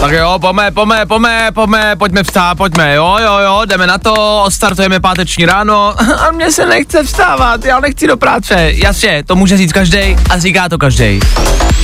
Tak 0.00 0.12
jo, 0.12 0.38
pojďme, 0.40 0.70
pojďme, 0.70 1.06
pojďme, 1.06 1.50
pojďme, 1.54 1.96
pojďme 1.96 2.22
vstát, 2.22 2.58
pojďme, 2.58 2.94
jo, 2.94 3.16
jo, 3.22 3.38
jo, 3.38 3.62
jdeme 3.66 3.86
na 3.86 3.98
to, 3.98 4.42
odstartujeme 4.44 5.00
páteční 5.00 5.46
ráno 5.46 5.94
a 6.28 6.30
mně 6.30 6.52
se 6.52 6.66
nechce 6.66 7.02
vstávat, 7.02 7.64
já 7.64 7.80
nechci 7.80 8.06
do 8.06 8.16
práce, 8.16 8.72
jasně, 8.74 9.24
to 9.26 9.36
může 9.36 9.56
říct 9.56 9.72
každý 9.72 10.16
a 10.30 10.38
říká 10.38 10.68
to 10.68 10.78
každý. 10.78 11.20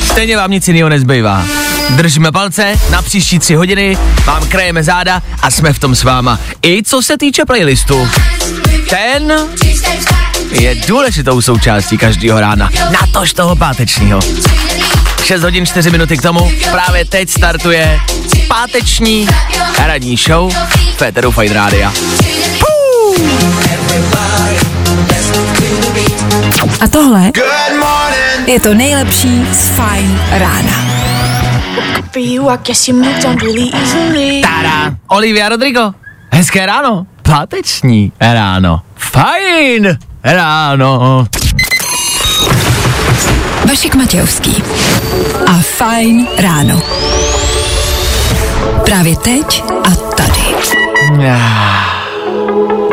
Stejně 0.05 0.37
vám 0.37 0.51
nic 0.51 0.69
jiného 0.69 0.89
nezbývá. 0.89 1.45
Držíme 1.91 2.33
palce 2.33 2.75
na 2.91 3.02
příští 3.02 3.39
tři 3.39 3.55
hodiny, 3.55 3.98
vám 4.25 4.48
krajeme 4.48 4.83
záda 4.83 5.23
a 5.42 5.51
jsme 5.51 5.73
v 5.73 5.78
tom 5.78 5.95
s 5.95 6.05
váma. 6.05 6.39
I 6.62 6.83
co 6.83 7.03
se 7.03 7.19
týče 7.19 7.45
playlistu. 7.45 8.09
Ten 8.91 9.33
je 10.51 10.75
důležitou 10.75 11.41
součástí 11.41 11.98
každého 11.98 12.41
rána, 12.41 12.70
natož 12.91 13.33
toho 13.33 13.56
pátečního. 13.56 14.20
6 15.27 15.43
hodin 15.43 15.66
4 15.66 15.91
minuty 15.91 16.16
k 16.16 16.23
tomu. 16.23 16.51
Právě 16.71 17.05
teď 17.05 17.30
startuje 17.30 18.01
páteční 18.48 19.29
ranní 19.87 20.17
show 20.17 20.53
Féteru 20.97 21.30
Fine 21.30 21.55
Rádia. 21.55 21.93
A 26.81 26.89
tohle 26.91 27.33
je 28.47 28.61
to 28.61 28.75
nejlepší 28.75 29.47
z 29.53 29.69
Fajn 29.69 30.20
rána. 30.31 30.87
Tada! 34.43 34.95
Olivia 35.09 35.48
Rodrigo. 35.48 35.93
Hezké 36.33 36.67
ráno. 36.67 37.06
Páteční 37.22 38.12
ráno. 38.20 38.81
Fajn 38.97 39.98
ráno. 40.25 41.27
Vašek 43.69 43.95
Matějovský 43.95 44.62
a 45.47 45.53
Fajn 45.62 46.27
ráno. 46.39 46.83
Právě 48.84 49.17
teď 49.17 49.64
a 49.84 49.91
tady. 49.91 50.41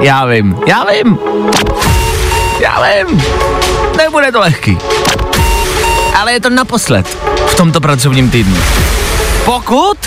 Já 0.02 0.26
vím, 0.26 0.60
já 0.68 0.86
vím. 0.92 1.20
Já 2.62 2.82
vím. 2.82 3.24
Nebude 3.98 4.32
to 4.32 4.40
lehký. 4.40 4.78
Ale 6.20 6.34
je 6.34 6.40
to 6.40 6.50
naposled 6.50 7.18
v 7.48 7.56
tomto 7.56 7.82
pracovním 7.82 8.30
týdnu. 8.30 8.58
Pokud 9.46 9.98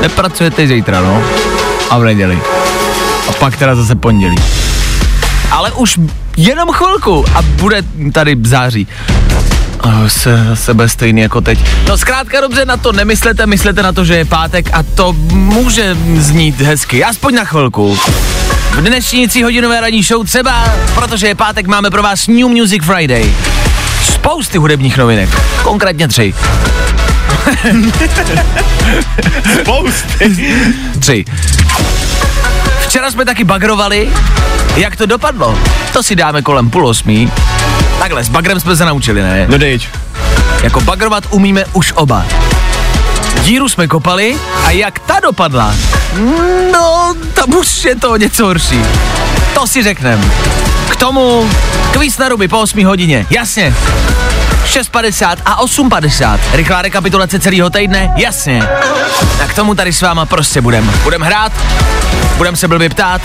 nepracujete 0.00 0.66
zítra, 0.66 1.00
no. 1.00 1.22
A 1.90 1.98
v 1.98 2.04
neděli. 2.04 2.38
A 3.28 3.32
pak 3.32 3.56
teda 3.56 3.74
zase 3.74 3.94
pondělí. 3.94 4.36
Ale 5.50 5.72
už 5.72 5.98
jenom 6.36 6.72
chvilku 6.72 7.24
a 7.34 7.42
bude 7.42 7.82
tady 8.12 8.36
září. 8.44 8.86
Se 10.08 10.44
zase 10.48 10.74
bude 10.74 10.88
stejný 10.88 11.20
jako 11.20 11.40
teď. 11.40 11.58
No 11.88 11.98
zkrátka 11.98 12.40
dobře 12.40 12.64
na 12.64 12.76
to 12.76 12.92
nemyslete, 12.92 13.46
myslete 13.46 13.82
na 13.82 13.92
to, 13.92 14.04
že 14.04 14.16
je 14.16 14.24
pátek 14.24 14.70
a 14.72 14.82
to 14.82 15.12
může 15.32 15.96
znít 16.16 16.60
hezky, 16.60 17.04
aspoň 17.04 17.34
na 17.34 17.44
chvilku. 17.44 17.98
V 18.70 18.80
dnešní 18.80 19.28
tříhodinové 19.28 19.80
ranní 19.80 20.02
show 20.02 20.26
třeba, 20.26 20.74
protože 20.94 21.26
je 21.26 21.34
pátek, 21.34 21.66
máme 21.66 21.90
pro 21.90 22.02
vás 22.02 22.26
New 22.26 22.48
Music 22.48 22.84
Friday. 22.84 23.32
Spousty 24.04 24.58
hudebních 24.58 24.98
novinek, 24.98 25.28
konkrétně 25.62 26.08
tři. 26.08 26.34
Spousty. 29.62 30.54
Tři. 30.98 31.24
Včera 32.88 33.10
jsme 33.10 33.24
taky 33.24 33.44
bagrovali, 33.44 34.12
jak 34.76 34.96
to 34.96 35.06
dopadlo. 35.06 35.58
To 35.92 36.02
si 36.02 36.16
dáme 36.16 36.42
kolem 36.42 36.70
půl 36.70 36.86
osmí. 36.86 37.32
Takhle, 37.98 38.24
s 38.24 38.28
bagrem 38.28 38.60
jsme 38.60 38.76
se 38.76 38.84
naučili, 38.84 39.22
ne? 39.22 39.46
No 39.48 39.58
dejď. 39.58 39.88
Jako 40.62 40.80
bagrovat 40.80 41.24
umíme 41.30 41.64
už 41.72 41.92
oba. 41.96 42.24
Díru 43.42 43.68
jsme 43.68 43.88
kopali 43.88 44.36
a 44.64 44.70
jak 44.70 44.98
ta 44.98 45.20
dopadla? 45.20 45.74
No, 46.72 47.14
tam 47.34 47.54
už 47.54 47.84
je 47.84 47.96
to 47.96 48.16
něco 48.16 48.44
horší. 48.44 48.80
To 49.54 49.66
si 49.66 49.82
řeknem. 49.82 50.32
K 50.88 50.96
tomu 50.96 51.50
kvíz 51.92 52.18
na 52.18 52.28
ruby 52.28 52.48
po 52.48 52.58
8 52.58 52.84
hodině, 52.84 53.26
jasně. 53.30 53.74
6.50 54.68 55.36
a 55.44 55.64
8.50. 55.64 56.38
Rychlá 56.52 56.82
rekapitulace 56.82 57.38
celého 57.38 57.70
týdne, 57.70 58.12
jasně. 58.16 58.62
A 59.44 59.46
k 59.46 59.54
tomu 59.54 59.74
tady 59.74 59.92
s 59.92 60.02
váma 60.02 60.26
prostě 60.26 60.60
budem. 60.60 60.92
Budem 61.02 61.22
hrát, 61.22 61.52
budem 62.36 62.56
se 62.56 62.68
blbě 62.68 62.88
ptát 62.88 63.22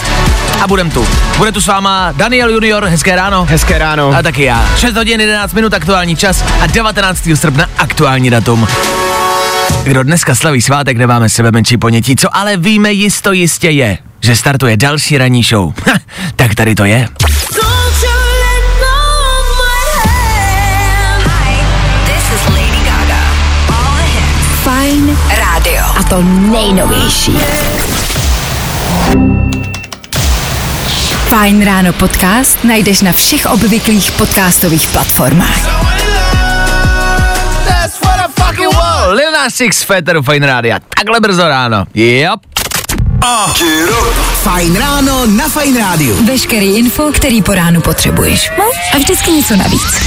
a 0.63 0.67
budem 0.67 0.91
tu. 0.91 1.07
Bude 1.37 1.51
tu 1.51 1.61
s 1.61 1.67
váma 1.67 2.11
Daniel 2.11 2.49
Junior, 2.49 2.85
hezké 2.85 3.15
ráno. 3.15 3.45
Hezké 3.45 3.77
ráno. 3.77 4.09
A 4.09 4.21
taky 4.21 4.43
já. 4.43 4.69
6 4.77 4.95
hodin 4.95 5.21
11 5.21 5.53
minut 5.53 5.73
aktuální 5.73 6.15
čas 6.15 6.43
a 6.61 6.67
19. 6.67 7.29
srpna 7.35 7.69
aktuální 7.77 8.29
datum. 8.29 8.67
Kdo 9.83 10.03
dneska 10.03 10.35
slaví 10.35 10.61
svátek, 10.61 10.97
nemáme 10.97 11.29
sebe 11.29 11.51
menší 11.51 11.77
ponětí, 11.77 12.15
co 12.15 12.35
ale 12.37 12.57
víme 12.57 12.91
jisto 12.91 13.31
jistě 13.31 13.69
je, 13.69 13.97
že 14.21 14.35
startuje 14.35 14.77
další 14.77 15.17
ranní 15.17 15.43
show. 15.43 15.73
Tak 16.35 16.55
tady 16.55 16.75
to 16.75 16.85
je. 16.85 17.07
To 26.13 26.22
nejnovější. 26.22 27.38
Fajn 31.29 31.66
ráno 31.66 31.94
podcast 31.94 32.63
najdeš 32.63 33.01
na 33.01 33.12
všech 33.12 33.46
obvyklých 33.46 34.12
podcastových 34.12 34.88
platformách. 34.88 35.59
Lil 39.09 39.31
Nas 39.31 39.62
X, 39.62 39.84
Féteru 39.84 40.22
Fine 40.22 40.47
Rádia. 40.47 40.79
Takhle 40.97 41.19
brzo 41.19 41.47
ráno. 41.47 41.85
Yep. 41.94 42.40
Fajn 44.44 44.75
ráno 44.75 45.25
na 45.25 45.50
Fajn 45.50 45.78
rádiu. 45.78 46.25
Veškerý 46.25 46.78
info, 46.78 47.12
který 47.12 47.41
po 47.41 47.53
ránu 47.53 47.81
potřebuješ. 47.81 48.52
No 48.57 48.66
a 48.94 48.97
vždycky 48.97 49.31
něco 49.31 49.56
navíc. 49.56 50.02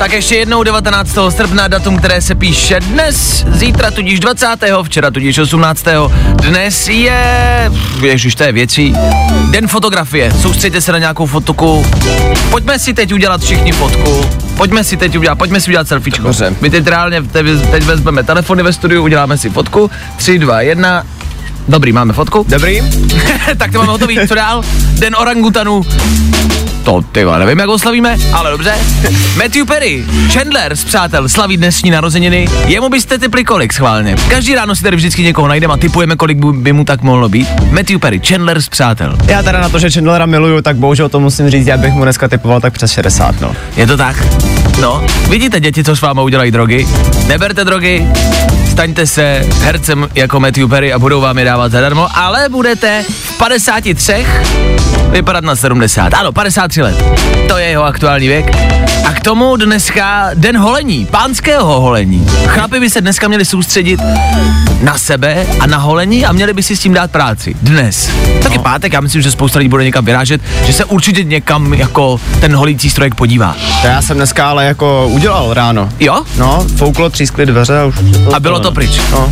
Tak 0.00 0.12
ještě 0.12 0.36
jednou 0.36 0.62
19. 0.62 1.18
srpna, 1.28 1.68
datum, 1.68 1.98
které 1.98 2.22
se 2.22 2.34
píše 2.34 2.80
dnes, 2.80 3.44
zítra 3.48 3.90
tudíž 3.90 4.20
20. 4.20 4.46
včera 4.82 5.10
tudíž 5.10 5.38
18. 5.38 5.84
Dnes 6.34 6.88
je, 6.88 7.70
ježiš, 8.02 8.34
to 8.34 8.42
je 8.42 8.52
věcí, 8.52 8.94
den 9.50 9.68
fotografie. 9.68 10.32
Soustřeďte 10.32 10.80
se 10.80 10.92
na 10.92 10.98
nějakou 10.98 11.26
fotku. 11.26 11.86
Pojďme 12.50 12.78
si 12.78 12.94
teď 12.94 13.14
udělat 13.14 13.42
všichni 13.42 13.72
fotku. 13.72 14.24
Pojďme 14.56 14.84
si 14.84 14.96
teď 14.96 15.18
udělat, 15.18 15.34
pojďme 15.34 15.60
si 15.60 15.70
udělat 15.70 15.88
selfiečko. 15.88 16.22
Dobře. 16.22 16.54
My 16.60 16.70
teď 16.70 16.86
reálně 16.86 17.22
teď, 17.22 17.46
teď 17.70 17.84
vezmeme 17.84 18.22
telefony 18.22 18.62
ve 18.62 18.72
studiu, 18.72 19.02
uděláme 19.02 19.38
si 19.38 19.50
fotku. 19.50 19.90
3, 20.16 20.38
2, 20.38 20.60
1. 20.60 21.04
Dobrý, 21.68 21.92
máme 21.92 22.12
fotku. 22.12 22.46
Dobrý? 22.48 22.80
tak 23.58 23.72
to 23.72 23.78
máme 23.78 23.92
hotový. 23.92 24.18
Co 24.28 24.34
dál? 24.34 24.62
Den 24.98 25.16
orangutanů. 25.18 25.82
To 26.84 27.02
ty 27.12 27.24
vole, 27.24 27.38
nevím, 27.38 27.58
jak 27.58 27.68
ho 27.68 27.78
slavíme, 27.78 28.16
ale 28.32 28.50
dobře. 28.50 28.74
Matthew 29.36 29.66
Perry, 29.66 30.04
Chandler 30.32 30.76
z 30.76 30.84
Přátel, 30.84 31.28
slaví 31.28 31.56
dnešní 31.56 31.90
narozeniny. 31.90 32.48
Jemu 32.66 32.88
byste 32.88 33.18
typli 33.18 33.44
kolik 33.44 33.72
schválně. 33.72 34.16
Každý 34.28 34.54
ráno 34.54 34.76
si 34.76 34.82
tady 34.82 34.96
vždycky 34.96 35.22
někoho 35.22 35.48
najdeme 35.48 35.74
a 35.74 35.76
typujeme, 35.76 36.16
kolik 36.16 36.38
by- 36.38 36.52
by 36.52 36.72
mu 36.72 36.84
tak 36.84 37.02
mohlo 37.02 37.28
být. 37.28 37.48
Matthew 37.70 37.98
Perry, 37.98 38.20
Chandler 38.28 38.62
z 38.62 38.68
Přátel. 38.68 39.16
Já 39.26 39.42
teda 39.42 39.60
na 39.60 39.68
to, 39.68 39.78
že 39.78 39.90
Chandlera 39.90 40.26
miluju, 40.26 40.62
tak 40.62 40.76
bohužel 40.76 41.08
to 41.08 41.20
musím 41.20 41.50
říct, 41.50 41.66
já 41.66 41.76
bych 41.76 41.92
mu 41.92 42.02
dneska 42.02 42.28
typoval 42.28 42.60
tak 42.60 42.72
přes 42.72 42.92
60, 42.92 43.40
no. 43.40 43.52
Je 43.76 43.86
to 43.86 43.96
tak? 43.96 44.24
No, 44.80 45.04
vidíte 45.28 45.60
děti, 45.60 45.84
co 45.84 45.96
s 45.96 46.00
váma 46.00 46.22
udělají 46.22 46.50
drogy? 46.50 46.88
Neberte 47.26 47.64
drogy, 47.64 48.06
staňte 48.70 49.06
se 49.06 49.46
hercem 49.62 50.08
jako 50.14 50.40
Matthew 50.40 50.68
Perry 50.68 50.92
a 50.92 50.98
budou 50.98 51.20
vám 51.20 51.38
je 51.38 51.44
dávat 51.50 51.72
zadarmo, 51.72 52.08
ale 52.14 52.48
budete 52.48 53.04
v 53.08 53.38
53 53.38 54.26
vypadat 55.10 55.44
na 55.44 55.56
70. 55.56 56.14
Ano, 56.14 56.32
53 56.32 56.82
let. 56.82 57.04
To 57.48 57.58
je 57.58 57.66
jeho 57.66 57.84
aktuální 57.84 58.28
věk. 58.28 58.56
A 59.04 59.12
k 59.12 59.20
tomu 59.20 59.56
dneska 59.56 60.30
den 60.34 60.58
holení, 60.58 61.06
pánského 61.06 61.80
holení. 61.80 62.26
Chlapi 62.46 62.80
by 62.80 62.90
se 62.90 63.00
dneska 63.00 63.28
měli 63.28 63.44
soustředit 63.44 64.00
na 64.82 64.98
sebe 64.98 65.46
a 65.60 65.66
na 65.66 65.78
holení 65.78 66.26
a 66.26 66.32
měli 66.32 66.52
by 66.52 66.62
si 66.62 66.76
s 66.76 66.80
tím 66.80 66.94
dát 66.94 67.10
práci. 67.10 67.54
Dnes. 67.62 68.10
Taky 68.42 68.56
No. 68.56 68.62
pátek, 68.62 68.92
já 68.92 69.00
myslím, 69.00 69.22
že 69.22 69.30
spousta 69.30 69.58
lidí 69.58 69.68
bude 69.68 69.84
někam 69.84 70.04
vyrážet, 70.04 70.40
že 70.66 70.72
se 70.72 70.84
určitě 70.84 71.24
někam 71.24 71.74
jako 71.74 72.20
ten 72.40 72.56
holící 72.56 72.90
strojek 72.90 73.14
podívá. 73.14 73.56
To 73.82 73.86
já 73.86 74.02
jsem 74.02 74.16
dneska 74.16 74.50
ale 74.50 74.64
jako 74.64 75.06
udělal 75.08 75.54
ráno. 75.54 75.88
Jo? 76.00 76.22
No, 76.38 76.66
fouklo, 76.76 77.10
třískly 77.10 77.46
dveře 77.46 77.78
a 77.78 77.84
už. 77.84 77.94
A 78.34 78.40
bylo 78.40 78.60
to 78.60 78.72
pryč. 78.72 79.00
No. 79.12 79.30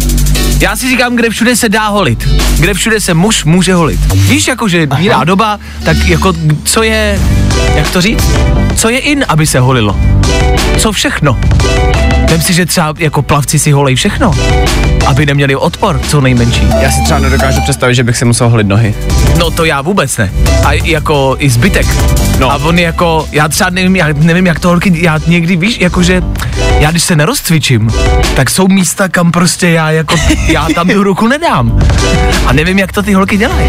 Já 0.61 0.77
si 0.77 0.89
říkám, 0.89 1.17
kde 1.17 1.31
všude 1.31 1.57
se 1.57 1.69
dá 1.69 1.89
holit. 1.89 2.29
Kde 2.59 2.75
všude 2.75 3.01
se 3.01 3.15
muž 3.15 3.45
může 3.45 3.75
holit. 3.75 4.01
Víš, 4.15 4.49
jako, 4.49 4.69
že 4.69 4.87
jiná 4.99 5.25
doba, 5.25 5.59
tak 5.85 5.97
jako, 6.07 6.33
co 6.65 6.83
je, 6.83 7.21
jak 7.75 7.91
to 7.91 8.01
říct? 8.01 8.31
Co 8.77 8.89
je 8.89 8.99
in, 8.99 9.25
aby 9.29 9.47
se 9.47 9.61
holilo? 9.61 9.97
Co 10.79 10.93
všechno? 10.93 11.39
Vem 12.31 12.43
si, 12.43 12.53
že 12.53 12.67
třeba 12.67 12.95
jako 12.99 13.23
plavci 13.23 13.59
si 13.59 13.71
holej 13.71 13.95
všechno, 13.95 14.31
aby 15.07 15.27
neměli 15.27 15.57
odpor, 15.57 16.01
co 16.09 16.21
nejmenší. 16.21 16.63
Já 16.83 16.91
si 16.91 17.03
třeba 17.05 17.19
nedokážu 17.19 17.61
představit, 17.61 17.95
že 17.95 18.05
bych 18.05 18.17
si 18.17 18.25
musel 18.25 18.49
holit 18.49 18.67
nohy. 18.67 18.95
No 19.39 19.51
to 19.51 19.65
já 19.65 19.81
vůbec 19.81 20.17
ne. 20.17 20.31
A 20.65 20.73
jako 20.73 21.37
i 21.39 21.51
zbytek. 21.51 21.87
No. 22.39 22.53
A 22.53 22.57
on 22.57 22.79
jako, 22.79 23.29
já 23.33 23.49
třeba 23.49 23.71
nevím, 23.71 23.97
já 23.97 24.07
nevím, 24.13 24.47
jak 24.47 24.61
to 24.61 24.69
holky, 24.69 24.93
já 24.95 25.19
někdy 25.27 25.57
víš, 25.57 25.79
jakože, 25.81 26.23
já 26.79 26.91
když 26.91 27.03
se 27.03 27.17
nerozcvičím, 27.17 27.91
tak 28.37 28.51
jsou 28.51 28.69
místa, 28.69 29.09
kam 29.09 29.33
prostě 29.33 29.69
já 29.69 29.91
jako, 29.91 30.15
já 30.49 30.67
tam 30.75 30.89
tu 30.89 31.03
ruku 31.03 31.27
nedám. 31.27 31.81
A 32.47 32.53
nevím, 32.53 32.79
jak 32.79 32.93
to 32.93 33.03
ty 33.03 33.13
holky 33.13 33.37
dělají. 33.37 33.69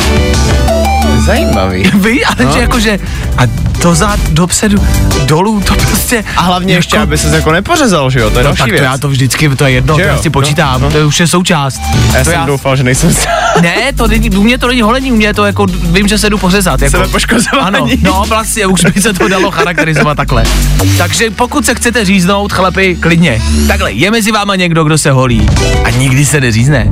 Zajímavý. 1.29 1.91
Ví, 1.93 2.25
ale 2.25 2.35
No. 2.45 2.51
že 2.53 2.59
jakože, 2.59 2.99
a 3.37 3.41
dozad, 3.81 4.19
dopředu, 4.29 4.87
dolů, 5.25 5.61
to 5.61 5.75
prostě. 5.75 6.23
A 6.37 6.41
hlavně 6.41 6.73
ještě, 6.73 6.95
jako- 6.95 7.03
aby 7.03 7.17
se 7.17 7.35
jako 7.35 7.51
nepořezal, 7.51 8.09
že 8.09 8.19
jo? 8.19 8.29
To 8.29 8.39
je 8.39 8.43
No 8.43 8.47
další 8.49 8.57
tak 8.59 8.67
to 8.67 8.71
věc. 8.71 8.83
já 8.83 8.97
to 8.97 9.09
vždycky, 9.09 9.49
to 9.49 9.65
je 9.65 9.71
jedno, 9.71 9.95
Že 9.95 10.01
to 10.03 10.07
jo? 10.09 10.15
já 10.15 10.21
si 10.21 10.27
No, 10.29 10.31
počítám, 10.31 10.81
no. 10.81 10.91
to 10.91 11.07
už 11.07 11.19
je 11.19 11.27
součást. 11.27 11.81
Já 12.13 12.23
to 12.23 12.29
jsem 12.31 12.45
doufal, 12.45 12.75
že 12.75 12.83
nejsem 12.83 13.13
Ne, 13.61 13.75
to 13.97 14.07
není, 14.07 14.29
u 14.29 14.43
mě 14.43 14.57
to 14.57 14.67
není 14.67 14.81
holení, 14.81 15.11
u 15.11 15.15
mě 15.15 15.33
to 15.33 15.45
jako, 15.45 15.65
vím, 15.83 16.07
že 16.07 16.17
se 16.17 16.29
jdu 16.29 16.37
pořezat. 16.37 16.81
Jako, 16.81 16.91
Sebepoškozování. 16.97 17.67
Ano, 17.77 17.87
no 18.01 18.23
vlastně, 18.27 18.65
už 18.65 18.85
by 18.85 19.01
se 19.01 19.13
to 19.13 19.27
dalo 19.27 19.51
charakterizovat 19.51 20.17
takhle. 20.17 20.43
Takže 20.97 21.29
pokud 21.29 21.65
se 21.65 21.75
chcete 21.75 22.05
říznout, 22.05 22.53
chlapi, 22.53 22.95
klidně. 22.99 23.41
Takhle, 23.67 23.91
je 23.91 24.11
mezi 24.11 24.31
váma 24.31 24.55
někdo, 24.55 24.83
kdo 24.83 24.97
se 24.97 25.11
holí 25.11 25.47
a 25.83 25.89
nikdy 25.89 26.25
se 26.25 26.41
neřízne. 26.41 26.87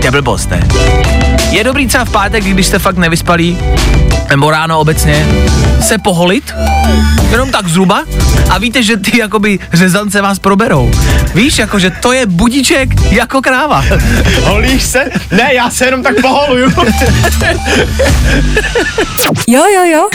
To 0.00 0.06
je 0.06 0.10
blbost, 0.10 0.50
ne? 0.50 0.60
Je 1.50 1.64
dobrý 1.64 1.86
třeba 1.86 2.04
v 2.04 2.10
pátek, 2.10 2.44
když 2.44 2.66
jste 2.66 2.78
fakt 2.78 2.96
nevyspalí, 2.96 3.58
nebo 4.30 4.50
ráno 4.50 4.78
obecně, 4.80 5.26
se 5.80 5.98
poholit, 5.98 6.54
jenom 7.30 7.50
tak 7.50 7.68
zhruba, 7.68 8.02
a 8.50 8.58
víte, 8.58 8.82
že 8.82 8.96
ty 8.96 9.18
jakoby 9.18 9.58
řezance 9.72 10.22
vás 10.22 10.38
proberou. 10.38 10.90
Víš, 11.34 11.58
jakože 11.58 11.90
to 11.90 12.12
je 12.12 12.26
budíček 12.26 12.88
jako 13.12 13.42
kráva. 13.42 13.84
Holíš 14.44 14.82
se? 14.82 15.04
Ne, 15.30 15.54
já 15.54 15.70
se 15.70 15.84
jenom 15.84 16.02
tak 16.02 16.20
poholuju. 16.20 16.72
Jo, 19.48 19.62
jo, 19.74 19.84
jo. 19.84 20.08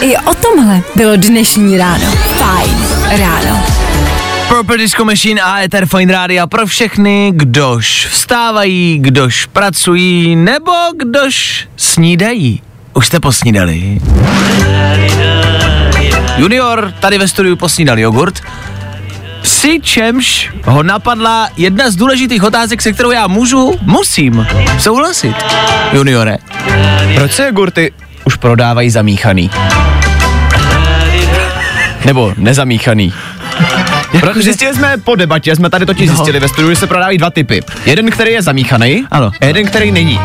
I 0.00 0.16
o 0.16 0.34
tomhle 0.34 0.80
bylo 0.94 1.16
dnešní 1.16 1.78
ráno. 1.78 2.06
Fajn 2.38 2.86
ráno. 3.18 3.75
Purple 4.48 4.76
Disco 4.78 5.04
Machine 5.04 5.40
a 5.42 5.60
Ether 5.62 5.86
Fine 5.86 6.12
Radio 6.12 6.46
pro 6.46 6.66
všechny, 6.66 7.32
kdož 7.34 8.06
vstávají, 8.10 8.98
kdož 8.98 9.46
pracují, 9.46 10.36
nebo 10.36 10.72
kdož 10.98 11.68
snídají. 11.76 12.62
Už 12.92 13.06
jste 13.06 13.20
posnídali? 13.20 14.00
Junior 16.36 16.92
tady 17.00 17.18
ve 17.18 17.28
studiu 17.28 17.56
posnídal 17.56 17.98
jogurt, 17.98 18.40
přičemž 19.42 20.50
ho 20.64 20.82
napadla 20.82 21.48
jedna 21.56 21.90
z 21.90 21.96
důležitých 21.96 22.42
otázek, 22.42 22.82
se 22.82 22.92
kterou 22.92 23.10
já 23.10 23.26
můžu, 23.26 23.78
musím 23.82 24.46
souhlasit. 24.78 25.36
Juniore, 25.92 26.36
Proč 27.14 27.32
se 27.32 27.46
jogurty 27.46 27.92
už 28.24 28.36
prodávají 28.36 28.90
zamíchaný? 28.90 29.50
Nebo 32.04 32.34
nezamíchaný? 32.36 33.12
Protože 34.20 34.42
zjistili 34.42 34.74
jsme 34.74 34.94
po 35.04 35.14
debatě, 35.16 35.56
jsme 35.56 35.70
tady 35.70 35.86
totiž 35.86 36.08
No. 36.08 36.14
zjistili 36.14 36.40
ve 36.40 36.48
studiu, 36.48 36.70
že 36.70 36.76
se 36.76 36.86
prodávají 36.86 37.18
dva 37.18 37.30
typy. 37.30 37.62
Jeden, 37.86 38.10
který 38.10 38.32
je 38.32 38.42
zamíchaný, 38.42 39.04
Ano. 39.10 39.30
a 39.40 39.44
jeden, 39.44 39.66
který 39.66 39.92
není. 39.92 40.20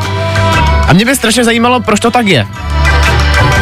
A 0.88 0.94
mě 0.94 1.06
by 1.06 1.16
strašně 1.16 1.44
zajímalo, 1.44 1.80
proč 1.80 2.00
to 2.00 2.12
tak 2.12 2.28
je. 2.28 2.48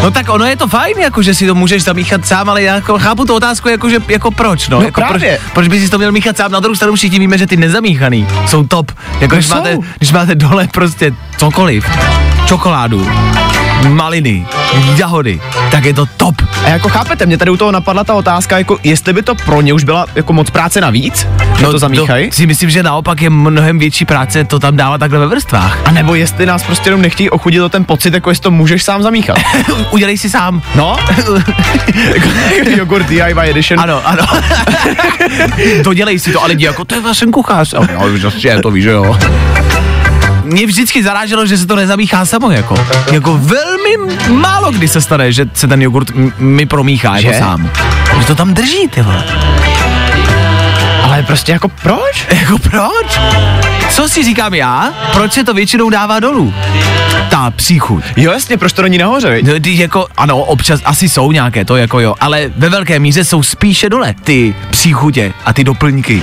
No 0.03 0.11
tak 0.11 0.29
ono 0.29 0.45
je 0.45 0.55
to 0.55 0.67
fajn, 0.67 0.97
jako 0.99 1.21
že 1.21 1.33
si 1.33 1.47
to 1.47 1.55
můžeš 1.55 1.83
zamíchat 1.83 2.25
sám, 2.25 2.49
ale 2.49 2.63
já 2.63 2.75
jako 2.75 2.99
chápu 2.99 3.25
tu 3.25 3.33
otázku, 3.35 3.69
jako, 3.69 3.89
že, 3.89 3.97
jako 4.07 4.31
proč, 4.31 4.69
no, 4.69 4.79
No 4.79 4.85
jako 4.85 5.01
právě. 5.01 5.39
Proč, 5.43 5.53
proč 5.53 5.67
bys 5.67 5.83
si 5.83 5.89
to 5.89 5.97
měl 5.97 6.11
míchat 6.11 6.37
sám, 6.37 6.51
na 6.51 6.59
druhou 6.59 6.75
stranu 6.75 6.95
všichni 6.95 7.19
víme, 7.19 7.37
že 7.37 7.47
ty 7.47 7.57
nezamíchaný 7.57 8.27
jsou 8.47 8.63
top, 8.67 8.91
jako 9.19 9.35
No 9.35 9.37
když, 9.37 9.45
jsou. 9.47 9.55
máte, 9.55 9.77
když 9.97 10.11
máte 10.11 10.35
dole 10.35 10.67
prostě 10.73 11.11
cokoliv, 11.37 11.85
čokoládu, 12.45 13.09
maliny, 13.87 14.45
jahody, 14.95 15.41
tak 15.71 15.85
je 15.85 15.93
to 15.93 16.05
top. 16.17 16.35
A 16.65 16.69
jako 16.69 16.89
chápete, 16.89 17.25
mě 17.25 17.37
tady 17.37 17.51
u 17.51 17.57
toho 17.57 17.71
napadla 17.71 18.03
ta 18.03 18.13
otázka, 18.13 18.57
jako 18.57 18.77
jestli 18.83 19.13
by 19.13 19.21
to 19.23 19.35
pro 19.35 19.61
ně 19.61 19.73
už 19.73 19.83
byla 19.83 20.05
jako 20.15 20.33
moc 20.33 20.49
práce 20.49 20.81
navíc, 20.81 21.27
že 21.57 21.65
to 21.65 21.79
zamíchají, 21.79 22.25
No, 22.25 22.31
si 22.31 22.45
myslím, 22.45 22.69
že 22.69 22.83
naopak 22.83 23.21
je 23.21 23.29
mnohem 23.29 23.79
větší 23.79 24.05
práce 24.05 24.43
to 24.43 24.59
tam 24.59 24.77
dávat 24.77 24.97
takhle 24.97 25.19
ve 25.19 25.27
vrstvách. 25.27 25.77
a 25.85 25.91
nebo 25.91 26.15
jestli 26.15 26.45
nás 26.45 26.63
prostě 26.63 26.87
jenom 26.87 27.01
nechtějí 27.01 27.29
ochudit 27.29 27.61
o 27.61 27.69
ten 27.69 27.85
pocit, 27.85 28.13
jako 28.13 28.29
jestli 28.29 28.41
to 28.43 28.51
můžeš 28.51 28.83
sám 28.83 29.03
zamíchat. 29.03 29.37
Udělej 29.91 30.17
si 30.17 30.29
sám. 30.29 30.61
No, 30.75 30.97
jako 32.15 32.29
jogurt 32.77 33.07
DIY 33.07 33.49
edition. 33.49 33.79
Ano, 33.79 34.01
ano. 34.07 34.23
Dodělej 35.83 36.19
si 36.19 36.31
to, 36.33 36.39
ale 36.39 36.47
lidi 36.49 36.65
jako, 36.65 36.85
to 36.85 36.95
je 36.95 37.01
vlastně 37.01 37.31
kuchař. 37.31 37.73
A 37.73 37.91
jo, 37.91 38.09
vlastně, 38.21 38.59
to 38.61 38.71
víš, 38.71 38.83
že 38.83 38.89
jo. 38.89 39.17
Mě 40.49 40.65
vždycky 40.65 41.03
zaráželo, 41.03 41.45
že 41.45 41.57
se 41.57 41.67
to 41.67 41.75
nezamíchá 41.75 42.25
samo, 42.25 42.51
jako. 42.51 42.75
Jako 43.11 43.37
velmi 43.37 44.15
málo 44.29 44.71
kdy 44.71 44.87
se 44.87 45.01
stane, 45.01 45.31
že 45.31 45.45
se 45.53 45.67
ten 45.67 45.81
jogurt 45.81 46.11
mi 46.37 46.65
promíchá, 46.65 47.17
jako 47.17 47.33
Že? 47.33 47.39
sám. 47.39 47.69
Že 48.19 48.25
to 48.25 48.35
tam 48.35 48.53
drží, 48.53 48.87
ty 48.87 49.01
vole. 49.01 49.23
Ale 51.03 51.23
prostě 51.23 51.51
jako 51.51 51.69
proč? 51.69 52.27
Jako 52.41 52.57
proč? 52.57 53.19
Co 53.91 54.09
si 54.09 54.23
říkám 54.23 54.53
já? 54.53 54.93
Proč 55.13 55.33
se 55.33 55.43
to 55.43 55.53
většinou 55.53 55.89
dává 55.89 56.19
dolů? 56.19 56.53
Ta 57.29 57.51
příchuť. 57.51 58.03
Jo, 58.17 58.31
jasně, 58.31 58.57
proč 58.57 58.73
to 58.73 58.81
není 58.81 58.97
nahoře, 58.97 59.29
viď? 59.29 59.45
No, 59.45 59.59
ty 59.59 59.77
jako, 59.77 60.07
ano, 60.17 60.37
občas 60.37 60.81
asi 60.85 61.09
jsou 61.09 61.31
nějaké, 61.31 61.65
to 61.65 61.77
jako 61.77 61.99
jo, 61.99 62.15
ale 62.19 62.51
ve 62.57 62.69
velké 62.69 62.99
míře 62.99 63.25
jsou 63.25 63.43
spíše 63.43 63.89
dole 63.89 64.15
ty 64.23 64.55
příchutě 64.71 65.33
a 65.45 65.53
ty 65.53 65.63
doplňky. 65.63 66.21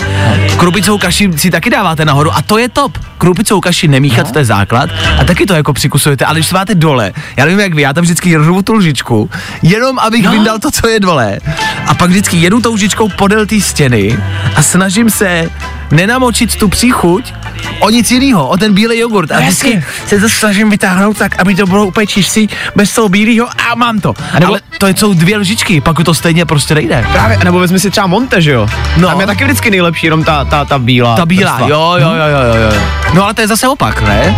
Krupicovou 0.57 0.99
kaši 0.99 1.31
si 1.37 1.51
taky 1.51 1.71
dáváte 1.71 2.05
nahoru 2.05 2.31
a 2.35 2.43
to 2.43 2.59
je 2.59 2.69
top. 2.69 2.99
Krupicovou 3.19 3.61
kaši 3.61 3.89
nemíchat, 3.89 4.33
to 4.33 4.39
je 4.39 4.45
základ 4.45 4.91
a 5.21 5.25
taky 5.25 5.47
to 5.47 5.55
jako 5.55 5.73
přikusujete, 5.73 6.25
ale 6.25 6.39
když 6.39 6.53
máte 6.53 6.75
dole, 6.75 7.13
já 7.37 7.45
nevím 7.45 7.61
jak 7.61 7.75
vy, 7.75 7.83
já 7.83 7.93
tam 7.93 8.05
vždycky 8.05 8.37
rvu 8.37 8.63
tu 8.63 8.73
lžičku, 8.73 9.31
jenom 9.63 9.99
abych 9.99 10.25
no. 10.25 10.31
vyndal 10.31 10.59
to, 10.59 10.71
co 10.71 10.89
je 10.89 11.01
dole. 11.01 11.39
A 11.87 11.95
pak 11.95 12.11
vždycky 12.11 12.37
jedu 12.37 12.61
tou 12.61 12.75
lžičkou 12.75 13.09
podél 13.09 13.47
té 13.47 13.61
stěny 13.61 14.19
a 14.57 14.63
snažím 14.63 15.11
se 15.11 15.51
nenamočit 15.91 16.57
tu 16.57 16.69
příchuť 16.69 17.35
o 17.81 17.91
nic 17.91 18.11
jiného, 18.11 18.49
o 18.49 18.57
ten 18.57 18.75
bílý 18.75 18.99
jogurt. 18.99 19.31
A 19.33 19.41
vždycky 19.41 19.85
se 20.07 20.21
to 20.21 20.29
snažím 20.29 20.71
vytáhnout 20.71 21.17
tak, 21.19 21.41
aby 21.41 21.55
to 21.55 21.67
bylo 21.67 21.87
úplně 21.87 22.07
čistý, 22.07 22.49
bez 22.77 22.95
toho 22.95 23.09
bílého 23.09 23.49
a 23.71 23.75
mám 23.75 24.01
to. 24.01 24.15
nebo- 24.39 24.47
Ale 24.53 24.61
to 24.79 24.87
jsou 24.89 25.15
dvě 25.15 25.37
lžičky, 25.39 25.81
pak 25.81 25.97
to 26.05 26.15
stejně 26.15 26.47
prostě 26.47 26.75
nejde. 26.75 27.07
Právě, 27.13 27.39
nebo 27.45 27.59
vezmi 27.59 27.81
si 27.81 27.91
třeba 27.91 28.07
Monte, 28.07 28.43
že 28.43 28.53
jo? 28.53 28.67
No. 28.97 29.09
Tam 29.09 29.21
je 29.21 29.27
taky 29.27 29.45
vždycky 29.45 29.71
nejlepší, 29.71 30.07
jenom 30.07 30.25
ta, 30.25 30.45
ta, 30.45 30.65
ta 30.65 30.79
bílá. 30.79 31.17
Ta 31.17 31.27
bílá, 31.27 31.51
vrstva. 31.53 31.69
jo, 31.69 31.95
jo, 32.01 32.09
jo, 32.09 32.15
jo, 32.15 32.55
jo, 32.55 32.71
jo. 32.75 32.83
No 33.15 33.25
ale 33.25 33.35
to 33.35 33.41
je 33.41 33.47
zase 33.49 33.69
opak, 33.69 34.03
ne? 34.03 34.37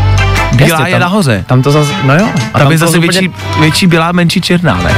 Bílá 0.52 0.68
Jasně, 0.78 0.86
je 0.88 0.92
tam- 0.92 1.00
nahoře. 1.00 1.44
Tam 1.48 1.62
to 1.62 1.70
zase, 1.70 1.92
no 2.04 2.14
jo. 2.14 2.28
A 2.54 2.58
Tam 2.58 2.72
je 2.72 2.78
to 2.78 2.86
zase 2.86 2.98
úplně- 2.98 3.20
větší, 3.20 3.34
větší 3.60 3.86
bílá, 3.86 4.12
menší 4.12 4.40
černá, 4.40 4.74
ne? 4.84 4.94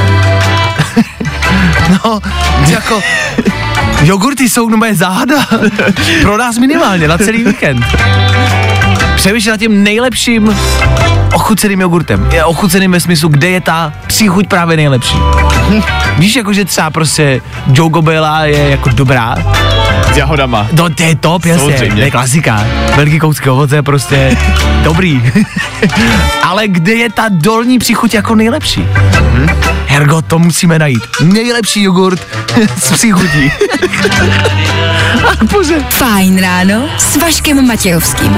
no, 1.89 2.19
jako, 2.67 3.01
jogurty 4.03 4.49
jsou 4.49 4.69
moje 4.69 4.95
záhada. 4.95 5.35
Pro 6.21 6.37
nás 6.37 6.57
minimálně, 6.57 7.07
na 7.07 7.17
celý 7.17 7.43
víkend. 7.43 7.85
Přemýšlím 9.15 9.51
nad 9.51 9.57
tím 9.57 9.83
nejlepším 9.83 10.55
ochuceným 11.33 11.81
jogurtem. 11.81 12.29
Je 12.31 12.45
ochuceným 12.45 12.91
ve 12.91 12.99
smyslu, 12.99 13.29
kde 13.29 13.49
je 13.49 13.61
ta 13.61 13.93
příchuť 14.07 14.47
právě 14.47 14.77
nejlepší. 14.77 15.17
Víš, 16.17 16.35
jako 16.35 16.53
že 16.53 16.65
třeba 16.65 16.89
prostě 16.89 17.41
Joe 17.73 18.01
Bella 18.01 18.45
je 18.45 18.69
jako 18.69 18.89
dobrá, 18.89 19.35
S 20.13 20.17
jahodama. 20.17 20.67
No 20.71 20.89
to 20.89 21.03
je 21.03 21.15
top, 21.15 21.45
jasně, 21.45 21.59
Samozřejmě. 21.71 21.95
to 21.95 22.01
je 22.01 22.11
klasika. 22.11 22.65
Velký 22.95 23.19
kousky 23.19 23.49
ovoce 23.49 23.75
je 23.75 23.81
prostě 23.83 24.37
dobrý. 24.83 25.21
Ale 26.43 26.67
kde 26.67 26.93
je 26.93 27.09
ta 27.11 27.25
dolní 27.29 27.79
příchuť 27.79 28.13
jako 28.13 28.35
nejlepší? 28.35 28.87
Hm? 29.33 29.49
Hergo, 29.87 30.21
to 30.21 30.39
musíme 30.39 30.79
najít. 30.79 31.03
Nejlepší 31.23 31.83
jogurt 31.83 32.27
s 32.77 32.91
příchutí. 32.91 33.51
Bože. 35.51 35.75
Fajn 35.89 36.41
ráno 36.41 36.89
s 36.97 37.15
Vaškem 37.15 37.67
Matějovským 37.67 38.37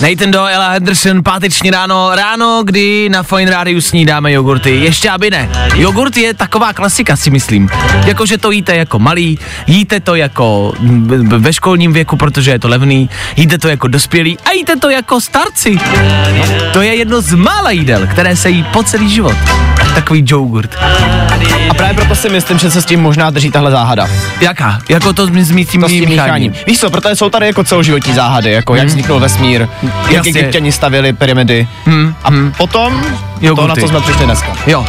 Nathan 0.00 0.30
Doe, 0.30 0.52
Ella 0.52 0.68
Henderson, 0.68 1.22
páteční 1.22 1.70
ráno, 1.70 2.10
ráno, 2.14 2.62
kdy 2.64 3.08
na 3.08 3.22
Fine 3.22 3.50
Rádiu 3.50 3.80
snídáme 3.80 4.32
jogurty. 4.32 4.70
Ještě 4.70 5.10
aby 5.10 5.30
ne. 5.30 5.48
Jogurt 5.74 6.16
je 6.16 6.34
taková 6.34 6.72
klasika, 6.72 7.16
si 7.16 7.30
myslím. 7.30 7.68
Jakože 8.06 8.38
to 8.38 8.50
jíte 8.50 8.76
jako 8.76 8.98
malý, 8.98 9.38
jíte 9.66 10.00
to 10.00 10.14
jako 10.14 10.72
mm, 10.78 11.28
ve 11.28 11.52
školním 11.52 11.92
věku, 11.92 12.16
protože 12.16 12.50
je 12.50 12.58
to 12.58 12.68
levný, 12.68 13.10
jíte 13.36 13.58
to 13.58 13.68
jako 13.68 13.88
dospělí 13.88 14.38
a 14.44 14.52
jíte 14.52 14.76
to 14.76 14.90
jako 14.90 15.20
starci. 15.20 15.78
To 16.72 16.82
je 16.82 16.94
jedno 16.94 17.20
z 17.20 17.34
mála 17.34 17.70
jídel, 17.70 18.06
které 18.06 18.36
se 18.36 18.50
jí 18.50 18.64
po 18.72 18.82
celý 18.82 19.10
život. 19.10 19.36
Takový 19.94 20.24
jogurt. 20.26 20.76
Právě 21.76 21.94
proto 21.94 22.14
si 22.14 22.28
myslím, 22.28 22.58
že 22.58 22.70
se 22.70 22.82
s 22.82 22.84
tím 22.86 23.00
možná 23.00 23.30
drží 23.30 23.50
tahle 23.50 23.70
záhada. 23.70 24.08
Jaká? 24.40 24.78
Jako 24.88 25.12
to 25.12 25.26
s 25.26 25.30
s 25.30 25.68
tím, 25.68 25.80
To 25.80 25.88
s 25.88 25.92
tím 25.92 26.08
mícháním. 26.08 26.52
Víš 26.66 26.78
co, 26.80 26.90
protože 26.90 27.16
jsou 27.16 27.30
tady 27.30 27.46
jako 27.46 27.64
celoživotní 27.64 28.14
záhady, 28.14 28.52
jako 28.52 28.74
jak 28.74 28.86
vzniknul 28.86 29.20
vesmír, 29.20 29.68
jak 29.82 30.10
Jasně. 30.10 30.30
egyptěni 30.40 30.72
stavěli 30.72 31.12
pyramidy. 31.12 31.68
Hmm, 31.84 32.14
A 32.24 32.28
potom 32.56 33.04
to, 33.56 33.66
na 33.66 33.76
co 33.76 33.88
jsme 33.88 34.00
přišli 34.00 34.24
dneska. 34.24 34.52
Jo. 34.66 34.86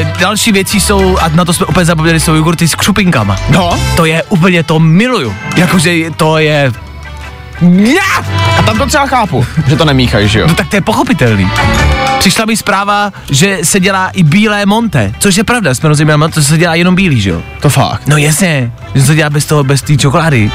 E, 0.00 0.12
Další 0.20 0.52
věci 0.52 0.80
jsou, 0.80 1.18
a 1.18 1.28
na 1.28 1.44
to 1.44 1.52
jsme 1.52 1.66
úplně 1.66 1.84
zapomněli, 1.84 2.20
jsou 2.20 2.34
jogurty 2.34 2.68
s 2.68 2.74
křupinkama. 2.74 3.36
No, 3.50 3.78
To 3.96 4.04
je 4.04 4.22
úplně, 4.22 4.62
to 4.62 4.78
miluju. 4.78 5.34
Jakože 5.56 5.94
to 6.16 6.38
je... 6.38 6.72
A 8.58 8.62
tam 8.62 8.78
to 8.78 8.86
třeba 8.86 9.06
chápu, 9.06 9.46
že 9.68 9.76
to 9.76 9.84
nemíchají, 9.84 10.28
že 10.28 10.40
jo? 10.40 10.46
No 10.46 10.54
tak 10.54 10.68
to 10.68 10.76
je 10.76 10.80
pochopitelný. 10.80 11.50
Přišla 12.18 12.44
mi 12.44 12.56
zpráva, 12.56 13.12
že 13.30 13.58
se 13.62 13.80
dělá 13.80 14.08
i 14.08 14.22
bílé 14.22 14.66
monte, 14.66 15.12
což 15.18 15.36
je 15.36 15.44
pravda, 15.44 15.74
jsme 15.74 15.88
rozuměli, 15.88 16.30
to 16.32 16.42
se 16.42 16.58
dělá 16.58 16.74
jenom 16.74 16.94
bílý, 16.94 17.20
že 17.20 17.30
jo? 17.30 17.42
To 17.60 17.68
fakt. 17.70 18.02
No 18.06 18.16
jasně, 18.16 18.72
že 18.94 19.02
se 19.02 19.14
dělá 19.14 19.30
bez 19.30 19.46
toho, 19.46 19.64
bez 19.64 19.82
té 19.82 19.96
čokolády. 19.96 20.50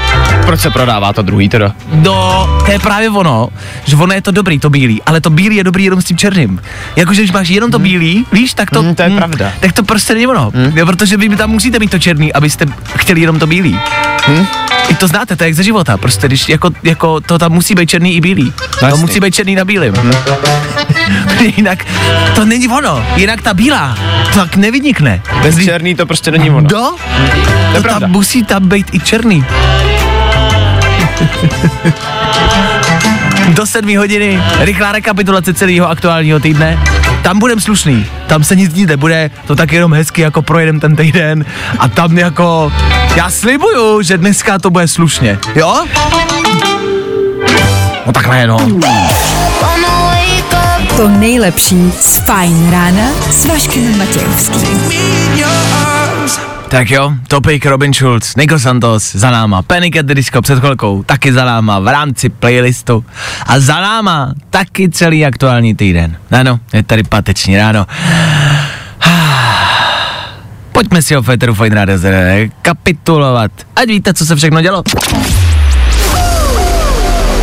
Proč 0.46 0.60
se 0.60 0.70
prodává 0.70 1.12
to 1.12 1.22
druhý 1.22 1.48
teda? 1.48 1.72
No, 1.92 2.48
to 2.66 2.72
je 2.72 2.78
právě 2.78 3.10
ono, 3.10 3.48
že 3.84 3.96
ono 3.96 4.14
je 4.14 4.22
to 4.22 4.30
dobrý, 4.30 4.58
to 4.58 4.70
bílý, 4.70 5.02
ale 5.06 5.20
to 5.20 5.30
bílý 5.30 5.56
je 5.56 5.64
dobrý 5.64 5.84
jenom 5.84 6.02
s 6.02 6.04
tím 6.04 6.16
černým. 6.16 6.60
Jakože, 6.96 7.22
když 7.22 7.32
máš 7.32 7.48
jenom 7.48 7.70
to 7.70 7.78
bílý, 7.78 8.24
víš, 8.32 8.54
tak 8.54 8.70
to... 8.70 8.82
Hmm, 8.82 8.94
to 8.94 9.02
je 9.02 9.10
pravda. 9.10 9.52
Tak 9.60 9.72
to 9.72 9.82
prostě 9.82 10.14
není 10.14 10.26
ono, 10.26 10.50
Hmm. 10.54 10.78
jo, 10.78 10.86
protože 10.86 11.16
vy 11.16 11.36
tam 11.36 11.50
musíte 11.50 11.78
mít 11.78 11.90
to 11.90 11.98
černý, 11.98 12.32
abyste 12.32 12.66
chtěli 12.96 13.20
jenom 13.20 13.38
to 13.38 13.46
bílý. 13.46 13.80
Hm? 14.26 14.46
I 14.88 14.94
to 14.94 15.06
znáte, 15.08 15.36
to 15.36 15.44
je 15.44 15.48
jak 15.48 15.54
ze 15.54 15.62
života, 15.62 15.96
prostě, 15.96 16.26
když 16.26 16.48
jako, 16.48 16.70
jako 16.82 17.20
to 17.20 17.38
tam 17.38 17.52
musí 17.52 17.74
být 17.74 17.90
černý 17.90 18.16
i 18.16 18.20
bílý. 18.20 18.52
To 18.80 18.86
jasný. 18.86 19.00
musí 19.00 19.20
být 19.20 19.34
černý 19.34 19.54
na 19.54 19.64
bílým. 19.64 19.94
jinak 21.56 21.84
to 22.34 22.44
není 22.44 22.68
ono, 22.68 23.04
jinak 23.16 23.42
ta 23.42 23.54
bílá, 23.54 23.98
to 24.32 24.38
tak 24.40 24.56
nevynikne. 24.56 25.22
Bez 25.42 25.54
Když- 25.54 25.66
černý 25.66 25.94
to 25.94 26.06
prostě 26.06 26.30
není 26.30 26.50
ono. 26.50 26.68
Do? 26.68 26.90
je 27.68 27.76
To 27.76 27.82
pravda. 27.82 28.00
tam 28.00 28.10
musí 28.10 28.44
tam 28.44 28.68
být 28.68 28.86
i 28.94 29.00
černý. 29.00 29.44
Do 33.48 33.66
sedmí 33.66 33.96
hodiny, 33.96 34.42
rychlá 34.58 34.92
rekapitulace 34.92 35.54
celého 35.54 35.88
aktuálního 35.90 36.40
týdne. 36.40 36.78
Tam 37.22 37.38
budem 37.38 37.60
slušný, 37.60 38.06
tam 38.26 38.44
se 38.44 38.56
nic 38.56 38.72
dít 38.72 38.88
nebude, 38.88 39.30
to 39.46 39.56
tak 39.56 39.72
jenom 39.72 39.92
hezky 39.94 40.22
jako 40.22 40.42
projedem 40.42 40.80
ten 40.80 40.96
týden 40.96 41.44
a 41.78 41.88
tam 41.88 42.18
jako, 42.18 42.72
já 43.16 43.30
slibuju, 43.30 44.02
že 44.02 44.18
dneska 44.18 44.58
to 44.58 44.70
bude 44.70 44.88
slušně, 44.88 45.38
jo? 45.54 45.84
No 48.06 48.12
takhle 48.12 48.46
no. 48.46 48.56
To 50.96 51.08
nejlepší 51.08 51.92
z 52.00 52.16
Fine 52.16 52.70
Rána 52.70 53.08
s 53.30 53.46
Vaškem 53.46 53.98
Matějovským. 53.98 54.80
Tak 56.72 56.90
jo, 56.90 57.12
Topik, 57.28 57.66
Robin 57.66 57.92
Schulz, 57.92 58.36
Nico 58.36 58.58
Santos 58.58 59.12
za 59.12 59.30
náma, 59.30 59.62
Panic 59.62 59.96
at 59.96 60.06
the 60.06 60.14
Disco 60.14 60.42
před 60.42 60.58
chvilkou, 60.58 61.02
taky 61.02 61.32
za 61.32 61.44
náma 61.44 61.78
v 61.78 61.88
rámci 61.88 62.28
playlistu 62.28 63.04
a 63.46 63.60
za 63.60 63.80
náma 63.80 64.34
taky 64.50 64.88
celý 64.88 65.26
aktuální 65.26 65.74
týden. 65.74 66.16
Ano, 66.30 66.60
je 66.72 66.82
tady 66.82 67.02
páteční 67.02 67.56
ráno. 67.56 67.86
Pojďme 70.72 71.02
si 71.02 71.16
o 71.16 71.22
Féteru 71.22 71.54
Fine 71.54 71.74
Radio 71.74 71.98
kapitulovat, 72.62 73.50
ať 73.76 73.88
víte, 73.88 74.14
co 74.14 74.26
se 74.26 74.36
všechno 74.36 74.60
dělo. 74.60 74.82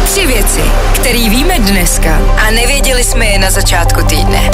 Tři 0.05 0.27
věci, 0.27 0.61
které 0.95 1.29
víme 1.29 1.59
dneska 1.59 2.19
a 2.47 2.51
nevěděli 2.51 3.03
jsme 3.03 3.25
je 3.25 3.39
na 3.39 3.51
začátku 3.51 4.03
týdne. 4.03 4.51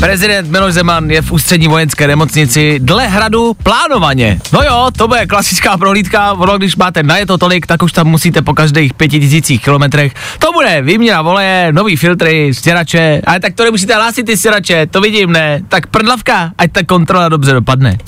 Prezident 0.00 0.50
Miloš 0.50 0.74
Zeman 0.74 1.10
je 1.10 1.22
v 1.22 1.32
ústřední 1.32 1.68
vojenské 1.68 2.06
nemocnici 2.06 2.78
dle 2.82 3.08
hradu 3.08 3.54
plánovaně. 3.62 4.40
No 4.52 4.60
jo, 4.62 4.88
to 4.96 5.08
bude 5.08 5.26
klasická 5.26 5.76
prohlídka, 5.76 6.32
ono 6.32 6.58
když 6.58 6.76
máte 6.76 7.02
najeto 7.02 7.38
tolik, 7.38 7.66
tak 7.66 7.82
už 7.82 7.92
tam 7.92 8.06
musíte 8.06 8.42
po 8.42 8.54
každých 8.54 8.94
pěti 8.94 9.20
tisících 9.20 9.62
kilometrech. 9.62 10.12
To 10.38 10.52
bude 10.52 10.82
výměna 10.82 11.22
voleje, 11.22 11.72
nový 11.72 11.96
filtry, 11.96 12.54
stěrače, 12.54 13.22
ale 13.26 13.40
tak 13.40 13.54
to 13.54 13.64
nemusíte 13.64 13.94
hlásit 13.94 14.24
ty 14.24 14.36
stěrače, 14.36 14.86
to 14.86 15.00
vidím, 15.00 15.32
ne? 15.32 15.60
Tak 15.68 15.86
prdlavka, 15.86 16.50
ať 16.58 16.72
ta 16.72 16.82
kontrola 16.82 17.28
dobře 17.28 17.52
dopadne. 17.52 17.98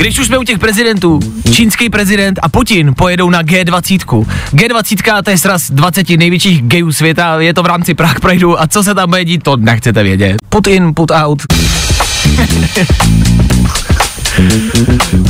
Když 0.00 0.18
už 0.18 0.26
jsme 0.26 0.38
u 0.38 0.42
těch 0.42 0.58
prezidentů, 0.58 1.20
čínský 1.52 1.90
prezident 1.90 2.38
a 2.42 2.48
Putin 2.48 2.94
pojedou 2.96 3.30
na 3.30 3.42
G20. 3.42 4.26
G20 4.54 5.22
to 5.22 5.30
je 5.30 5.38
sraz 5.38 5.70
20 5.70 6.10
největších 6.10 6.62
gayů 6.62 6.92
světa, 6.92 7.40
je 7.40 7.54
to 7.54 7.62
v 7.62 7.66
rámci 7.66 7.94
Prague 7.94 8.20
Prideu 8.20 8.56
a 8.58 8.66
co 8.66 8.82
se 8.82 8.94
tam 8.94 9.08
bude 9.08 9.24
dít, 9.24 9.42
to 9.42 9.56
nechcete 9.56 10.02
vědět. 10.02 10.36
Put 10.48 10.66
in, 10.66 10.94
put 10.94 11.10
out. 11.10 11.42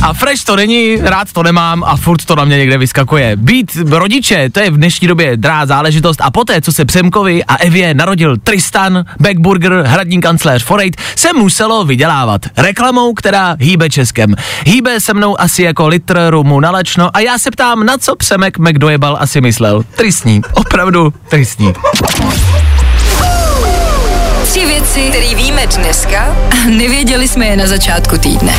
A 0.01 0.13
fresh 0.13 0.43
to 0.43 0.55
není, 0.55 0.97
rád 1.01 1.33
to 1.33 1.43
nemám 1.43 1.83
a 1.83 1.95
furt 1.95 2.25
to 2.25 2.35
na 2.35 2.45
mě 2.45 2.57
někde 2.57 2.77
vyskakuje. 2.77 3.35
Být 3.35 3.77
rodiče, 3.89 4.49
to 4.49 4.59
je 4.59 4.71
v 4.71 4.77
dnešní 4.77 5.07
době 5.07 5.37
drá 5.37 5.65
záležitost 5.65 6.21
a 6.21 6.31
poté, 6.31 6.61
co 6.61 6.71
se 6.71 6.85
Přemkovi 6.85 7.43
a 7.43 7.55
Evě 7.55 7.93
narodil 7.93 8.37
Tristan, 8.37 9.05
Backburger, 9.19 9.83
hradní 9.87 10.21
kancléř 10.21 10.63
Forejt, 10.63 11.01
se 11.15 11.33
muselo 11.33 11.85
vydělávat 11.85 12.41
reklamou, 12.57 13.13
která 13.13 13.55
hýbe 13.59 13.89
Českem. 13.89 14.35
Hýbe 14.65 14.99
se 14.99 15.13
mnou 15.13 15.41
asi 15.41 15.63
jako 15.63 15.87
litr 15.87 16.19
rumu 16.29 16.59
na 16.59 16.71
lečno 16.71 17.09
a 17.13 17.19
já 17.19 17.37
se 17.37 17.51
ptám, 17.51 17.85
na 17.85 17.97
co 17.97 18.15
Přemek 18.15 18.59
McDojebal 18.59 19.17
asi 19.19 19.41
myslel. 19.41 19.83
Tristní, 19.95 20.41
opravdu 20.53 21.13
tristní. 21.29 21.73
Věci, 24.95 25.09
které 25.09 25.35
víme 25.35 25.67
dneska 25.67 26.35
a 26.51 26.69
nevěděli 26.69 27.27
jsme 27.27 27.45
je 27.45 27.57
na 27.57 27.67
začátku 27.67 28.17
týdne. 28.17 28.53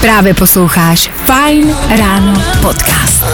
Právě 0.00 0.34
posloucháš 0.34 1.10
Fine 1.24 1.74
Ráno 1.98 2.42
podcast. 2.60 3.24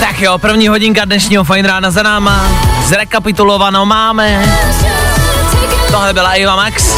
Tak 0.00 0.20
jo, 0.20 0.38
první 0.38 0.68
hodinka 0.68 1.04
dnešního 1.04 1.44
fajn 1.44 1.64
rána 1.64 1.90
za 1.90 2.02
náma. 2.02 2.48
Zrekapitulovanou 2.86 3.84
máme. 3.84 4.56
Tohle 5.90 6.12
byla 6.12 6.34
Iva 6.34 6.56
Max. 6.56 6.94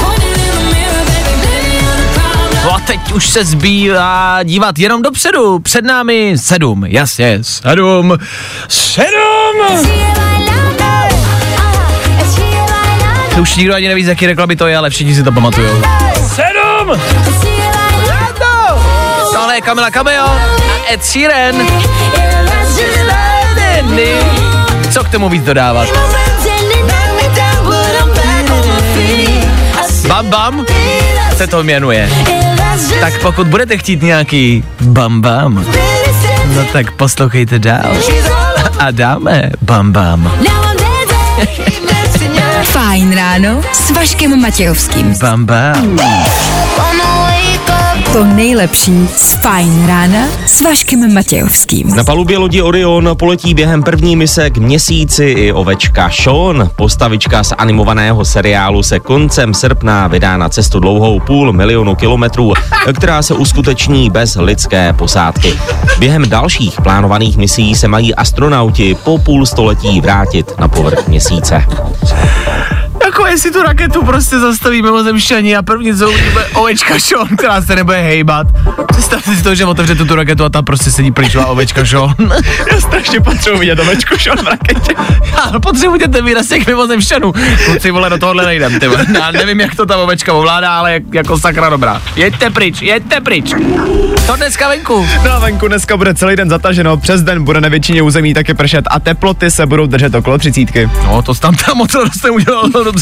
No 2.65 2.75
a 2.75 2.79
teď 2.81 3.13
už 3.13 3.29
se 3.29 3.45
zbývá 3.45 4.43
dívat 4.43 4.79
jenom 4.79 5.03
dopředu. 5.03 5.59
Před 5.59 5.85
námi 5.85 6.35
sedm, 6.37 6.85
jasně, 6.85 7.39
sedm, 7.43 8.19
sedm! 8.69 9.07
Už 13.41 13.57
nikdo 13.57 13.75
ani 13.75 13.89
neví, 13.89 14.05
z 14.05 14.09
jaký 14.09 14.27
reklamy 14.27 14.57
to 14.57 14.67
je, 14.67 14.77
ale 14.77 14.91
všichni 14.91 15.15
si 15.15 15.23
to 15.23 15.33
pamatujou. 15.33 15.83
Sedm! 16.35 17.01
Tohle 19.33 19.55
je 19.55 19.61
Kamila 19.61 19.91
Cameo 19.91 20.25
a 20.25 20.41
Ed 20.93 21.05
Sheeran. 21.05 21.55
Co 24.91 25.05
k 25.05 25.09
tomu 25.09 25.29
víc 25.29 25.45
dodávat? 25.45 25.89
Bam 30.09 30.27
Bam 30.31 30.67
se 31.37 31.47
to 31.47 31.63
jmenuje. 31.63 32.09
Tak 33.01 33.21
pokud 33.23 33.47
budete 33.47 33.79
chtít 33.79 34.03
nějaký 34.03 34.65
Bam 34.81 35.21
Bam, 35.21 35.67
no 36.55 36.65
tak 36.73 36.91
poslouchejte 36.93 37.59
dál. 37.59 37.93
A 38.79 38.91
dáme 38.91 39.51
Bam 39.63 39.93
Bam. 39.93 40.33
Fajn 42.63 43.15
ráno 43.15 43.61
s 43.73 43.91
Vaškem 43.91 44.41
Matějovským. 44.41 45.15
Bam 45.21 45.45
Bam. 45.47 45.99
To 48.13 48.25
nejlepší 48.25 49.09
z 49.17 49.33
Fajn 49.33 49.87
rána 49.87 50.27
s 50.47 50.63
Vaškem 50.63 51.15
Matějovským. 51.15 51.97
Na 51.97 52.05
palubě 52.05 52.39
lodi 52.39 52.63
Orion 52.63 53.11
poletí 53.19 53.55
během 53.55 53.83
první 53.83 54.17
mise 54.17 54.51
k 54.51 54.59
měsíci 54.59 55.25
i 55.25 55.53
ovečka 55.53 56.11
Sean. 56.11 56.71
Postavička 56.77 57.45
z 57.45 57.53
animovaného 57.59 58.25
seriálu 58.25 58.83
se 58.83 59.01
koncem 59.01 59.55
srpna 59.55 60.09
vydá 60.09 60.37
na 60.37 60.49
cestu 60.49 60.81
dlouhou 60.81 61.21
půl 61.21 61.53
milionu 61.53 61.95
kilometrů, 61.95 62.53
která 62.95 63.23
se 63.23 63.35
uskuteční 63.35 64.11
bez 64.11 64.37
lidské 64.37 64.93
posádky. 64.93 65.55
Během 65.99 66.29
dalších 66.29 66.81
plánovaných 66.81 67.37
misí 67.37 67.75
se 67.75 67.89
mají 67.89 68.15
astronauti 68.15 68.97
po 69.05 69.19
půl 69.19 69.47
století 69.47 70.01
vrátit 70.01 70.53
na 70.59 70.69
povrch 70.69 71.09
měsíce. 71.09 71.65
Jako 73.13 73.27
jestli 73.27 73.51
tu 73.51 73.63
raketu 73.63 74.03
prostě 74.05 74.39
zastaví 74.39 74.83
mimozemšťani 74.83 75.57
a 75.57 75.63
první 75.63 75.95
co 75.95 76.13
bude 76.33 76.47
ovečka 76.55 76.99
Sean, 76.99 77.29
která 77.39 77.63
se 77.63 77.77
nebude 77.77 78.03
hejbat. 78.03 78.47
Představte 78.89 79.37
si 79.37 79.43
to, 79.43 79.55
že 79.55 79.67
otevřete 79.67 80.05
tu 80.05 80.15
raketu 80.15 80.45
a 80.45 80.49
tam 80.49 80.65
prostě 80.65 80.91
sedí 80.91 81.13
pryčová 81.13 81.47
ovečka 81.47 81.87
Sean. 81.87 82.15
Já 82.73 82.81
strašně 82.81 83.21
potřebuji 83.21 83.59
vidět 83.59 83.79
ovečku 83.79 84.19
šel 84.19 84.37
v 84.37 84.47
raketě. 84.47 84.95
Já 85.37 85.61
potřebuji 85.61 85.99
ten 85.99 86.25
výraz 86.25 86.49
těch 86.49 86.67
mimozemšťanů. 86.67 87.33
Kluci 87.65 87.91
vole, 87.91 88.11
do 88.11 88.19
tohohle 88.19 88.47
nejdem, 88.47 88.81
ty. 88.81 88.89
Já 89.15 89.31
nevím, 89.31 89.61
jak 89.61 89.75
to 89.75 89.87
ta 89.87 89.97
ovečka 89.97 90.33
ovládá, 90.33 90.79
ale 90.79 90.93
jak, 90.93 91.03
jako 91.15 91.39
sakra 91.39 91.71
dobrá. 91.71 92.03
Jeďte 92.17 92.51
pryč, 92.51 92.83
jeďte 92.83 93.21
pryč. 93.21 93.55
To 94.27 94.37
dneska 94.37 94.69
venku. 94.69 95.09
No 95.25 95.33
a 95.33 95.39
venku 95.39 95.69
dneska 95.69 95.97
bude 95.97 96.15
celý 96.15 96.37
den 96.37 96.51
zataženo, 96.51 96.97
přes 96.97 97.23
den 97.23 97.45
bude 97.45 97.61
na 97.61 97.69
většině 97.69 98.03
území 98.03 98.35
taky 98.35 98.55
pršet 98.55 98.85
a 98.91 99.01
teploty 99.01 99.51
se 99.51 99.67
budou 99.67 99.87
držet 99.87 100.15
okolo 100.15 100.39
třicítky. 100.39 100.91
No, 101.05 101.23
to 101.23 101.35
tam 101.35 101.55
tam 101.55 101.77
moc 101.77 101.93
dost 101.93 102.25
neudělal 102.25 102.71
to 102.71 102.85
dobře. 102.85 103.02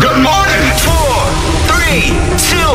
Good 0.00 0.18
morning. 0.18 0.64
Four, 0.82 1.14
three, 1.66 2.10
two, 2.50 2.74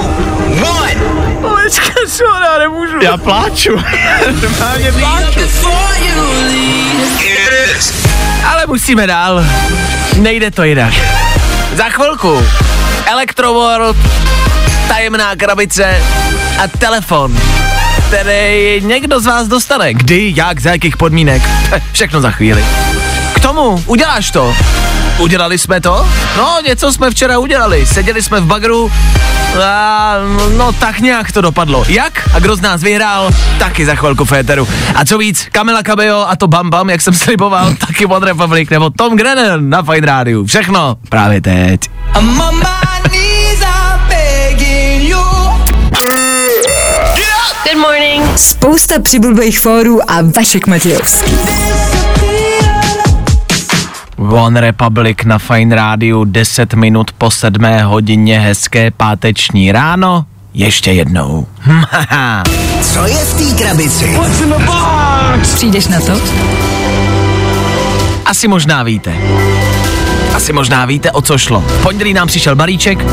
one. 0.64 0.98
Ovečka 1.44 1.94
Sean, 2.08 2.44
já 2.44 2.60
nemůžu. 2.60 2.98
Já 3.02 3.18
pláču. 3.18 3.76
Normálně 4.42 4.92
pláču. 4.92 5.40
Ale 8.46 8.66
musíme 8.68 9.08
dál. 9.08 9.46
Nejde 10.18 10.52
to 10.52 10.64
jinak. 10.64 10.94
Za 11.76 11.90
chvilku 11.90 12.46
Electroworld, 13.06 13.98
tajemná 14.88 15.36
krabice 15.36 16.04
a 16.64 16.68
telefon, 16.68 17.40
který 18.08 18.82
někdo 18.86 19.20
z 19.20 19.26
vás 19.26 19.48
dostane. 19.48 19.94
Kdy, 19.94 20.34
jak, 20.36 20.60
za 20.60 20.72
jakých 20.72 20.98
podmínek. 20.98 21.42
Všechno 21.92 22.22
za 22.22 22.32
chvíli. 22.32 22.66
K 23.34 23.40
tomu, 23.40 23.84
uděláš 23.86 24.32
to. 24.32 24.56
Udělali 25.18 25.58
jsme 25.58 25.82
to? 25.82 26.10
No, 26.38 26.58
něco 26.68 26.94
jsme 26.94 27.12
včera 27.12 27.38
udělali. 27.38 27.86
Seděli 27.86 28.24
jsme 28.24 28.40
v 28.40 28.46
bagru 28.46 28.92
a 29.64 30.14
no 30.58 30.72
tak 30.72 31.00
nějak 31.00 31.32
to 31.32 31.42
dopadlo. 31.42 31.86
Jak? 31.88 32.30
A 32.34 32.40
kdo 32.40 32.56
z 32.56 32.62
nás 32.62 32.82
vyhrál? 32.82 33.30
Taky 33.60 33.86
za 33.86 33.96
chvilku 33.96 34.26
Féteru. 34.26 34.68
A 34.96 35.06
co 35.06 35.18
víc, 35.18 35.48
Kamila 35.52 35.84
Cabello 35.84 36.30
a 36.30 36.36
to 36.36 36.48
Bam 36.48 36.70
Bam, 36.70 36.90
jak 36.90 37.02
jsem 37.02 37.14
sliboval, 37.24 37.74
taky 37.88 38.06
One 38.06 38.26
Republic 38.26 38.70
nebo 38.70 38.90
Tom 38.90 39.18
Grennan 39.18 39.70
na 39.70 39.84
Fine 39.84 40.08
Rádiu. 40.08 40.46
Všechno 40.46 40.98
právě 41.10 41.42
teď. 41.42 41.82
Good 47.72 47.82
morning. 47.82 48.38
Spousta 48.38 49.02
přibulbých 49.02 49.60
fórů 49.60 50.12
a 50.12 50.22
Vašek 50.36 50.68
Matějovský. 50.68 51.32
One 54.18 54.62
Republic 54.62 55.18
na 55.26 55.40
Fine 55.40 55.76
Rádiu 55.76 56.24
10 56.24 56.74
minut 56.74 57.12
po 57.12 57.32
7 57.32 57.64
hodině 57.84 58.40
hezké 58.40 58.92
páteční 58.92 59.72
ráno. 59.72 60.26
Ještě 60.54 60.92
jednou. 60.92 61.48
Co 62.82 63.06
je 63.06 63.16
v 63.26 63.34
té 63.58 63.64
krabici? 63.64 64.20
Přijdeš 65.56 65.88
na 65.88 66.00
to? 66.00 66.22
Asi 68.26 68.48
možná 68.48 68.84
víte. 68.84 69.16
Asi 70.36 70.54
možná 70.54 70.86
víte, 70.86 71.12
o 71.12 71.22
co 71.22 71.38
šlo. 71.38 71.60
V 71.62 71.84
pondělí 71.84 72.14
nám 72.14 72.28
přišel 72.28 72.56
balíček 72.56 73.06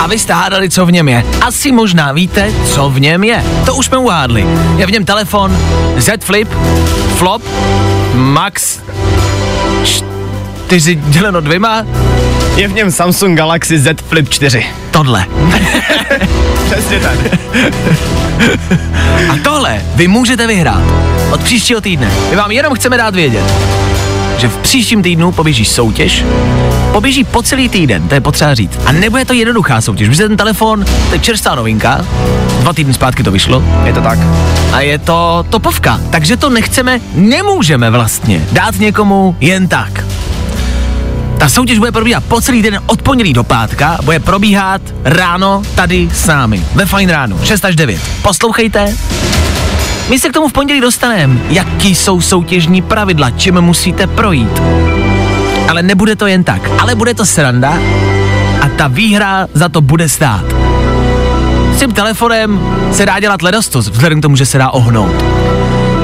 a 0.00 0.06
vy 0.06 0.18
jste 0.18 0.32
hádali, 0.32 0.70
co 0.70 0.86
v 0.86 0.92
něm 0.92 1.08
je. 1.08 1.24
Asi 1.40 1.72
možná 1.72 2.12
víte, 2.12 2.52
co 2.66 2.90
v 2.90 3.00
něm 3.00 3.24
je. 3.24 3.44
To 3.64 3.74
už 3.74 3.86
jsme 3.86 3.98
uhádli. 3.98 4.46
Je 4.76 4.86
v 4.86 4.90
něm 4.90 5.04
telefon 5.04 5.58
Z 5.96 6.24
Flip, 6.24 6.48
Flop, 7.16 7.42
Max 8.14 8.78
4 10.66 10.94
děleno 10.94 11.40
dvěma, 11.40 11.86
Je 12.56 12.68
v 12.68 12.72
něm 12.72 12.90
Samsung 12.92 13.38
Galaxy 13.38 13.78
Z 13.78 14.00
Flip 14.08 14.28
4. 14.28 14.66
tohle. 14.90 15.26
Přesně 16.70 17.00
tak. 17.00 17.18
A 19.30 19.36
tohle 19.44 19.82
vy 19.94 20.08
můžete 20.08 20.46
vyhrát 20.46 20.82
od 21.32 21.40
příštího 21.42 21.80
týdne. 21.80 22.10
My 22.30 22.36
vám 22.36 22.50
jenom 22.50 22.74
chceme 22.74 22.96
dát 22.96 23.14
vědět, 23.14 23.44
že 24.38 24.48
v 24.48 24.56
příštím 24.56 25.02
týdnu 25.02 25.32
poběží 25.32 25.64
soutěž, 25.64 26.24
poběží 26.92 27.24
po 27.24 27.42
celý 27.42 27.68
týden, 27.68 28.08
to 28.08 28.14
je 28.14 28.20
potřeba 28.20 28.54
říct. 28.54 28.78
A 28.86 28.92
nebude 28.92 29.24
to 29.24 29.32
jednoduchá 29.32 29.80
soutěž, 29.80 30.08
protože 30.08 30.28
ten 30.28 30.36
telefon, 30.36 30.84
to 31.08 31.14
je 31.14 31.18
čerstvá 31.18 31.54
novinka, 31.54 32.06
dva 32.60 32.72
týdny 32.72 32.94
zpátky 32.94 33.22
to 33.22 33.30
vyšlo 33.30 33.64
Je 33.84 33.92
to 33.92 34.00
tak. 34.00 34.18
a 34.72 34.80
je 34.80 34.98
to 34.98 35.46
topovka, 35.50 36.00
takže 36.10 36.36
to 36.36 36.50
nechceme, 36.50 37.00
nemůžeme 37.14 37.90
vlastně 37.90 38.46
dát 38.52 38.78
někomu 38.78 39.36
jen 39.40 39.68
tak. 39.68 40.04
Ta 41.38 41.48
soutěž 41.48 41.78
bude 41.78 41.92
probíhat 41.92 42.24
po 42.24 42.40
celý 42.40 42.62
den 42.62 42.80
od 42.86 43.02
pondělí 43.02 43.32
do 43.32 43.44
pátka, 43.44 43.98
bude 44.04 44.20
probíhat 44.20 44.82
ráno 45.04 45.62
tady 45.74 46.08
s 46.12 46.26
námi, 46.26 46.64
ve 46.74 46.86
Fine 46.86 47.12
ráno, 47.12 47.38
6 47.44 47.64
až 47.64 47.76
9. 47.76 48.00
Poslouchejte, 48.22 48.94
my 50.08 50.18
se 50.18 50.28
k 50.28 50.32
tomu 50.32 50.48
v 50.48 50.52
pondělí 50.52 50.80
dostaneme, 50.80 51.40
jaký 51.48 51.94
jsou 51.94 52.20
soutěžní 52.20 52.82
pravidla, 52.82 53.30
čím 53.30 53.60
musíte 53.60 54.06
projít. 54.06 54.60
Ale 55.70 55.82
nebude 55.82 56.16
to 56.16 56.26
jen 56.26 56.44
tak, 56.44 56.62
ale 56.78 56.94
bude 56.94 57.14
to 57.14 57.26
sranda 57.26 57.78
a 58.60 58.68
ta 58.76 58.88
výhra 58.88 59.46
za 59.54 59.68
to 59.68 59.80
bude 59.80 60.08
stát. 60.08 60.44
S 61.74 61.78
tím 61.78 61.92
telefonem 61.92 62.60
se 62.92 63.06
dá 63.06 63.20
dělat 63.20 63.42
ledostos, 63.42 63.88
vzhledem 63.88 64.20
k 64.20 64.22
tomu, 64.22 64.36
že 64.36 64.46
se 64.46 64.58
dá 64.58 64.70
ohnout. 64.70 65.24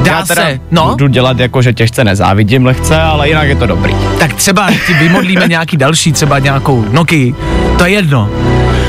Dá 0.02 0.12
Já 0.12 0.26
teda 0.26 0.42
se, 0.42 0.60
no, 0.70 0.88
budu 0.88 1.08
dělat 1.08 1.38
jako, 1.38 1.62
že 1.62 1.72
těžce 1.72 2.04
nezávidím 2.04 2.66
lehce, 2.66 3.00
ale 3.00 3.28
jinak 3.28 3.48
je 3.48 3.56
to 3.56 3.66
dobrý. 3.66 3.94
tak 4.18 4.34
třeba 4.34 4.70
ti 4.86 4.94
vymodlíme 4.94 5.46
nějaký 5.48 5.76
další, 5.76 6.12
třeba 6.12 6.38
nějakou 6.38 6.84
Nokia, 6.90 7.34
to 7.78 7.84
je 7.84 7.92
jedno. 7.92 8.30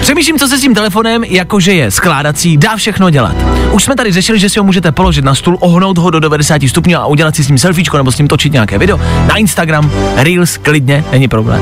Přemýšlím, 0.02 0.40
co 0.40 0.48
se 0.48 0.58
s 0.58 0.62
tím 0.62 0.76
telefonem, 0.76 1.24
jakože 1.24 1.74
je 1.74 1.92
skládací, 1.92 2.58
dá 2.58 2.76
všechno 2.76 3.10
dělat. 3.10 3.36
Už 3.72 3.84
jsme 3.84 3.96
tady 3.96 4.12
řešili, 4.12 4.40
že 4.40 4.50
si 4.50 4.60
ho 4.60 4.66
můžete 4.66 4.92
položit 4.92 5.26
na 5.26 5.36
stůl, 5.36 5.58
ohnout 5.60 5.98
ho 5.98 6.10
do 6.10 6.20
90 6.20 6.62
stupňů 6.68 6.98
a 6.98 7.06
udělat 7.06 7.36
si 7.36 7.44
s 7.44 7.48
ním 7.48 7.58
selfiečko 7.58 7.98
nebo 7.98 8.12
s 8.12 8.18
ním 8.18 8.28
točit 8.28 8.54
nějaké 8.54 8.78
video. 8.78 9.00
Na 9.28 9.36
Instagram, 9.36 9.92
Reels, 10.16 10.58
klidně, 10.58 11.04
není 11.12 11.28
problém. 11.28 11.62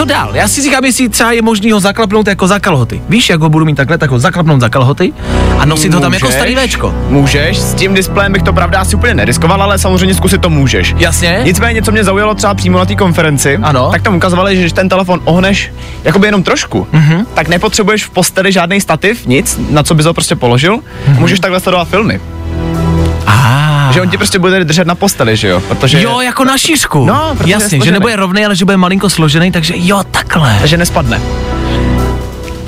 Co 0.00 0.04
dál? 0.04 0.36
Já 0.36 0.48
si 0.48 0.62
říkám, 0.62 0.84
jestli 0.84 1.08
třeba 1.08 1.32
je 1.32 1.42
možný 1.42 1.72
ho 1.72 1.80
zaklapnout 1.80 2.26
jako 2.26 2.46
za 2.46 2.58
kalhoty. 2.58 3.02
Víš, 3.08 3.30
jak 3.30 3.40
ho 3.40 3.48
budu 3.48 3.64
mít 3.64 3.74
takhle, 3.74 3.98
tak 3.98 4.10
ho 4.10 4.18
zaklapnout 4.18 4.60
za 4.60 4.68
kalhoty 4.68 5.12
a 5.58 5.64
nosit 5.64 5.94
ho 5.94 6.00
tam 6.00 6.12
jako 6.12 6.26
Můžeš. 6.26 6.36
starý 6.36 6.56
Včko. 6.56 6.94
Můžeš, 7.08 7.58
s 7.58 7.74
tím 7.74 7.94
displejem 7.94 8.32
bych 8.32 8.42
to 8.42 8.52
pravda 8.52 8.80
asi 8.80 8.96
úplně 8.96 9.14
neriskoval, 9.14 9.62
ale 9.62 9.78
samozřejmě 9.78 10.14
zkusit 10.14 10.40
to 10.40 10.50
můžeš. 10.50 10.94
Jasně? 10.98 11.40
Nicméně, 11.44 11.82
co 11.82 11.92
mě 11.92 12.04
zaujalo 12.04 12.34
třeba 12.34 12.54
přímo 12.54 12.78
na 12.78 12.84
té 12.84 12.94
konferenci, 12.94 13.58
Ano. 13.62 13.90
tak 13.92 14.02
tam 14.02 14.16
ukazovali, 14.16 14.56
že 14.56 14.60
když 14.60 14.72
ten 14.72 14.88
telefon 14.88 15.20
ohneš 15.24 15.72
jakoby 16.04 16.26
jenom 16.26 16.42
trošku, 16.42 16.86
mm-hmm. 16.92 17.26
tak 17.34 17.48
nepotřebuješ 17.48 18.04
v 18.04 18.10
posteli 18.10 18.52
žádný 18.52 18.80
stativ, 18.80 19.26
nic, 19.26 19.60
na 19.70 19.82
co 19.82 19.94
bys 19.94 20.06
ho 20.06 20.14
prostě 20.14 20.36
položil, 20.36 20.76
mm-hmm. 20.76 21.18
můžeš 21.18 21.40
takhle 21.40 21.60
sledovat 21.60 21.88
filmy. 21.88 22.20
Že 23.90 24.00
on 24.00 24.10
ti 24.10 24.16
prostě 24.16 24.38
bude 24.38 24.64
držet 24.64 24.86
na 24.86 24.94
posteli, 24.94 25.36
že 25.36 25.48
jo? 25.48 25.60
Protože, 25.60 26.02
Jo, 26.02 26.20
jako 26.20 26.44
na 26.44 26.58
šířku. 26.58 27.04
No, 27.04 27.36
Jasně, 27.46 27.80
že 27.84 27.92
nebude 27.92 28.16
rovný, 28.16 28.44
ale 28.44 28.56
že 28.56 28.64
bude 28.64 28.76
malinko 28.76 29.10
složený, 29.10 29.52
takže 29.52 29.74
jo, 29.76 30.02
takhle. 30.10 30.58
že 30.64 30.76
nespadne. 30.76 31.20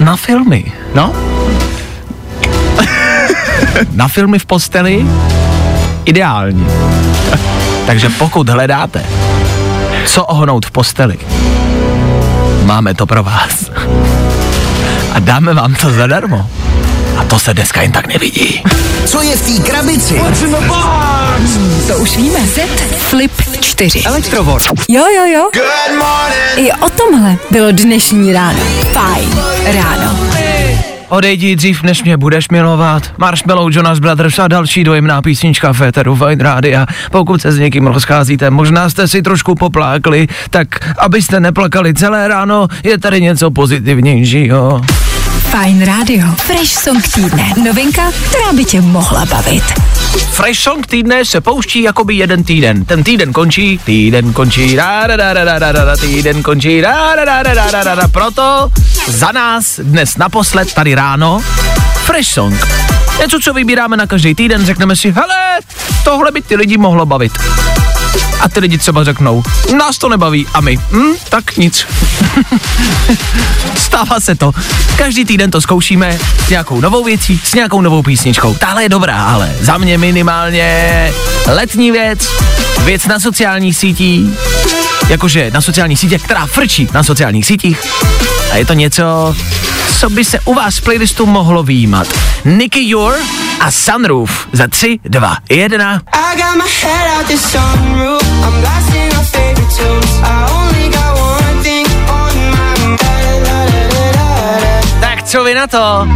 Na 0.00 0.16
filmy. 0.16 0.72
No, 0.94 1.12
Na 3.92 4.08
filmy 4.08 4.38
v 4.38 4.46
posteli 4.46 5.06
ideální. 6.04 6.66
Takže 7.86 8.08
pokud 8.08 8.48
hledáte, 8.48 9.04
co 10.06 10.24
ohnout 10.24 10.66
v 10.66 10.70
posteli, 10.70 11.16
máme 12.64 12.94
to 12.94 13.06
pro 13.06 13.22
vás. 13.22 13.70
A 15.12 15.18
dáme 15.18 15.54
vám 15.54 15.74
to 15.74 15.92
zadarmo. 15.92 16.46
A 17.16 17.24
to 17.24 17.38
se 17.38 17.54
dneska 17.54 17.82
jen 17.82 17.92
tak 17.92 18.06
nevidí. 18.06 18.62
Co 19.04 19.22
je 19.22 19.36
v 19.36 19.56
té 19.56 19.70
krabici? 19.70 20.20
To 21.88 21.98
už 21.98 22.16
víme. 22.16 22.38
Z 22.46 22.60
Flip 22.98 23.32
4. 23.60 24.02
Elektrovod. 24.04 24.62
Jo, 24.88 25.04
jo, 25.16 25.24
jo. 25.34 25.50
Good 25.54 25.98
morning. 25.98 26.68
I 26.68 26.72
o 26.72 26.90
tomhle 26.90 27.36
bylo 27.50 27.72
dnešní 27.72 28.32
ráno. 28.32 28.60
Fajn 28.92 29.28
ráno. 29.74 30.18
Odejdi 31.08 31.56
dřív, 31.56 31.82
než 31.82 32.02
mě 32.02 32.16
budeš 32.16 32.48
milovat. 32.48 33.02
Marshmallow, 33.18 33.76
Jonas 33.76 33.98
Brothers 33.98 34.38
a 34.38 34.48
další 34.48 34.84
dojemná 34.84 35.22
písnička 35.22 35.72
Féteru 35.72 36.16
Fine 36.16 36.44
Rádia. 36.44 36.86
Pokud 37.10 37.42
se 37.42 37.52
s 37.52 37.58
někým 37.58 37.86
rozcházíte, 37.86 38.50
možná 38.50 38.90
jste 38.90 39.08
si 39.08 39.22
trošku 39.22 39.54
poplákli, 39.54 40.28
tak 40.50 40.68
abyste 40.98 41.40
neplakali 41.40 41.94
celé 41.94 42.28
ráno, 42.28 42.68
je 42.84 42.98
tady 42.98 43.20
něco 43.20 43.50
pozitivnějšího. 43.50 44.80
Fajn 45.52 45.84
rádio. 45.84 46.24
Fresh 46.36 46.80
song 46.80 47.08
týdne. 47.08 47.52
Novinka, 47.64 48.12
která 48.12 48.52
by 48.52 48.64
tě 48.64 48.80
mohla 48.80 49.24
bavit. 49.24 49.62
Fresh 50.30 50.60
Song 50.60 50.86
týdne 50.86 51.24
se 51.24 51.40
pouští 51.40 51.82
jakoby 51.82 52.14
jeden 52.14 52.44
týden. 52.44 52.84
Ten 52.84 53.04
týden 53.04 53.32
končí, 53.32 53.80
týden 53.84 54.32
končí, 54.32 54.76
da, 54.76 55.06
da, 55.06 55.16
da, 55.16 55.34
da, 55.34 55.44
da, 55.44 55.72
da, 55.72 55.84
da, 55.84 55.96
týden 55.96 56.42
končí, 56.42 56.80
da, 56.80 57.16
da, 57.16 57.24
da, 57.24 57.42
da, 57.42 57.54
da, 57.54 57.70
da, 57.70 57.84
da, 57.84 57.94
da. 57.94 58.08
Proto 58.08 58.68
za 59.06 59.32
nás 59.32 59.80
dnes 59.82 60.16
naposled 60.16 60.74
tady 60.74 60.94
ráno 60.94 61.42
Fresh 61.94 62.28
Song. 62.30 62.66
Něco, 63.20 63.38
co 63.42 63.52
vybíráme 63.52 63.96
na 63.96 64.06
každý 64.06 64.34
týden, 64.34 64.66
řekneme 64.66 64.96
si, 64.96 65.12
hele, 65.12 65.60
tohle 66.04 66.30
by 66.30 66.42
ty 66.42 66.56
lidi 66.56 66.78
mohlo 66.78 67.06
bavit. 67.06 67.32
A 68.40 68.48
ty 68.48 68.60
lidi 68.60 68.78
třeba 68.78 69.04
řeknou, 69.04 69.42
nás 69.78 69.98
to 69.98 70.08
nebaví 70.08 70.46
a 70.54 70.60
my, 70.60 70.76
hm, 70.76 71.12
tak 71.28 71.56
nic. 71.56 71.86
Stává 73.76 74.20
se 74.20 74.34
to. 74.34 74.52
Každý 74.96 75.24
týden 75.24 75.50
to 75.50 75.60
zkoušíme 75.60 76.18
s 76.46 76.48
nějakou 76.50 76.80
novou 76.80 77.04
věcí, 77.04 77.40
s 77.44 77.54
nějakou 77.54 77.80
novou 77.80 78.02
písničkou. 78.02 78.54
Tahle 78.54 78.82
je 78.82 78.88
dobrá, 78.88 79.24
ale 79.24 79.52
za 79.60 79.78
mě 79.78 79.98
minimálně 79.98 81.12
letní 81.46 81.92
věc, 81.92 82.28
věc 82.84 83.06
na 83.06 83.20
sociálních 83.20 83.76
sítích, 83.76 84.30
jakože 85.08 85.50
na 85.50 85.60
sociálních 85.60 85.98
sítích, 85.98 86.22
která 86.22 86.46
frčí 86.46 86.88
na 86.94 87.02
sociálních 87.02 87.46
sítích. 87.46 87.80
A 88.52 88.56
je 88.56 88.66
to 88.66 88.72
něco, 88.72 89.34
co 89.98 90.10
by 90.10 90.24
se 90.24 90.40
u 90.44 90.54
vás 90.54 90.78
v 90.78 90.82
playlistu 90.82 91.26
mohlo 91.26 91.62
výjímat. 91.62 92.06
Nicky 92.44 92.88
Your 92.88 93.14
a 93.60 93.70
Sunroof 93.70 94.48
za 94.52 94.68
3, 94.68 94.98
2, 95.04 95.36
1. 95.48 95.94
I 96.12 96.36
got 96.36 96.54
my 96.56 96.70
head 96.82 97.18
out 97.18 97.26
the 97.26 97.36
sunroof. 97.36 98.22
I'm 98.22 98.60
blasting 98.60 99.12
our 99.18 99.24
favorite 99.24 99.76
tunes. 99.76 100.20
I 100.22 100.46
only 100.52 100.88
got 100.88 101.18
one 101.18 101.62
thing 101.62 101.86
on 102.08 102.34
my 102.34 102.86
mind. 102.88 103.00
Tak 105.00 105.22
co 105.22 105.44
vy 105.44 105.54
na 105.54 105.66
to? 105.66 106.08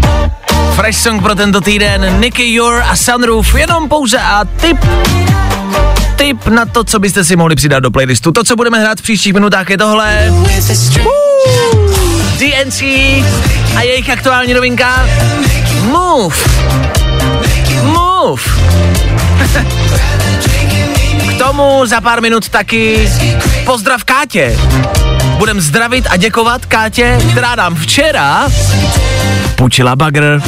Fresh 0.74 0.96
song 0.96 1.22
pro 1.22 1.34
tento 1.34 1.60
týden, 1.60 2.20
Nicky 2.20 2.52
Your 2.52 2.82
a 2.82 2.96
Sunroof, 2.96 3.54
jenom 3.54 3.88
pouze 3.88 4.18
a 4.18 4.44
tip 4.44 4.78
tip 6.16 6.46
na 6.46 6.66
to, 6.66 6.84
co 6.84 6.98
byste 6.98 7.24
si 7.24 7.36
mohli 7.36 7.56
přidat 7.56 7.80
do 7.80 7.90
playlistu. 7.90 8.32
To, 8.32 8.44
co 8.44 8.56
budeme 8.56 8.80
hrát 8.80 8.98
v 8.98 9.02
příštích 9.02 9.34
minutách, 9.34 9.70
je 9.70 9.78
tohle. 9.78 10.32
DNC 12.38 12.82
a 13.76 13.82
jejich 13.82 14.10
aktuální 14.10 14.54
novinka 14.54 15.08
Move. 15.82 16.36
Move. 17.82 18.42
K 21.28 21.38
tomu 21.38 21.86
za 21.86 22.00
pár 22.00 22.22
minut 22.22 22.48
taky 22.48 23.12
pozdrav 23.64 24.04
Kátě. 24.04 24.58
Budem 25.38 25.60
zdravit 25.60 26.06
a 26.10 26.16
děkovat 26.16 26.66
Kátě, 26.66 27.18
která 27.30 27.54
nám 27.54 27.74
včera 27.74 28.48
půjčila 29.56 29.96
bagr. 29.96 30.40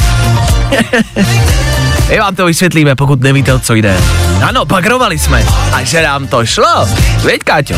My 2.09 2.19
vám 2.19 2.35
to 2.35 2.45
vysvětlíme, 2.45 2.95
pokud 2.95 3.21
nevíte, 3.21 3.53
o 3.53 3.59
co 3.59 3.73
jde. 3.73 3.97
Ano, 4.43 4.65
bagrovali 4.65 5.19
jsme. 5.19 5.43
A 5.73 5.83
že 5.83 6.01
nám 6.03 6.27
to 6.27 6.45
šlo. 6.45 6.89
Veď, 7.21 7.43
Káťo. 7.43 7.75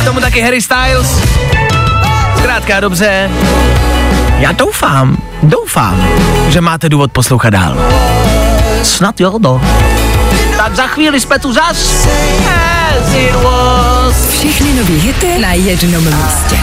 K 0.00 0.04
tomu 0.04 0.20
taky 0.20 0.40
Harry 0.40 0.62
Styles. 0.62 1.18
Zkrátka 2.38 2.80
dobře. 2.80 3.30
Já 4.38 4.52
doufám, 4.52 5.16
doufám, 5.42 6.08
že 6.48 6.60
máte 6.60 6.88
důvod 6.88 7.12
poslouchat 7.12 7.50
dál. 7.50 7.76
Snad 8.82 9.20
jo, 9.20 9.38
no. 9.40 9.60
Tak 10.56 10.74
za 10.74 10.86
chvíli 10.86 11.20
jsme 11.20 11.38
tu 11.38 11.52
zas. 11.52 12.06
Všechny 14.30 14.72
nový 14.72 15.00
hity 15.00 15.38
na 15.38 15.52
jednom 15.52 16.04
místě. 16.04 16.58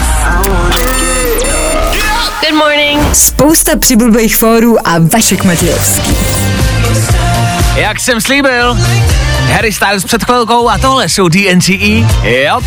Good 2.42 2.54
morning. 2.54 3.14
Spousta 3.14 3.76
přibulbých 3.76 4.36
fórů 4.36 4.88
a 4.88 4.98
Vašek 4.98 5.44
Matějovský. 5.44 6.16
Jak 7.74 8.00
jsem 8.00 8.20
slíbil, 8.20 8.78
Harry 9.52 9.72
Styles 9.72 10.04
před 10.04 10.24
chvilkou 10.24 10.68
a 10.68 10.78
tohle 10.78 11.08
jsou 11.08 11.28
DNCE. 11.28 12.06
Jo. 12.22 12.60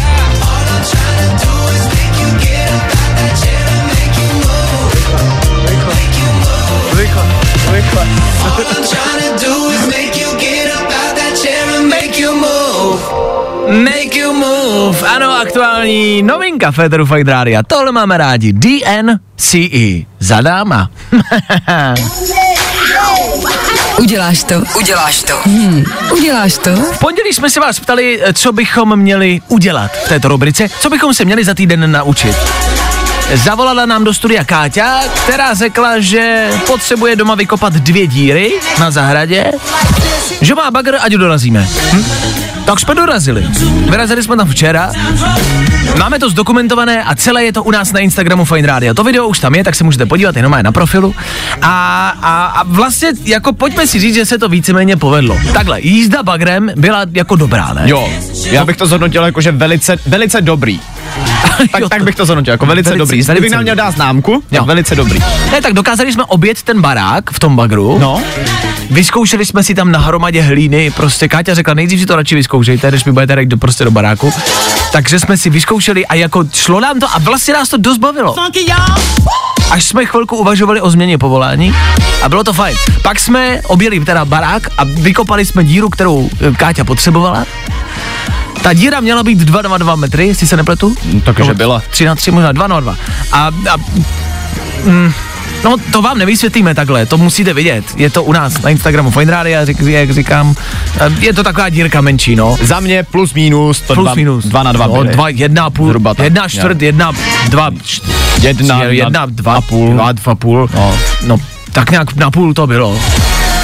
Make 13.70 14.20
you 14.20 14.34
move. 14.34 15.08
Ano, 15.08 15.32
aktuální 15.42 16.24
novinka 16.24 16.72
Federu 16.72 17.06
Fight 17.06 17.28
Rádia. 17.28 17.64
Tohle 17.64 17.92
máme 17.92 18.18
rádi. 18.18 18.54
DNCE. 18.54 20.06
Za 20.20 20.42
dáma. 20.42 20.90
Uděláš 24.00 24.44
to? 24.44 24.64
Uděláš 24.78 25.24
to. 25.24 25.34
Hmm. 25.46 25.84
Uděláš 26.12 26.58
to? 26.58 26.76
V 26.76 27.00
pondělí 27.00 27.34
jsme 27.34 27.50
se 27.50 27.60
vás 27.60 27.80
ptali, 27.80 28.22
co 28.34 28.52
bychom 28.52 28.96
měli 28.96 29.42
udělat 29.48 29.92
v 30.06 30.10
této 30.10 30.28
rubrice, 30.28 30.70
co 30.80 30.90
bychom 30.90 31.14
se 31.14 31.26
měli 31.26 31.44
za 31.44 31.54
týden 31.54 31.92
naučit. 31.92 32.36
Zavolala 33.34 33.86
nám 33.86 34.04
do 34.04 34.14
studia 34.14 34.44
Káťa, 34.44 35.00
která 35.24 35.54
řekla, 35.54 36.00
že 36.00 36.50
potřebuje 36.68 37.16
doma 37.16 37.36
vykopat 37.36 37.74
dvě 37.74 38.08
díry 38.08 38.52
na 38.80 38.92
zahradě, 38.92 39.52
že 40.42 40.56
má 40.56 40.72
bagr, 40.72 40.96
ať 41.00 41.12
dorazíme. 41.12 41.68
Hm? 41.94 42.06
Tak 42.66 42.80
jsme 42.80 42.96
dorazili. 42.96 43.46
Vyrazili 43.90 44.24
jsme 44.24 44.38
tam 44.38 44.50
včera, 44.50 44.92
máme 46.00 46.20
to 46.20 46.30
zdokumentované 46.30 47.04
a 47.04 47.16
celé 47.16 47.44
je 47.44 47.54
to 47.54 47.64
u 47.64 47.72
nás 47.72 47.92
na 47.92 48.00
Instagramu 48.00 48.46
Fine 48.46 48.68
Radio. 48.68 48.94
To 48.94 49.04
video 49.04 49.28
už 49.28 49.40
tam 49.40 49.56
je, 49.56 49.64
tak 49.64 49.76
se 49.76 49.84
můžete 49.84 50.06
podívat, 50.06 50.36
jenom 50.36 50.54
je 50.54 50.64
na 50.64 50.72
profilu. 50.72 51.16
A, 51.62 52.10
a, 52.22 52.46
a 52.46 52.64
vlastně, 52.64 53.10
jako 53.24 53.54
pojďme 53.54 53.88
si 53.88 54.00
říct, 54.00 54.16
že 54.16 54.26
se 54.26 54.38
to 54.38 54.50
víceméně 54.50 54.98
povedlo. 54.98 55.38
Takhle, 55.54 55.82
jízda 55.82 56.24
bagrem 56.24 56.72
byla 56.76 57.06
jako 57.12 57.36
dobrá, 57.36 57.74
ne? 57.74 57.82
Jo, 57.86 58.10
já 58.46 58.66
bych 58.66 58.78
to 58.78 58.88
zhodnotil 58.88 59.24
jako, 59.24 59.42
že 59.42 59.52
velice, 59.52 59.98
velice 60.06 60.42
dobrý. 60.42 60.80
Tak, 61.72 61.82
Jo, 61.82 61.90
tak 61.90 62.04
bych 62.04 62.16
to 62.16 62.26
zhodnotil, 62.26 62.52
jako 62.52 62.66
velice, 62.66 62.90
Velice- 62.90 63.00
dobrý. 63.00 63.18
velice 63.18 63.32
Kdybych 63.34 63.52
nám 63.52 63.62
měl 63.64 63.76
dát 63.76 63.92
známku, 63.92 64.44
tak 64.50 64.58
Jo. 64.60 64.66
velice 64.66 64.96
dobrý. 64.96 65.20
Ne, 65.52 65.62
tak 65.62 65.74
dokázali 65.74 66.14
jsme 66.14 66.24
obět 66.24 66.64
ten 66.64 66.82
barák 66.82 67.32
v 67.32 67.40
tom 67.40 67.56
bagru. 67.56 67.98
No, 68.00 68.22
Vyzkoušeli 68.90 69.46
jsme 69.46 69.64
si 69.64 69.76
tam 69.76 69.92
na 69.92 70.00
hromadě 70.00 70.42
hlíny, 70.42 70.92
prostě 70.92 71.28
Káťa 71.28 71.54
řekla, 71.54 71.74
nejdřív 71.74 72.00
si 72.00 72.06
to 72.06 72.16
radši 72.16 72.36
vyzkoušejte, 72.36 72.92
než 72.92 73.06
mi 73.06 73.12
budete 73.12 73.40
jít 73.42 73.50
do, 73.50 73.58
prostě 73.58 73.84
do 73.84 73.92
baráku. 73.92 74.34
Takže 74.92 75.20
jsme 75.20 75.38
si 75.38 75.50
vyzkoušeli 75.50 76.06
a 76.06 76.14
jako 76.16 76.44
šlo 76.54 76.80
nám 76.80 77.00
to 77.00 77.08
a 77.16 77.20
vlastně 77.20 77.54
nás 77.54 77.70
to 77.70 77.78
dost 77.78 77.98
bavilo. 77.98 78.36
Až 79.72 79.84
jsme 79.84 80.06
chvilku 80.06 80.38
uvažovali 80.38 80.82
o 80.82 80.90
změně 80.90 81.18
povolání 81.18 81.76
a 82.24 82.30
bylo 82.30 82.44
to 82.44 82.54
fajn. 82.54 82.78
Pak 83.04 83.20
jsme 83.20 83.62
objeli 83.68 84.00
teda 84.00 84.26
barák 84.26 84.68
a 84.78 84.84
vykopali 84.84 85.46
jsme 85.46 85.64
díru, 85.64 85.90
kterou 85.90 86.30
eh, 86.42 86.52
Káťa 86.52 86.84
potřebovala. 86.84 87.46
Ta 88.66 88.74
díra 88.74 89.00
měla 89.00 89.24
být 89.24 89.40
2 89.40 89.62
na 89.62 89.78
2 89.78 89.96
metry, 89.96 90.28
jestli 90.28 90.48
se 90.48 90.58
nepletu. 90.58 90.96
takže 91.24 91.44
Nebo 91.44 91.54
byla. 91.58 91.82
3 91.90 92.06
na 92.06 92.16
3, 92.16 92.32
možná 92.32 92.52
2 92.52 92.68
na 92.68 92.80
2. 92.80 92.96
A, 93.32 93.48
a 93.48 93.78
mm, 94.84 95.14
No, 95.64 95.76
to 95.92 96.02
vám 96.02 96.18
nevysvětlíme 96.18 96.76
takhle, 96.76 97.06
to 97.06 97.18
musíte 97.18 97.54
vidět. 97.54 97.86
Je 97.96 98.10
to 98.10 98.24
u 98.24 98.32
nás 98.32 98.62
na 98.62 98.70
Instagramu 98.70 99.12
Fine 99.12 99.32
Radio, 99.32 99.66
řík, 99.66 99.80
jak 99.80 100.12
říkám. 100.12 100.56
Je 101.20 101.34
to 101.34 101.44
taková 101.44 101.70
dírka 101.70 102.02
menší, 102.02 102.36
no. 102.36 102.58
za 102.62 102.80
mě 102.80 103.04
plus 103.04 103.34
minus, 103.34 103.82
to 103.82 103.94
Plus 103.94 104.06
dva, 104.06 104.16
minus. 104.16 104.46
dva 104.46 104.64
na 104.64 104.72
dva. 104.72 104.88
No, 104.88 105.04
dva, 105.04 105.30
jedna 105.30 105.70
půl, 105.70 105.88
Zhruba 105.88 106.14
tak, 106.14 106.24
jedna 106.24 106.48
čtvrt, 106.48 106.82
jo. 106.82 106.86
jedna, 106.86 107.12
dva, 107.50 107.70
Jedna, 108.42 108.84
jedna, 108.84 108.84
jedna 108.84 109.26
dva, 109.26 109.54
a 109.54 109.62
půl. 109.62 109.94
Dva, 109.94 110.12
dva 110.12 110.36
půl. 110.36 110.70
No. 110.76 110.96
no, 111.26 111.38
tak 111.72 111.92
nějak 111.92 112.16
na 112.16 112.32
půl 112.32 112.54
to 112.54 112.68
bylo. 112.68 113.00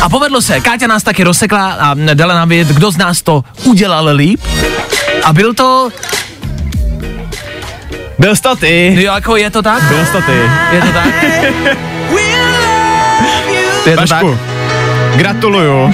A 0.02 0.10
povedlo 0.10 0.42
se, 0.42 0.60
Káťa 0.62 0.88
nás 0.90 1.04
taky 1.04 1.24
rozsekla 1.24 1.72
a 1.74 1.94
dala 2.14 2.34
nám 2.36 2.50
vědět, 2.50 2.74
kdo 2.74 2.92
z 2.92 2.98
nás 2.98 3.22
to 3.22 3.44
udělal 3.64 4.10
líp. 4.16 4.42
A 5.24 5.34
byl 5.34 5.54
to, 5.54 5.90
Byl 8.20 8.36
jsi 8.36 8.42
to 8.42 8.56
ty. 8.56 8.94
jo, 9.04 9.14
jako 9.14 9.36
je 9.36 9.50
to 9.50 9.62
tak? 9.62 9.84
Byl 9.84 10.06
jsi 10.06 10.12
to 10.12 10.22
ty. 10.22 10.32
Je 10.72 10.82
to 10.82 10.92
tak? 10.94 11.24
Je 13.86 13.98
to 13.98 14.06
tak? 14.08 14.26
Gratuluju. 15.16 15.94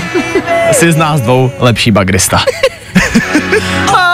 Jsi 0.72 0.92
z 0.92 0.96
nás 0.96 1.22
dvou 1.22 1.52
lepší 1.60 1.92
bagrista. 1.92 2.40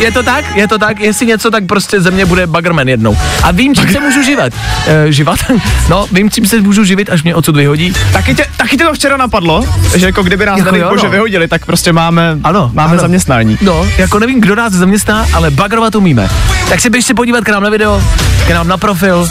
Je 0.00 0.12
to 0.12 0.22
tak? 0.22 0.44
Je 0.56 0.68
to 0.68 0.78
tak? 0.78 1.00
Jestli 1.00 1.26
něco, 1.26 1.50
tak 1.50 1.66
prostě 1.66 2.00
ze 2.00 2.10
mě 2.10 2.26
bude 2.26 2.46
Baggerman 2.46 2.88
jednou. 2.88 3.16
A 3.42 3.50
vím, 3.50 3.74
čím 3.74 3.92
se 3.92 4.00
můžu 4.00 4.22
živit. 4.22 4.54
E, 4.86 5.12
živat? 5.12 5.38
No, 5.88 6.06
vím, 6.12 6.30
čím 6.30 6.46
se 6.46 6.60
můžu 6.60 6.84
živit, 6.84 7.10
až 7.10 7.22
mě 7.22 7.34
odsud 7.34 7.56
vyhodí. 7.56 7.92
Taky 8.12 8.34
tě, 8.34 8.46
taky 8.56 8.76
tě 8.76 8.84
to 8.84 8.94
včera 8.94 9.16
napadlo, 9.16 9.64
že 9.96 10.06
jako 10.06 10.22
kdyby 10.22 10.46
nás 10.46 10.58
Jako 10.58 10.68
jako 10.68 10.78
jo, 10.78 10.90
bože 10.90 11.06
no. 11.06 11.10
vyhodili, 11.10 11.48
tak 11.48 11.66
prostě 11.66 11.92
máme, 11.92 12.38
Ano, 12.44 12.70
máme 12.74 12.90
ano. 12.92 13.00
zaměstnání. 13.00 13.58
No, 13.60 13.86
jako 13.98 14.18
nevím, 14.18 14.40
kdo 14.40 14.54
nás 14.54 14.72
zaměstná, 14.72 15.26
ale 15.32 15.50
bagrovat 15.50 15.94
umíme. 15.94 16.28
Tak 16.68 16.80
si 16.80 16.90
běžte 16.90 17.14
podívat 17.14 17.44
k 17.44 17.48
nám 17.48 17.62
na 17.62 17.70
video, 17.70 18.02
k 18.46 18.50
nám 18.50 18.68
na 18.68 18.76
profil. 18.76 19.28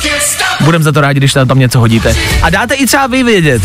Budem 0.61 0.83
za 0.83 0.91
to 0.91 1.01
rádi, 1.01 1.19
když 1.19 1.33
tam, 1.33 1.47
tam 1.47 1.59
něco 1.59 1.79
hodíte. 1.79 2.15
A 2.41 2.49
dáte 2.49 2.73
i 2.75 2.85
třeba 2.85 3.07
vy 3.07 3.23
vědět, 3.23 3.61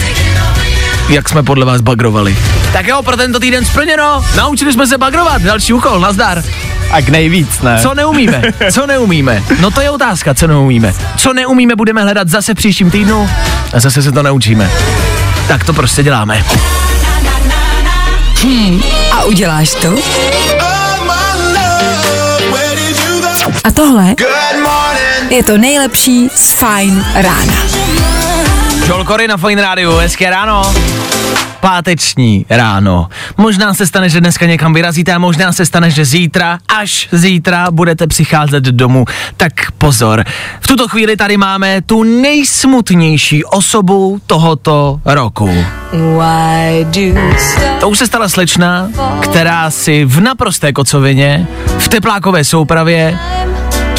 jak 1.08 1.28
jsme 1.28 1.42
podle 1.42 1.66
vás 1.66 1.80
bagrovali. 1.80 2.36
Tak 2.72 2.86
jo, 2.86 3.02
pro 3.02 3.16
tento 3.16 3.40
týden 3.40 3.64
splněno. 3.64 4.24
Naučili 4.36 4.72
jsme 4.72 4.86
se 4.86 4.98
bagrovat. 4.98 5.42
Další 5.42 5.72
úkol, 5.72 6.00
nazdar. 6.00 6.42
A 6.94 7.02
k 7.02 7.08
nejvíc, 7.08 7.60
ne? 7.60 7.78
Co 7.82 7.94
neumíme? 7.94 8.42
Co 8.72 8.86
neumíme? 8.86 9.42
No 9.60 9.70
to 9.70 9.80
je 9.80 9.90
otázka, 9.90 10.34
co 10.34 10.46
neumíme. 10.46 10.94
Co 11.16 11.32
neumíme, 11.32 11.76
budeme 11.76 12.02
hledat 12.02 12.28
zase 12.28 12.54
v 12.54 12.56
příštím 12.56 12.90
týdnu 12.90 13.30
a 13.72 13.80
zase 13.80 14.02
se 14.02 14.12
to 14.12 14.22
naučíme. 14.22 14.70
Tak 15.48 15.64
to 15.64 15.72
prostě 15.72 16.02
děláme. 16.02 16.44
A 19.12 19.24
uděláš 19.24 19.74
to? 19.74 19.94
A 23.64 23.70
tohle 23.70 24.14
je 25.30 25.42
to 25.44 25.58
nejlepší 25.58 26.28
z 26.34 26.52
Fine 26.52 27.04
rána. 27.14 27.54
Joel 28.88 29.04
Corey 29.04 29.28
na 29.28 29.36
Fine 29.36 29.62
Radio, 29.62 29.96
hezké 29.96 30.30
ráno. 30.30 30.74
Páteční 31.60 32.46
ráno. 32.50 33.08
Možná 33.36 33.74
se 33.74 33.86
stane, 33.86 34.08
že 34.08 34.20
dneska 34.20 34.46
někam 34.46 34.74
vyrazíte 34.74 35.12
a 35.12 35.18
možná 35.18 35.52
se 35.52 35.66
stane, 35.66 35.90
že 35.90 36.04
zítra, 36.04 36.58
až 36.78 37.08
zítra 37.12 37.70
budete 37.70 38.06
přicházet 38.06 38.64
domů. 38.64 39.04
Tak 39.36 39.52
pozor. 39.78 40.24
V 40.60 40.66
tuto 40.66 40.88
chvíli 40.88 41.16
tady 41.16 41.36
máme 41.36 41.82
tu 41.82 42.02
nejsmutnější 42.02 43.44
osobu 43.44 44.20
tohoto 44.26 45.00
roku. 45.04 45.50
To 47.80 47.88
už 47.88 47.98
se 47.98 48.06
stala 48.06 48.28
slečna, 48.28 48.88
která 49.22 49.70
si 49.70 50.04
v 50.04 50.20
naprosté 50.20 50.72
kocovině, 50.72 51.46
v 51.78 51.88
teplákové 51.88 52.44
soupravě 52.44 53.18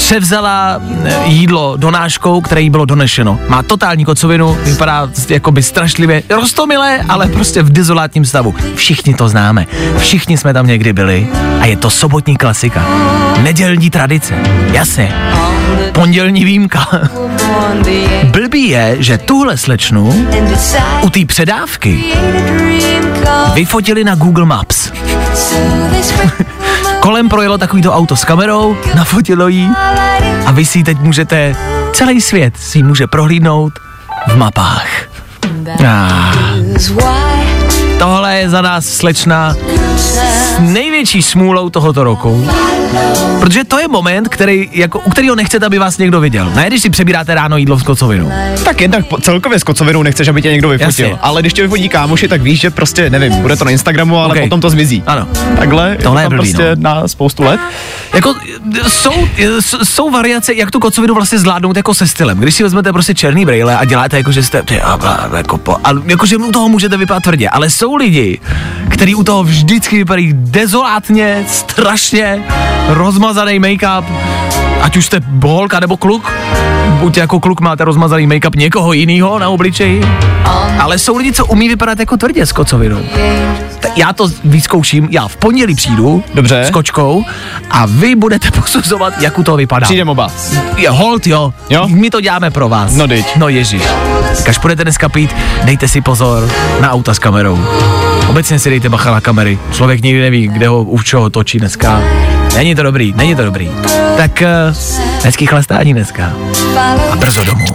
převzala 0.05 0.81
eh, 1.05 1.23
jídlo 1.25 1.77
donáškou, 1.77 2.41
které 2.41 2.61
jí 2.61 2.69
bylo 2.69 2.85
donešeno. 2.85 3.39
Má 3.47 3.63
totální 3.63 4.05
kocovinu, 4.05 4.57
vypadá 4.63 5.09
jakoby 5.29 5.63
strašlivě 5.63 6.23
rostomilé, 6.29 7.01
ale 7.09 7.27
prostě 7.27 7.63
v 7.63 7.69
dezolátním 7.69 8.25
stavu. 8.25 8.55
Všichni 8.75 9.13
to 9.13 9.29
známe, 9.29 9.65
všichni 9.97 10.37
jsme 10.37 10.53
tam 10.53 10.67
někdy 10.67 10.93
byli 10.93 11.27
a 11.59 11.65
je 11.65 11.77
to 11.77 11.89
sobotní 11.89 12.37
klasika. 12.37 12.85
Nedělní 13.41 13.89
tradice, 13.89 14.35
jasně. 14.71 15.15
Pondělní 15.91 16.45
výjimka. 16.45 16.87
Blbý 18.23 18.69
je, 18.69 18.95
že 18.99 19.17
tuhle 19.17 19.57
slečnu 19.57 20.27
u 21.01 21.09
té 21.09 21.25
předávky 21.25 22.03
vyfotili 23.53 24.03
na 24.03 24.15
Google 24.15 24.45
Maps. 24.45 24.91
Kolem 27.05 27.29
projelo 27.29 27.57
takovýto 27.57 27.93
auto 27.93 28.15
s 28.17 28.25
kamerou, 28.25 28.77
nafotilo 28.95 29.47
jí 29.47 29.69
a 30.45 30.51
vy 30.51 30.65
si 30.65 30.83
teď 30.83 30.97
můžete, 30.99 31.55
celý 31.93 32.21
svět 32.21 32.57
si 32.57 32.83
může 32.83 33.07
prohlídnout 33.07 33.73
v 34.27 34.37
mapách. 34.37 34.89
Ah. 35.85 36.33
Tohle 37.99 38.35
je 38.35 38.49
za 38.49 38.61
nás 38.61 38.85
slečna 38.85 39.55
s 39.97 40.59
největší 40.59 41.21
smůlou 41.21 41.69
tohoto 41.69 42.03
roku. 42.03 42.47
Protože 43.39 43.63
to 43.63 43.79
je 43.79 43.87
moment, 43.87 44.27
který, 44.29 44.69
jako, 44.71 44.99
u 44.99 45.09
kterého 45.09 45.35
nechcete, 45.35 45.65
aby 45.65 45.79
vás 45.79 45.97
někdo 45.97 46.19
viděl. 46.19 46.51
Ne, 46.55 46.67
když 46.67 46.81
si 46.81 46.89
přebíráte 46.89 47.35
ráno 47.35 47.57
jídlo 47.57 47.79
s 47.79 47.83
kocovinou. 47.83 48.31
Tak 48.63 48.81
jednak 48.81 49.05
po- 49.05 49.17
celkově 49.17 49.59
s 49.59 49.63
kocovinou 49.63 50.03
nechceš, 50.03 50.27
aby 50.27 50.41
tě 50.41 50.51
někdo 50.51 50.69
vyfotil. 50.69 51.05
Jasně. 51.05 51.19
Ale 51.21 51.41
když 51.41 51.53
tě 51.53 51.61
vyfotí 51.61 51.89
kámoši, 51.89 52.27
tak 52.27 52.41
víš, 52.41 52.59
že 52.59 52.69
prostě, 52.69 53.09
nevím, 53.09 53.33
bude 53.41 53.55
to 53.55 53.65
na 53.65 53.71
Instagramu, 53.71 54.19
ale 54.19 54.33
Ok. 54.35 54.39
potom 54.43 54.61
to 54.61 54.69
zmizí. 54.69 55.03
Ano. 55.07 55.27
Takhle, 55.57 55.89
je 55.89 55.95
to 55.95 56.03
Tohle 56.03 56.23
je 56.23 56.29
blbý, 56.29 56.37
prostě 56.37 56.71
no. 56.75 56.81
na 56.83 57.07
spoustu 57.07 57.43
let. 57.43 57.59
Jako 58.13 58.35
jsou, 58.87 59.11
jsou 59.83 60.11
variace, 60.11 60.53
jak 60.53 60.71
tu 60.71 60.79
kocovinu 60.79 61.13
vlastně 61.15 61.39
zvládnout 61.39 61.77
jako 61.77 61.93
se 61.93 62.07
stylem. 62.07 62.37
Když 62.37 62.55
si 62.55 62.63
vezmete 62.63 62.93
prostě 62.93 63.13
černý 63.13 63.45
brýle 63.45 63.77
a 63.77 63.85
děláte 63.85 64.17
jako, 64.17 64.31
že 64.31 64.43
jste, 64.43 64.63
ty, 64.63 64.81
a, 64.81 64.93
a, 64.93 65.37
jako, 65.37 65.57
po, 65.57 65.77
a, 65.83 65.89
jako, 66.05 66.25
že 66.25 66.37
u 66.37 66.51
toho 66.51 66.69
můžete 66.69 66.97
vypadat 66.97 67.23
tvrdě, 67.23 67.49
ale 67.49 67.69
jsou 67.69 67.84
lidi, 67.93 68.39
kteří 68.89 69.15
u 69.15 69.23
toho 69.23 69.43
vždycky 69.43 69.97
vypadají 69.97 70.33
dezolátně, 70.33 71.45
strašně, 71.47 72.43
rozmazaný 72.87 73.59
make-up, 73.59 74.03
ať 74.81 74.97
už 74.97 75.05
jste 75.05 75.21
holka 75.43 75.79
nebo 75.79 75.97
kluk, 75.97 76.33
buď 76.99 77.17
jako 77.17 77.39
kluk 77.39 77.61
máte 77.61 77.85
rozmazaný 77.85 78.27
make-up 78.27 78.55
někoho 78.55 78.93
jiného 78.93 79.39
na 79.39 79.49
obličeji, 79.49 80.01
ale 80.79 80.97
jsou 80.99 81.17
lidi, 81.17 81.33
co 81.33 81.45
umí 81.45 81.67
vypadat 81.67 81.99
jako 81.99 82.17
tvrdě 82.17 82.45
s 82.45 82.51
kocovinou. 82.51 82.99
Tak 83.79 83.97
já 83.97 84.13
to 84.13 84.27
vyzkouším, 84.43 85.07
já 85.11 85.27
v 85.27 85.35
pondělí 85.35 85.75
přijdu 85.75 86.23
Dobře. 86.33 86.63
s 86.65 86.69
kočkou 86.69 87.25
a 87.71 87.85
vy 87.85 88.15
budete 88.15 88.51
posuzovat, 88.61 89.13
jak 89.21 89.39
u 89.39 89.43
toho 89.43 89.57
vypadá. 89.57 89.83
Přijdem 89.85 90.09
oba. 90.09 90.27
Je 90.77 90.89
hold, 90.89 91.27
jo. 91.27 91.53
Jo? 91.69 91.87
My 91.87 92.09
to 92.09 92.21
děláme 92.21 92.51
pro 92.51 92.69
vás. 92.69 92.95
No 92.95 93.07
dyť. 93.07 93.25
No 93.35 93.49
ježiš. 93.49 93.81
Tak 94.37 94.49
Až 94.49 94.57
budete 94.57 94.83
dneska 94.83 95.09
pít, 95.09 95.35
dejte 95.63 95.87
si 95.87 96.01
pozor 96.01 96.49
na 96.81 96.91
auta 96.91 97.13
s 97.13 97.19
kamerou. 97.19 97.59
Obecně 98.29 98.59
si 98.59 98.69
dejte 98.69 98.89
bacha 98.89 99.11
na 99.11 99.21
kamery. 99.21 99.59
Člověk 99.71 100.01
nikdy 100.01 100.21
neví, 100.21 100.47
kde 100.47 100.67
ho 100.67 100.83
u 100.83 101.01
čeho 101.01 101.29
točí 101.29 101.59
dneska. 101.59 102.01
Není 102.55 102.75
to 102.75 102.83
dobrý, 102.83 103.13
není 103.17 103.35
to 103.35 103.43
dobrý. 103.45 103.71
Tak 104.17 104.43
uh, 104.69 104.75
hezký 105.23 105.45
chlastání 105.45 105.93
dneska. 105.93 106.33
A 107.11 107.15
brzo 107.15 107.43
domů. 107.43 107.65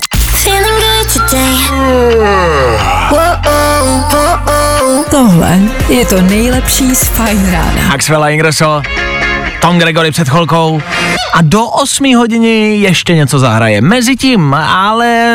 Tohle 5.11 5.59
je 5.89 6.07
to 6.07 6.23
nejlepší 6.23 6.95
z 6.95 7.09
Fine 7.09 7.53
rána. 7.53 7.89
Maxwell 7.89 8.29
Ingrosso, 8.29 8.83
Tom 9.61 9.79
Gregory 9.79 10.11
před 10.11 10.29
chvilkou 10.29 10.83
a 11.33 11.43
do 11.43 11.65
8 11.67 12.17
hodiny 12.17 12.77
ještě 12.77 13.15
něco 13.15 13.39
zahraje. 13.39 13.81
Mezitím 13.81 14.55
ale 14.55 15.27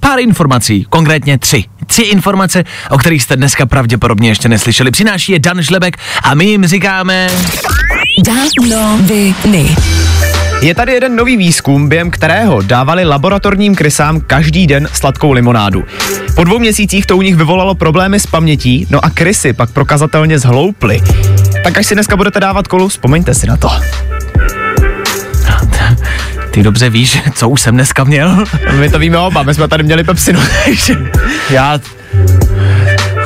pár 0.00 0.20
informací, 0.20 0.86
konkrétně 0.90 1.38
tři. 1.38 1.64
Tři 1.86 2.02
informace, 2.02 2.64
o 2.90 2.98
kterých 2.98 3.22
jste 3.22 3.36
dneska 3.36 3.66
pravděpodobně 3.66 4.28
ještě 4.28 4.48
neslyšeli. 4.48 4.90
Přináší 4.90 5.32
je 5.32 5.38
Dan 5.38 5.62
Žlebek 5.62 5.96
a 6.22 6.34
my 6.34 6.44
jim 6.44 6.66
říkáme... 6.66 7.28
Danoviny. 8.26 9.76
Je 10.62 10.74
tady 10.74 10.92
jeden 10.92 11.16
nový 11.16 11.36
výzkum, 11.36 11.88
během 11.88 12.10
kterého 12.10 12.62
dávali 12.62 13.04
laboratorním 13.04 13.74
krysám 13.74 14.20
každý 14.20 14.66
den 14.66 14.88
sladkou 14.92 15.32
limonádu. 15.32 15.84
Po 16.36 16.44
dvou 16.44 16.58
měsících 16.58 17.06
to 17.06 17.16
u 17.16 17.22
nich 17.22 17.36
vyvolalo 17.36 17.74
problémy 17.74 18.20
s 18.20 18.26
pamětí, 18.26 18.86
no 18.90 19.04
a 19.04 19.10
krysy 19.10 19.52
pak 19.52 19.70
prokazatelně 19.70 20.38
zhlouply. 20.38 21.00
Tak 21.64 21.78
až 21.78 21.86
si 21.86 21.94
dneska 21.94 22.16
budete 22.16 22.40
dávat 22.40 22.68
kolu, 22.68 22.88
vzpomeňte 22.88 23.34
si 23.34 23.46
na 23.46 23.56
to. 23.56 23.68
Ty 26.52 26.62
dobře 26.62 26.90
víš, 26.90 27.18
co 27.34 27.48
už 27.48 27.60
jsem 27.60 27.74
dneska 27.74 28.04
měl? 28.04 28.44
My 28.78 28.90
to 28.90 28.98
víme 28.98 29.18
oba, 29.18 29.42
my 29.42 29.54
jsme 29.54 29.68
tady 29.68 29.82
měli 29.84 30.04
pepsinu, 30.04 30.40
takže 30.64 30.96
Já 31.50 31.80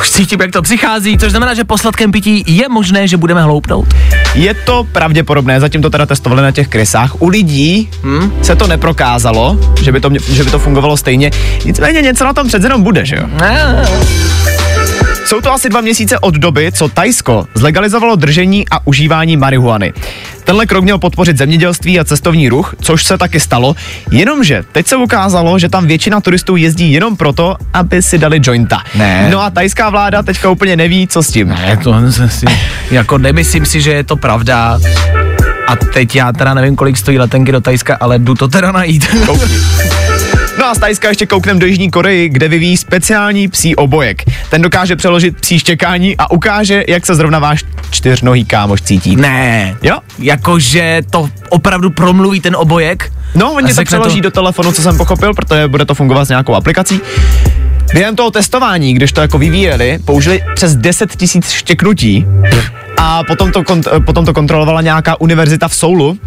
už 0.01 0.11
cítím, 0.11 0.41
jak 0.41 0.51
to 0.51 0.63
přichází, 0.63 1.19
což 1.19 1.31
znamená, 1.31 1.55
že 1.55 1.65
po 1.65 1.79
sladkém 1.79 2.13
pití 2.13 2.45
je 2.47 2.69
možné, 2.69 3.09
že 3.09 3.17
budeme 3.17 3.43
hloupnout. 3.43 3.95
je 4.35 4.55
to 4.55 4.85
pravděpodobné, 4.93 5.61
zatím 5.61 5.83
to 5.83 5.91
teda 5.91 6.07
testovali 6.07 6.43
na 6.43 6.51
těch 6.53 6.69
krysách. 6.69 7.23
U 7.23 7.29
lidí 7.29 7.91
hm, 8.03 8.33
se 8.43 8.57
to 8.57 8.67
neprokázalo, 8.67 9.59
že 9.83 9.93
by 9.93 10.01
to, 10.01 10.11
že 10.29 10.45
by 10.45 10.51
to 10.51 10.59
fungovalo 10.59 10.97
stejně, 10.97 11.31
nicméně 11.65 12.03
něco 12.03 12.25
na 12.25 12.33
tom 12.33 12.49
přece 12.49 12.67
jenom 12.67 12.83
bude, 12.83 13.07
že 13.07 13.17
jo? 13.17 13.23
Jsou 15.27 15.41
to 15.41 15.53
asi 15.53 15.69
dva 15.69 15.81
měsíce 15.81 16.19
od 16.19 16.35
doby, 16.35 16.73
co 16.73 16.89
Tajsko 16.89 17.47
zlegalizovalo 17.55 18.17
držení 18.17 18.69
a 18.71 18.87
užívání 18.87 19.37
marihuany. 19.37 19.93
Tenhle 20.45 20.67
krok 20.67 20.85
měl 20.85 20.99
podpořit 20.99 21.39
zemědělství 21.39 22.01
a 22.01 22.05
cestovní 22.05 22.49
ruch, 22.49 22.75
což 22.81 23.05
se 23.05 23.19
taky 23.19 23.41
stalo, 23.41 23.77
jenomže 24.11 24.65
teď 24.73 24.87
se 24.87 24.97
ukázalo, 24.97 25.59
že 25.59 25.69
tam 25.69 25.87
většina 25.87 26.21
turistů 26.21 26.57
jezdí 26.57 26.93
jenom 26.93 27.17
proto, 27.17 27.57
aby 27.73 28.03
si 28.03 28.19
dali 28.19 28.41
jointa. 28.43 28.83
Ne. 28.95 29.29
No 29.33 29.41
a 29.41 29.51
tajská 29.51 29.91
vláda 29.91 30.23
teďka 30.23 30.51
úplně 30.51 30.77
neví, 30.77 31.09
co 31.09 31.23
s 31.23 31.29
tím. 31.29 31.49
Ne, 31.49 31.79
to 31.83 31.95
si, 32.27 32.47
jako 32.91 33.19
nemyslím 33.19 33.67
si, 33.67 33.81
že 33.81 33.93
je 33.93 34.05
to 34.05 34.17
pravda. 34.17 34.79
A 35.69 35.77
teď 35.77 36.17
já 36.17 36.33
teda 36.33 36.55
nevím, 36.55 36.77
kolik 36.77 36.97
stojí 36.97 37.19
letenky 37.19 37.53
do 37.53 37.61
Tajska, 37.61 37.97
ale 38.01 38.19
jdu 38.19 38.35
to 38.35 38.49
teda 38.49 38.73
najít. 38.73 39.07
No 40.59 40.67
a 40.67 40.75
z 40.75 40.79
Tajska 40.79 41.09
ještě 41.09 41.27
kouknem 41.27 41.59
do 41.59 41.67
Jižní 41.67 41.91
Koreji, 41.91 42.29
kde 42.29 42.49
vyvíjí 42.49 42.77
speciální 42.77 43.49
psí 43.49 43.77
obojek. 43.77 44.23
Ten 44.51 44.63
dokáže 44.63 44.97
přeložit 44.97 45.41
psí 45.41 45.59
štěkání 45.59 46.17
a 46.17 46.31
ukáže, 46.31 46.85
jak 46.89 47.07
se 47.07 47.15
zrovna 47.15 47.39
váš 47.39 47.65
čtyřnohý 47.91 48.45
kámoš 48.45 48.83
cítí. 48.83 49.17
ne, 49.17 49.77
Jo? 49.83 49.99
jakože 50.19 51.03
to 51.11 51.31
opravdu 51.49 51.91
promluví 51.91 52.41
ten 52.41 52.57
obojek. 52.57 53.13
No, 53.35 53.53
oni 53.53 53.75
to 53.75 53.85
přeloží 53.85 54.17
to- 54.17 54.23
do 54.23 54.31
telefonu, 54.31 54.73
co 54.73 54.83
jsem 54.83 54.97
pochopil, 54.97 55.35
protože 55.35 55.69
bude 55.69 55.85
to 55.85 55.95
fungovat 55.95 56.25
s 56.25 56.29
nějakou 56.29 56.55
aplikací. 56.55 57.01
Během 57.93 58.17
toho 58.17 58.31
testování, 58.31 58.95
když 58.95 59.13
to 59.13 59.21
jako 59.21 59.39
vyvíjeli, 59.39 59.99
použili 60.05 60.43
přes 60.55 60.77
10 60.77 61.17
tisíc 61.17 61.51
štěknutí 61.51 62.27
a 62.97 63.25
potom 63.25 63.53
to, 63.53 63.63
kont- 63.63 64.05
potom 64.05 64.25
to 64.25 64.35
kontrolovala 64.35 64.81
nějaká 64.81 65.21
univerzita 65.21 65.69
v 65.69 65.75
Soulu 65.75 66.19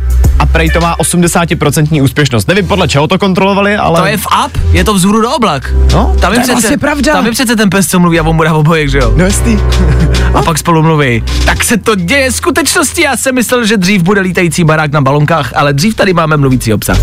prej 0.52 0.70
to 0.70 0.82
má 0.82 0.96
80% 0.98 2.04
úspěšnost. 2.04 2.48
Nevím 2.48 2.68
podle 2.68 2.88
čeho 2.88 3.08
to 3.08 3.20
kontrolovali, 3.20 3.76
ale... 3.76 4.00
To 4.00 4.06
je 4.06 4.18
v 4.18 4.28
app, 4.32 4.58
je 4.72 4.84
to 4.84 4.94
vzhůru 4.94 5.22
do 5.22 5.32
oblak. 5.32 5.74
No, 5.94 6.16
tam 6.20 6.34
to 6.34 6.40
je 6.40 6.46
vlastně 6.48 6.78
pravda. 6.78 7.14
Tam 7.14 7.26
je 7.26 7.32
přece 7.32 7.56
ten 7.56 7.70
pes, 7.70 7.88
co 7.88 8.00
mluví 8.00 8.20
a 8.20 8.24
on 8.24 8.38
bude 8.38 8.52
obojek, 8.52 8.90
že 8.90 8.98
jo? 8.98 9.14
No 9.16 9.26
jestli. 9.26 9.60
A 10.34 10.42
pak 10.42 10.58
spolu 10.58 10.84
mluví. 10.84 11.24
Tak 11.46 11.64
se 11.64 11.78
to 11.78 11.96
děje 11.96 12.32
v 12.32 12.36
skutečnosti. 12.36 13.02
Já 13.02 13.18
jsem 13.18 13.36
myslel, 13.36 13.66
že 13.66 13.78
dřív 13.78 14.04
bude 14.04 14.22
lítající 14.22 14.64
barák 14.64 14.92
na 14.92 15.02
balonkách, 15.02 15.52
ale 15.56 15.74
dřív 15.74 15.96
tady 15.96 16.14
máme 16.14 16.38
mluvící 16.38 16.74
obsah. 16.74 16.98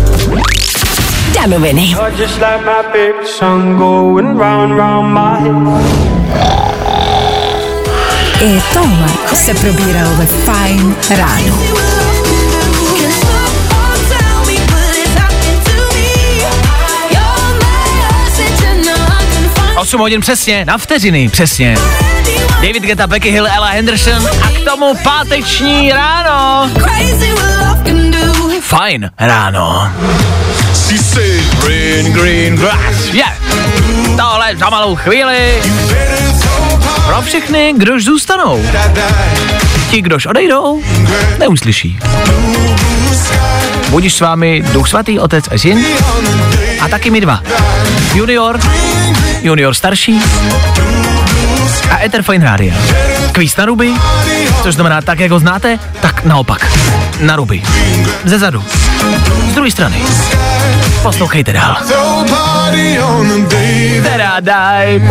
Danoviny. 1.33 1.95
Just 2.19 2.35
like 2.35 2.57
my 2.65 2.83
favorite 2.83 3.27
song 3.39 3.77
going 3.77 4.39
round 4.39 4.77
round 4.77 5.13
my 5.13 5.49
head. 5.49 6.77
I 8.41 8.61
tohle 8.73 9.07
se 9.35 9.53
probíralo 9.53 10.15
ve 10.15 10.25
Fine 10.25 10.95
ráno. 11.09 11.96
8 19.87 19.99
hodin 19.99 20.21
přesně, 20.21 20.65
na 20.65 20.77
vteřiny 20.77 21.29
přesně. 21.29 21.77
David 22.55 22.83
Guetta, 22.83 23.07
Becky 23.07 23.31
Hill, 23.31 23.47
Ella 23.47 23.67
Henderson 23.67 24.27
a 24.41 24.51
k 24.51 24.71
tomu 24.71 24.95
páteční 25.03 25.91
ráno. 25.91 26.69
Fajn 28.61 29.09
ráno. 29.19 29.91
She 30.73 30.97
said, 30.97 31.65
green, 31.65 32.13
green 32.13 32.55
grass. 32.55 33.13
Je, 33.13 33.23
tohle 34.17 34.55
za 34.57 34.69
malou 34.69 34.95
chvíli 34.95 35.61
pro 37.05 37.21
všechny, 37.21 37.73
kdož 37.77 38.03
zůstanou. 38.03 38.65
Ti, 39.91 40.01
kdož 40.01 40.25
odejdou, 40.25 40.83
neuslyší. 41.39 41.99
Budíš 43.89 44.13
s 44.13 44.19
vámi 44.19 44.63
Duch 44.73 44.89
Svatý, 44.89 45.19
Otec 45.19 45.45
a 45.51 45.57
Syn 45.57 45.85
a 46.81 46.87
taky 46.87 47.09
my 47.09 47.21
dva. 47.21 47.41
Junior, 48.13 48.59
junior 49.41 49.73
starší 49.73 50.21
a 51.91 51.99
Ether 52.03 52.23
Fine 52.23 52.45
Radio. 52.45 52.73
Kvíz 53.31 53.57
na 53.57 53.65
ruby, 53.65 53.93
což 54.63 54.75
znamená 54.75 55.01
tak, 55.01 55.19
jak 55.19 55.31
ho 55.31 55.39
znáte, 55.39 55.79
tak 56.01 56.23
naopak. 56.23 56.71
Na 57.19 57.35
ruby. 57.35 57.61
Ze 58.23 58.39
zadu. 58.39 58.63
Z 59.51 59.53
druhé 59.55 59.71
strany. 59.71 60.01
Poslouchejte 61.01 61.53
dál. 61.53 61.77
Teda 64.03 64.39
daj. 64.39 65.01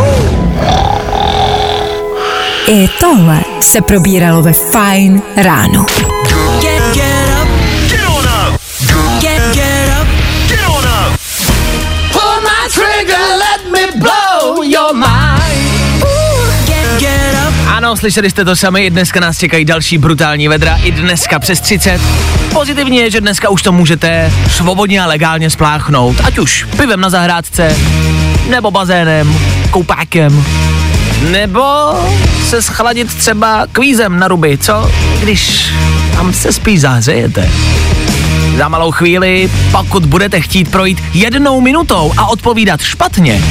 I 2.68 2.88
tohle 3.00 3.40
se 3.60 3.80
probíralo 3.80 4.42
ve 4.42 4.52
Fine 4.52 5.20
ráno. 5.36 5.86
Ano, 17.86 17.96
slyšeli 17.96 18.30
jste 18.30 18.44
to 18.44 18.56
sami, 18.56 18.86
i 18.86 18.90
dneska 18.90 19.20
nás 19.20 19.38
čekají 19.38 19.64
další 19.64 19.98
brutální 19.98 20.48
vedra, 20.48 20.76
i 20.76 20.90
dneska 20.90 21.38
přes 21.38 21.60
30. 21.60 22.00
Pozitivně 22.52 23.00
je, 23.00 23.10
že 23.10 23.20
dneska 23.20 23.48
už 23.48 23.62
to 23.62 23.72
můžete 23.72 24.32
svobodně 24.50 25.02
a 25.02 25.06
legálně 25.06 25.50
spláchnout, 25.50 26.16
ať 26.24 26.38
už 26.38 26.66
pivem 26.76 27.00
na 27.00 27.10
zahrádce, 27.10 27.76
nebo 28.50 28.70
bazénem, 28.70 29.38
koupákem, 29.70 30.44
nebo 31.30 31.62
se 32.48 32.62
schladit 32.62 33.14
třeba 33.14 33.66
kvízem 33.72 34.18
na 34.18 34.28
ruby, 34.28 34.58
co? 34.58 34.90
Když 35.20 35.72
tam 36.12 36.32
se 36.32 36.52
spíš 36.52 36.80
zahřejete. 36.80 37.50
Za 38.56 38.68
malou 38.68 38.90
chvíli, 38.90 39.50
pokud 39.72 40.06
budete 40.06 40.40
chtít 40.40 40.70
projít 40.70 41.02
jednou 41.14 41.60
minutou 41.60 42.12
a 42.16 42.26
odpovídat 42.26 42.80
špatně, 42.80 43.42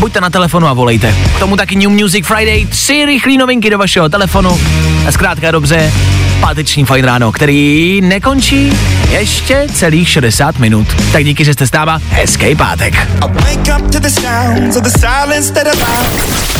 buďte 0.00 0.20
na 0.20 0.30
telefonu 0.30 0.66
a 0.66 0.72
volejte. 0.72 1.14
K 1.36 1.38
tomu 1.38 1.56
taky 1.56 1.76
New 1.76 1.90
Music 1.90 2.26
Friday, 2.26 2.66
tři 2.66 3.04
rychlé 3.06 3.36
novinky 3.36 3.70
do 3.70 3.78
vašeho 3.78 4.08
telefonu 4.08 4.60
a 5.08 5.12
zkrátka 5.12 5.50
dobře, 5.50 5.92
páteční 6.40 6.84
fajn 6.84 7.04
ráno, 7.04 7.32
který 7.32 8.00
nekončí 8.00 8.72
ještě 9.10 9.66
celých 9.74 10.08
60 10.08 10.58
minut. 10.58 10.86
Tak 11.12 11.24
díky, 11.24 11.44
že 11.44 11.52
jste 11.52 11.66
s 11.66 11.72
náma, 11.72 12.00
hezký 12.08 12.54
pátek. 12.54 13.08
Wake 13.20 13.80
up 13.80 13.90
to 13.92 14.00
the 14.00 14.08
sounds 14.08 14.76
of 14.76 14.82
the 14.82 14.98
silence 14.98 15.52
that 15.52 15.66
allows. 15.66 16.50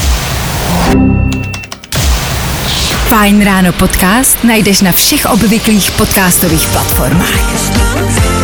Fine 3.08 3.44
ráno 3.44 3.72
podcast 3.72 4.44
najdeš 4.44 4.80
na 4.80 4.92
všech 4.92 5.26
obvyklých 5.26 5.90
podcastových 5.90 6.68
platformách. 6.68 8.39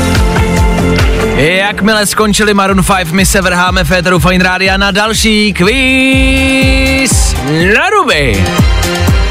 Jakmile 1.36 2.06
skončili 2.06 2.54
Maroon 2.54 2.84
5, 2.96 3.12
my 3.12 3.26
se 3.26 3.40
vrháme 3.40 3.84
Féteru 3.84 4.18
Fine 4.18 4.44
Rádia 4.44 4.76
na 4.76 4.90
další 4.90 5.52
kvíz 5.52 7.34
na 7.74 7.90
ruby. 7.90 8.44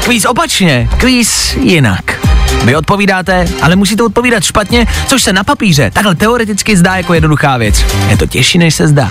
Kvíz 0.04 0.24
opačně, 0.24 0.88
kvíz 0.98 1.54
jinak. 1.54 2.26
Vy 2.64 2.76
odpovídáte, 2.76 3.48
ale 3.62 3.76
musíte 3.76 4.02
odpovídat 4.02 4.44
špatně, 4.44 4.86
což 5.06 5.22
se 5.22 5.32
na 5.32 5.44
papíře 5.44 5.90
takhle 5.90 6.14
teoreticky 6.14 6.76
zdá 6.76 6.96
jako 6.96 7.14
jednoduchá 7.14 7.56
věc. 7.56 7.84
Je 8.08 8.16
to 8.16 8.26
těžší, 8.26 8.58
než 8.58 8.74
se 8.74 8.88
zdá. 8.88 9.10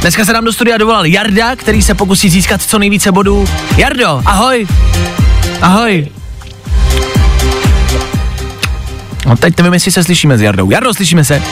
Dneska 0.00 0.24
se 0.24 0.32
nám 0.32 0.44
do 0.44 0.52
studia 0.52 0.76
dovolal 0.76 1.06
Jarda, 1.06 1.56
který 1.56 1.82
se 1.82 1.94
pokusí 1.94 2.30
získat 2.30 2.62
co 2.62 2.78
nejvíce 2.78 3.12
bodů. 3.12 3.48
Jardo, 3.76 4.22
ahoj. 4.24 4.66
Ahoj. 5.60 6.08
No 9.26 9.36
teď 9.36 9.58
nevím, 9.58 9.72
jestli 9.72 9.92
se 9.92 10.04
slyšíme 10.04 10.38
s 10.38 10.40
Jardou. 10.40 10.70
Jardo, 10.70 10.94
slyšíme 10.94 11.24
se? 11.24 11.42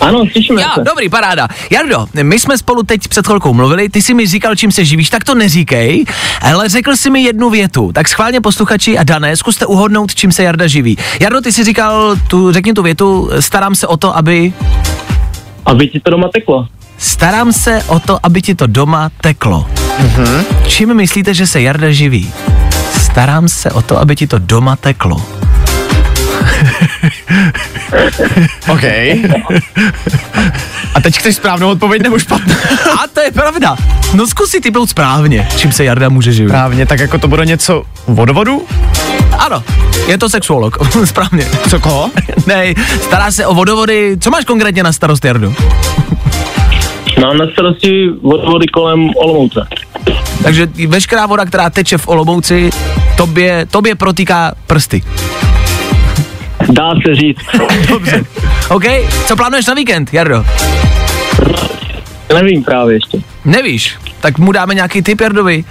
Ano, 0.00 0.24
slyšíme 0.32 0.62
Jo, 0.62 0.68
se. 0.74 0.84
dobrý, 0.84 1.08
paráda. 1.08 1.48
Jardo, 1.70 2.06
my 2.22 2.38
jsme 2.38 2.58
spolu 2.58 2.82
teď 2.82 3.08
před 3.08 3.26
chvilkou 3.26 3.54
mluvili, 3.54 3.88
ty 3.88 4.02
jsi 4.02 4.14
mi 4.14 4.26
říkal, 4.26 4.56
čím 4.56 4.72
se 4.72 4.84
živíš, 4.84 5.10
tak 5.10 5.24
to 5.24 5.34
neříkej, 5.34 6.04
ale 6.42 6.68
řekl 6.68 6.96
jsi 6.96 7.10
mi 7.10 7.22
jednu 7.22 7.50
větu. 7.50 7.92
Tak 7.92 8.08
schválně 8.08 8.40
posluchači 8.40 8.98
a 8.98 9.04
dané, 9.04 9.36
zkuste 9.36 9.66
uhodnout, 9.66 10.14
čím 10.14 10.32
se 10.32 10.42
Jarda 10.42 10.66
živí. 10.66 10.98
Jardo, 11.20 11.40
ty 11.40 11.52
jsi 11.52 11.64
říkal, 11.64 12.16
tu, 12.28 12.52
řekni 12.52 12.72
tu 12.72 12.82
větu, 12.82 13.30
starám 13.40 13.74
se 13.74 13.86
o 13.86 13.96
to, 13.96 14.16
aby... 14.16 14.52
Aby 15.66 15.88
ti 15.88 16.00
to 16.00 16.10
doma 16.10 16.28
teklo. 16.28 16.66
Starám 16.98 17.52
se 17.52 17.82
o 17.86 17.98
to, 18.00 18.18
aby 18.22 18.42
ti 18.42 18.54
to 18.54 18.66
doma 18.66 19.10
teklo. 19.20 19.66
Mm-hmm. 20.00 20.44
Čím 20.66 20.94
myslíte, 20.94 21.34
že 21.34 21.46
se 21.46 21.60
Jarda 21.60 21.90
živí? 21.90 22.32
Starám 23.00 23.48
se 23.48 23.70
o 23.70 23.82
to, 23.82 23.98
aby 23.98 24.16
ti 24.16 24.26
to 24.26 24.38
doma 24.38 24.76
teklo. 24.76 25.22
OK. 28.68 28.84
A 30.94 31.00
teď 31.02 31.18
chceš 31.18 31.36
správnou 31.36 31.70
odpověď 31.70 32.02
nebo 32.02 32.18
špatnou? 32.18 32.54
A 33.02 33.06
to 33.14 33.20
je 33.20 33.30
pravda. 33.30 33.76
No 34.14 34.26
zkus 34.26 34.50
si 34.50 34.60
typnout 34.60 34.90
správně, 34.90 35.48
čím 35.56 35.72
se 35.72 35.84
Jarda 35.84 36.08
může 36.08 36.32
živit. 36.32 36.50
Právně, 36.50 36.86
tak 36.86 37.00
jako 37.00 37.18
to 37.18 37.28
bude 37.28 37.46
něco 37.46 37.82
vodovodu? 38.06 38.66
Ano, 39.38 39.62
je 40.06 40.18
to 40.18 40.28
sexuolog, 40.28 40.78
správně. 41.04 41.46
Co 41.70 41.80
koho? 41.80 42.10
ne, 42.46 42.74
stará 43.02 43.30
se 43.30 43.46
o 43.46 43.54
vodovody. 43.54 44.16
Co 44.20 44.30
máš 44.30 44.44
konkrétně 44.44 44.82
na 44.82 44.92
starost, 44.92 45.24
Jardo? 45.24 45.54
Mám 47.20 47.38
na 47.38 47.46
starosti 47.52 48.08
vodovody 48.22 48.66
kolem 48.66 49.10
Olomouce. 49.16 49.66
Takže 50.42 50.68
veškerá 50.88 51.26
voda, 51.26 51.44
která 51.44 51.70
teče 51.70 51.98
v 51.98 52.08
Olomouci, 52.08 52.70
tobě, 53.16 53.66
tobě 53.70 53.94
protýká 53.94 54.52
prsty. 54.66 55.02
Dá 56.70 56.94
se 57.06 57.14
říct. 57.14 57.40
Dobře. 57.88 58.24
OK, 58.68 58.84
co 59.26 59.36
plánuješ 59.36 59.66
na 59.66 59.74
víkend, 59.74 60.14
Jardo? 60.14 60.44
Nevím 62.34 62.64
právě 62.64 62.96
ještě. 62.96 63.18
Nevíš, 63.44 63.96
tak 64.20 64.38
mu 64.38 64.52
dáme 64.52 64.74
nějaký 64.74 65.02
tip 65.02 65.20
Jardovi. 65.20 65.64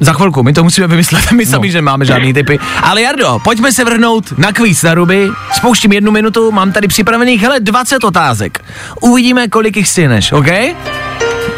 Za 0.00 0.12
chvilku, 0.12 0.42
my 0.42 0.52
to 0.52 0.64
musíme 0.64 0.86
vymyslet, 0.86 1.32
my 1.32 1.46
sami, 1.46 1.68
no. 1.68 1.72
že 1.72 1.82
máme 1.82 2.04
žádný 2.04 2.32
typy. 2.32 2.58
Ale 2.82 3.02
Jardo, 3.02 3.38
pojďme 3.44 3.72
se 3.72 3.84
vrhnout 3.84 4.38
na 4.38 4.52
kvíz 4.52 4.82
na 4.82 4.94
ruby. 4.94 5.30
Spouštím 5.52 5.92
jednu 5.92 6.12
minutu, 6.12 6.52
mám 6.52 6.72
tady 6.72 6.88
připravených, 6.88 7.42
hele, 7.42 7.60
20 7.60 8.04
otázek. 8.04 8.64
Uvidíme, 9.00 9.48
kolik 9.48 9.76
jich 9.76 9.88
stíneš, 9.88 10.32
OK? 10.32 10.46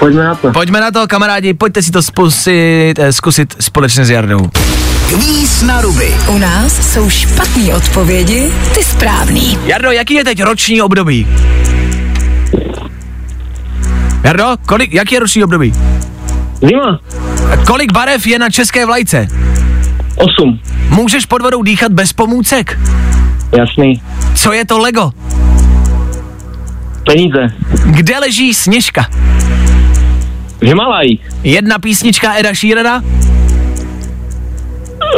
Pojďme 0.00 0.24
na 0.24 0.34
to. 0.34 0.52
Pojďme 0.52 0.80
na 0.80 0.90
to, 0.90 1.06
kamarádi, 1.06 1.54
pojďte 1.54 1.82
si 1.82 1.90
to 1.90 2.02
zkusit, 2.02 2.98
eh, 2.98 3.12
zkusit 3.12 3.54
společně 3.60 4.04
s 4.04 4.10
Jardou. 4.10 4.48
Kvíz 5.08 5.62
na 5.62 5.80
ruby. 5.80 6.14
U 6.28 6.38
nás 6.38 6.92
jsou 6.92 7.10
špatné 7.10 7.74
odpovědi, 7.74 8.52
ty 8.74 8.82
správný. 8.82 9.58
Jardo, 9.66 9.90
jaký 9.90 10.14
je 10.14 10.24
teď 10.24 10.42
roční 10.42 10.82
období? 10.82 11.26
Jardo, 14.24 14.56
kolik, 14.66 14.92
jaký 14.94 15.14
je 15.14 15.20
roční 15.20 15.44
období? 15.44 15.72
Zima. 16.68 17.00
Kolik 17.66 17.92
barev 17.92 18.26
je 18.26 18.38
na 18.38 18.50
české 18.50 18.86
vlajce? 18.86 19.28
8. 20.16 20.60
Můžeš 20.88 21.26
pod 21.26 21.42
vodou 21.42 21.62
dýchat 21.62 21.92
bez 21.92 22.12
pomůcek? 22.12 22.78
Jasný. 23.58 24.02
Co 24.34 24.52
je 24.52 24.64
to 24.64 24.78
Lego? 24.78 25.12
Peníze. 27.06 27.46
Kde 27.84 28.18
leží 28.18 28.54
Sněžka? 28.54 29.06
V 30.60 30.62
Himalajích. 30.66 31.20
Jedna 31.42 31.78
písnička 31.78 32.34
Eda 32.34 32.54
Sheerana? 32.54 33.02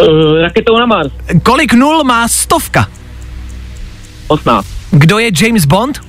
Uh, 0.03 0.41
raketou 0.43 0.79
na 0.79 0.87
Mars. 0.87 1.13
Kolik 1.43 1.73
nul 1.73 2.05
má 2.05 2.29
stovka? 2.29 2.87
18. 4.29 4.67
Kdo 4.91 5.19
je 5.19 5.31
James 5.43 5.65
Bond? 5.65 6.01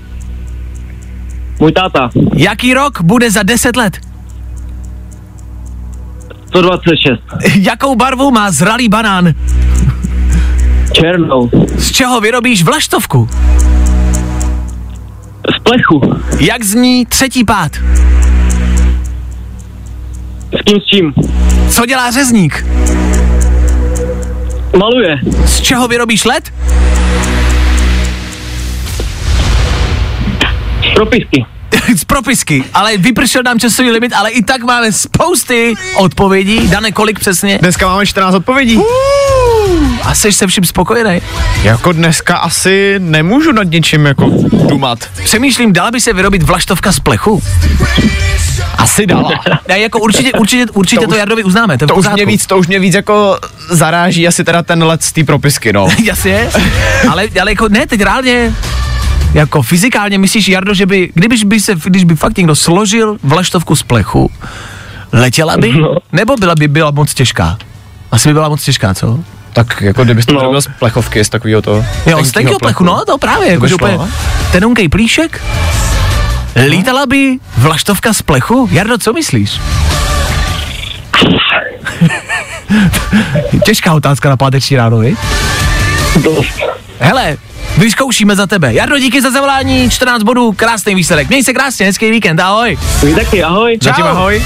Můj 1.60 1.72
táta. 1.72 2.10
Jaký 2.36 2.74
rok 2.74 3.02
bude 3.02 3.32
za 3.32 3.44
10 3.44 3.76
let? 3.76 3.98
126. 6.48 7.20
Jakou 7.56 7.96
barvu 7.96 8.32
má 8.32 8.52
zralý 8.52 8.90
banán? 8.90 9.34
Černou. 10.92 11.50
Z 11.78 11.92
čeho 11.92 12.22
vyrobíš 12.22 12.64
vlaštovku? 12.64 13.30
Z 15.56 15.60
plechu. 15.64 16.02
Jak 16.40 16.64
zní 16.64 17.06
třetí 17.06 17.44
pád? 17.44 17.72
S 20.54 20.62
kým 20.66 20.80
s 20.82 20.86
čím? 20.86 21.14
Co 21.70 21.86
dělá 21.86 22.12
řezník? 22.12 22.66
Maluje. 24.78 25.20
Z 25.46 25.62
čeho 25.62 25.88
vyrobíš 25.88 26.26
led? 26.26 26.54
Z 30.84 30.94
propisky. 30.96 31.46
z 31.98 32.04
propisky, 32.06 32.64
ale 32.74 32.98
vypršel 32.98 33.44
nám 33.44 33.60
časový 33.60 33.92
limit, 33.92 34.14
ale 34.14 34.30
i 34.30 34.44
tak 34.44 34.64
máme 34.64 34.92
spousty 34.92 35.74
odpovědí. 35.98 36.68
Dane, 36.68 36.92
kolik 36.92 37.20
přesně? 37.20 37.58
Dneska 37.62 37.88
máme 37.88 38.06
14 38.06 38.36
odpovědí. 38.36 38.80
A 40.04 40.16
jsi 40.16 40.32
se 40.32 40.48
vším 40.48 40.64
spokojený? 40.66 41.22
Jako 41.64 41.92
dneska 41.92 42.38
asi 42.38 42.96
nemůžu 43.00 43.52
nad 43.52 43.64
něčím 43.64 44.06
jako 44.06 44.30
dumat. 44.52 45.00
Přemýšlím, 45.24 45.74
dala 45.74 45.92
by 45.92 46.02
se 46.02 46.14
vyrobit 46.14 46.44
vlaštovka 46.44 46.92
z 46.92 47.00
plechu? 47.00 47.44
Asi 48.78 49.06
dala. 49.08 49.32
Ne, 49.68 49.80
jako 49.80 50.00
určitě, 50.00 50.32
určitě, 50.32 50.66
určitě 50.74 51.00
to, 51.02 51.06
To 51.08 51.12
už- 51.12 51.18
Jardovi 51.18 51.44
uznáme, 51.44 51.78
to, 51.78 51.88
To 51.88 51.96
už 51.96 52.08
mě 52.14 52.26
víc, 52.26 52.46
to 52.46 52.58
už 52.58 52.68
mě 52.68 52.80
víc 52.80 52.96
jako 52.96 53.40
zaráží 53.70 54.28
asi 54.28 54.44
teda 54.44 54.64
ten 54.64 54.84
let 54.84 55.04
z 55.04 55.12
té 55.12 55.24
propisky, 55.24 55.74
no. 55.74 55.88
Jasně, 56.04 56.50
ale, 57.10 57.28
ale 57.42 57.52
jako 57.52 57.70
ne, 57.70 57.88
teď 57.88 58.02
reálně, 58.02 58.56
jako 59.34 59.62
fyzikálně 59.62 60.18
myslíš, 60.18 60.48
Jardo, 60.48 60.74
že 60.74 60.86
by, 60.86 61.10
kdybyš 61.14 61.44
by 61.44 61.60
se, 61.60 61.76
když 61.86 62.04
by 62.04 62.16
fakt 62.16 62.38
někdo 62.38 62.56
složil 62.56 63.18
vlaštovku 63.24 63.76
z 63.76 63.84
plechu, 63.84 64.32
letěla 65.12 65.58
by? 65.58 65.72
No. 65.74 65.96
Nebo 66.12 66.36
byla 66.36 66.56
by 66.56 66.68
byla 66.68 66.92
moc 66.92 67.14
těžká? 67.14 67.58
Asi 68.12 68.30
by 68.30 68.34
byla 68.34 68.50
moc 68.50 68.64
těžká, 68.64 68.94
co? 68.94 69.20
Tak 69.54 69.82
jako 69.82 70.04
kdybyste 70.04 70.34
to 70.34 70.52
No. 70.54 70.62
z 70.62 70.68
plechovky, 70.80 71.26
z 71.26 71.30
takového 71.30 71.62
to. 71.62 71.86
Jo, 72.06 72.24
z 72.24 72.32
tenkého 72.32 72.60
plechu, 72.60 72.84
no 72.84 73.06
to 73.06 73.18
právě, 73.18 73.50
jako 73.52 73.62
by 73.62 73.70
že 73.70 73.76
úplně 73.76 73.98
no. 73.98 74.08
tenunkej 74.52 74.90
plíšek. 74.90 75.42
Lítala 76.68 77.06
by 77.06 77.38
vlaštovka 77.58 78.14
z 78.14 78.22
plechu? 78.22 78.70
Jardo, 78.72 78.98
co 78.98 79.14
myslíš? 79.14 79.60
Těžká 83.66 83.94
otázka 83.94 84.30
na 84.30 84.38
páteční 84.38 84.78
ráno, 84.78 84.98
vi? 84.98 85.16
Dost. 86.24 86.60
Hele, 87.00 87.38
vyzkoušíme 87.78 88.36
za 88.36 88.48
tebe. 88.48 88.74
Jardo, 88.74 89.00
díky 89.00 89.22
za 89.22 89.32
zavolání, 89.32 89.90
14 89.90 90.24
bodů, 90.24 90.52
krásný 90.52 90.96
výsledek. 90.96 91.30
Měj 91.30 91.44
se 91.44 91.54
krásně, 91.54 91.86
hezký 91.86 92.12
víkend, 92.12 92.40
ahoj. 92.40 92.78
Vy 93.04 93.16
taky, 93.16 93.44
ahoj. 93.44 93.78
Zatím 93.82 94.06
ahoj. 94.06 94.44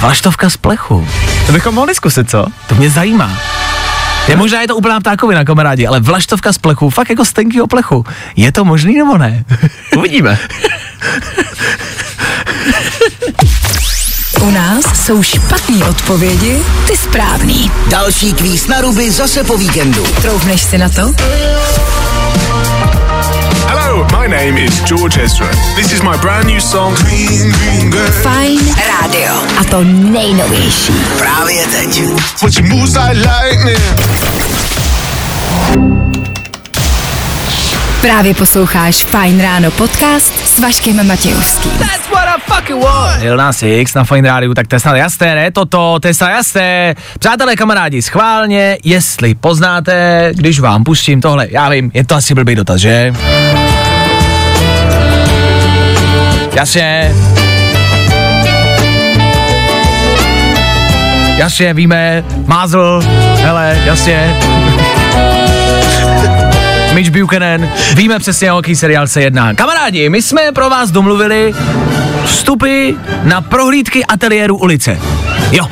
Vlaštovka 0.00 0.50
z 0.50 0.56
plechu, 0.56 1.08
To 1.46 1.52
bychom 1.52 1.74
mohli 1.74 1.94
zkusit, 1.94 2.30
co? 2.30 2.46
to 2.68 2.74
mě 2.74 2.90
zajímá. 2.90 3.38
Je 4.28 4.36
možná 4.36 4.60
je 4.60 4.68
to 4.68 4.76
úplná 4.76 5.00
ptákovina, 5.00 5.44
kamarádi, 5.44 5.86
ale 5.86 6.00
vlaštovka 6.00 6.52
z 6.52 6.58
plechu, 6.58 6.90
fakt 6.90 7.10
jako 7.10 7.24
z 7.24 7.32
tenkýho 7.32 7.66
plechu. 7.66 8.04
Je 8.36 8.52
to 8.52 8.64
možný 8.64 8.94
nebo 8.98 9.18
ne? 9.18 9.44
Uvidíme. 9.96 10.38
U 14.40 14.50
nás 14.50 14.84
jsou 14.94 15.22
špatné 15.22 15.84
odpovědi, 15.84 16.62
ty 16.86 16.96
správný. 16.96 17.70
Další 17.88 18.32
kvíz 18.32 18.66
na 18.66 18.80
ruby 18.80 19.10
zase 19.10 19.44
po 19.44 19.56
víkendu. 19.56 20.06
Troufneš 20.22 20.60
si 20.62 20.78
na 20.78 20.88
to? 20.88 21.14
Hello, 23.66 24.06
my 24.20 24.28
name 24.28 24.64
is 24.64 24.80
George 24.80 25.18
Ezra. 25.18 25.48
This 25.76 25.92
is 25.92 26.02
my 26.02 26.16
brand 26.20 26.46
new 26.46 26.60
song, 26.60 26.96
Green 26.98 27.52
Green 27.52 27.90
Girl. 27.90 28.12
Fajn 28.22 28.60
rádio. 28.88 29.34
A 29.60 29.64
to 29.64 29.84
nejnovější. 29.84 30.92
Právě 31.18 31.66
teď. 31.66 32.02
But 32.42 32.54
she 32.54 32.62
moves 32.62 32.96
like 32.96 33.28
lightning. 33.28 33.80
Právě 38.00 38.34
posloucháš 38.34 39.04
Fajn 39.04 39.40
ráno 39.40 39.70
podcast 39.70 40.46
s 40.46 40.60
Vaškem 40.60 41.06
Matějovským. 41.06 41.70
That's 41.70 42.10
what 42.10 42.24
I 42.28 42.40
fucking 42.54 42.82
want. 42.82 43.22
Lil 43.22 43.36
Nas 43.36 43.62
X 43.62 43.94
na 43.94 44.04
Fine 44.04 44.28
Radio, 44.28 44.54
tak 44.54 44.66
to 44.66 44.76
je 44.76 44.80
snad 44.80 44.96
jasné, 44.96 45.34
ne? 45.34 45.50
Toto, 45.50 45.98
to 46.00 46.08
je 46.08 46.14
snad 46.14 46.30
jasné. 46.30 46.94
Přátelé, 47.18 47.56
kamarádi, 47.56 48.02
schválně, 48.02 48.78
jestli 48.84 49.34
poznáte, 49.34 50.30
když 50.34 50.60
vám 50.60 50.84
pustím 50.84 51.20
tohle, 51.20 51.46
já 51.50 51.68
vím, 51.68 51.90
je 51.94 52.04
to 52.04 52.14
asi 52.14 52.34
blbý 52.34 52.54
dotaz, 52.54 52.80
že? 52.80 53.12
Jasně. 56.52 57.14
Jasně, 61.36 61.74
víme, 61.74 62.24
Mázl, 62.46 63.02
hele, 63.42 63.82
jasně. 63.84 64.36
Mitch 66.94 67.10
Buchanan, 67.10 67.68
víme 67.94 68.18
přesně, 68.18 68.52
o 68.52 68.56
jaký 68.56 68.76
seriál 68.76 69.06
se 69.06 69.22
jedná. 69.22 69.54
Kamarádi, 69.54 70.08
my 70.08 70.22
jsme 70.22 70.52
pro 70.52 70.70
vás 70.70 70.90
domluvili 70.90 71.54
vstupy 72.24 72.92
na 73.22 73.40
prohlídky 73.40 74.04
ateliéru 74.04 74.56
ulice. 74.56 74.98
Jo. 75.52 75.66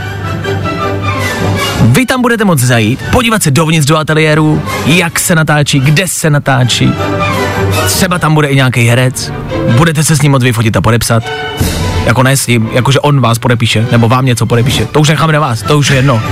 Vy 1.81 2.07
tam 2.07 2.23
budete 2.23 2.45
moct 2.45 2.61
zajít, 2.61 3.05
podívat 3.13 3.43
se 3.43 3.51
dovnitř 3.51 3.87
do 3.87 3.97
ateliéru, 3.97 4.63
jak 4.87 5.19
se 5.19 5.35
natáčí, 5.35 5.81
kde 5.81 6.09
se 6.09 6.31
natáčí. 6.31 6.93
Třeba 7.87 8.19
tam 8.19 8.35
bude 8.35 8.49
i 8.49 8.57
nějaký 8.57 8.89
herec, 8.89 9.33
budete 9.77 10.05
se 10.05 10.17
s 10.17 10.23
ním 10.23 10.33
moct 10.33 10.43
vyfotit 10.43 10.77
a 10.77 10.81
podepsat. 10.81 11.23
Jako 12.09 12.23
ne 12.23 12.35
jakože 12.73 13.01
on 13.01 13.21
vás 13.21 13.39
podepíše, 13.39 13.87
nebo 13.93 14.09
vám 14.09 14.25
něco 14.25 14.47
podepíše. 14.47 14.87
To 14.87 15.01
už 15.01 15.09
necháme 15.09 15.33
na 15.33 15.41
vás, 15.41 15.63
to 15.63 15.79
už 15.79 15.91
je 15.91 15.97
jedno. 15.97 16.23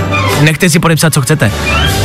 Nechte 0.42 0.70
si 0.70 0.78
podepsat, 0.78 1.14
co 1.14 1.22
chcete. 1.22 1.52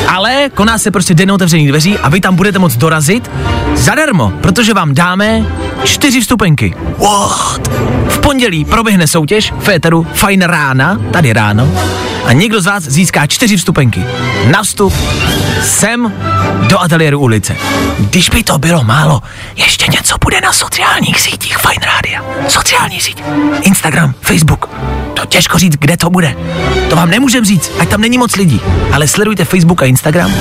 Ale 0.08 0.50
koná 0.54 0.78
se 0.78 0.92
prostě 0.92 1.14
den 1.14 1.32
otevřených 1.32 1.68
dveří 1.68 1.98
a 1.98 2.10
vy 2.10 2.22
tam 2.22 2.36
budete 2.36 2.60
moct 2.60 2.76
dorazit 2.76 3.32
zadarmo, 3.76 4.34
protože 4.42 4.74
vám 4.74 4.94
dáme 4.94 5.46
čtyři 5.84 6.22
vstupenky. 6.22 6.76
What? 6.98 7.68
V 8.10 8.20
pondělí 8.20 8.66
proběhne 8.66 9.08
soutěž 9.08 9.54
Féteru 9.60 10.08
Fajn 10.14 10.42
rána, 10.42 11.02
tady 11.12 11.34
ráno, 11.34 11.68
a 12.26 12.34
někdo 12.34 12.62
z 12.62 12.66
vás 12.66 12.84
získá 12.84 13.28
čtyři 13.28 13.58
vstupenky. 13.58 14.04
Na 14.52 14.64
vstup 14.64 14.94
sem 15.64 16.14
do 16.70 16.82
ateliéru 16.82 17.20
ulice. 17.20 17.56
Když 18.00 18.30
by 18.30 18.44
to 18.44 18.58
bylo 18.58 18.84
málo, 18.84 19.22
ještě 19.56 19.92
něco 19.92 20.16
bude 20.24 20.42
na 20.42 20.54
sociálních 20.54 21.20
sítích 21.22 21.58
Fine 21.58 21.86
Rádia. 21.86 22.24
Sociální 22.50 23.02
síť. 23.02 23.24
Instagram, 23.62 24.14
Facebook. 24.22 24.70
To 25.14 25.26
těžko 25.26 25.58
říct, 25.58 25.76
kde 25.76 25.98
to 25.98 26.10
bude. 26.10 26.36
To 26.90 26.96
vám 26.96 27.10
nemůžem 27.10 27.46
říct, 27.46 27.72
ať 27.80 27.90
tam 27.90 28.02
není 28.02 28.18
moc 28.18 28.36
lidí. 28.36 28.62
Ale 28.92 29.08
sledujte 29.08 29.46
Facebook 29.46 29.82
a 29.82 29.86
Instagram 29.86 30.34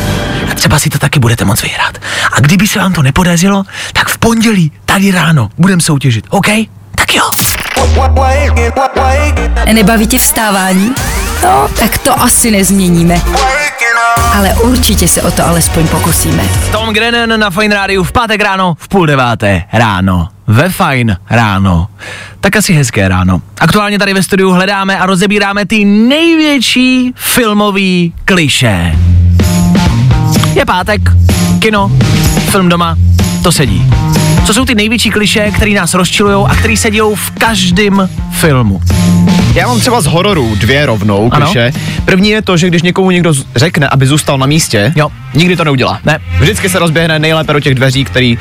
a 0.51 0.55
třeba 0.55 0.79
si 0.79 0.91
to 0.91 0.99
taky 0.99 1.21
budete 1.21 1.45
moc 1.45 1.63
vyhrát. 1.63 1.99
A 2.33 2.41
kdyby 2.41 2.69
se 2.69 2.79
vám 2.79 2.93
to 2.93 3.03
nepodařilo, 3.03 3.65
tak 3.93 4.09
v 4.09 4.19
pondělí, 4.19 4.73
tady 4.85 5.11
ráno, 5.11 5.51
budem 5.59 5.81
soutěžit, 5.81 6.27
OK? 6.31 6.47
Tak 6.95 7.15
jo. 7.15 7.31
Nebaví 9.73 10.07
tě 10.07 10.19
vstávání? 10.19 10.95
No, 11.43 11.69
tak 11.79 11.99
to 11.99 12.23
asi 12.23 12.51
nezměníme. 12.51 13.21
Ale 14.37 14.55
určitě 14.55 15.09
se 15.09 15.23
o 15.23 15.31
to 15.31 15.47
alespoň 15.47 15.89
pokusíme. 15.89 16.43
Tom 16.73 16.95
Grennan 16.95 17.41
na 17.41 17.51
Fine 17.51 17.75
Rádiu 17.75 18.05
v 18.05 18.13
pátek 18.13 18.41
ráno 18.41 18.75
v 18.79 18.89
půl 18.89 19.07
deváté 19.07 19.63
ráno. 19.73 20.29
Ve 20.47 20.69
Fine 20.69 21.17
ráno. 21.31 21.89
Tak 22.41 22.57
asi 22.57 22.73
hezké 22.73 23.09
ráno. 23.09 23.43
Aktuálně 23.61 23.99
tady 23.99 24.15
ve 24.15 24.23
studiu 24.23 24.51
hledáme 24.51 24.99
a 24.99 25.07
rozebíráme 25.07 25.67
ty 25.67 25.85
největší 25.85 27.13
filmový 27.17 28.15
kliše. 28.25 28.99
Je 30.55 30.65
pátek, 30.67 31.01
kino, 31.59 31.91
film 32.51 32.69
doma, 32.69 32.97
to 33.43 33.53
sedí. 33.53 33.91
Co 34.47 34.55
jsou 34.55 34.65
ty 34.65 34.75
největší 34.75 35.11
kliše, 35.11 35.51
které 35.51 35.71
nás 35.71 35.95
rozčilujou 35.95 36.47
a 36.47 36.55
které 36.55 36.77
se 36.77 36.91
dějou 36.91 37.15
v 37.15 37.31
každém 37.31 38.09
filmu? 38.31 38.81
Já 39.55 39.67
mám 39.67 39.81
třeba 39.81 40.01
z 40.01 40.07
hororů 40.07 40.55
dvě 40.55 40.87
rovnou, 40.87 41.31
kliše. 41.31 41.73
První 42.05 42.31
je 42.31 42.43
to, 42.43 42.57
že 42.57 42.67
když 42.69 42.83
někomu 42.83 43.11
někdo 43.11 43.33
řekne, 43.57 43.89
aby 43.89 44.07
zůstal 44.07 44.39
na 44.39 44.47
místě, 44.47 44.93
Jo. 44.97 45.09
nikdy 45.35 45.57
to 45.57 45.65
neudělá. 45.65 46.01
Ne. 46.05 46.19
Vždycky 46.41 46.69
se 46.69 46.79
rozběhne 46.79 47.19
nejlépe 47.19 47.53
do 47.53 47.61
těch 47.61 47.75
dveří, 47.75 48.05
který 48.05 48.39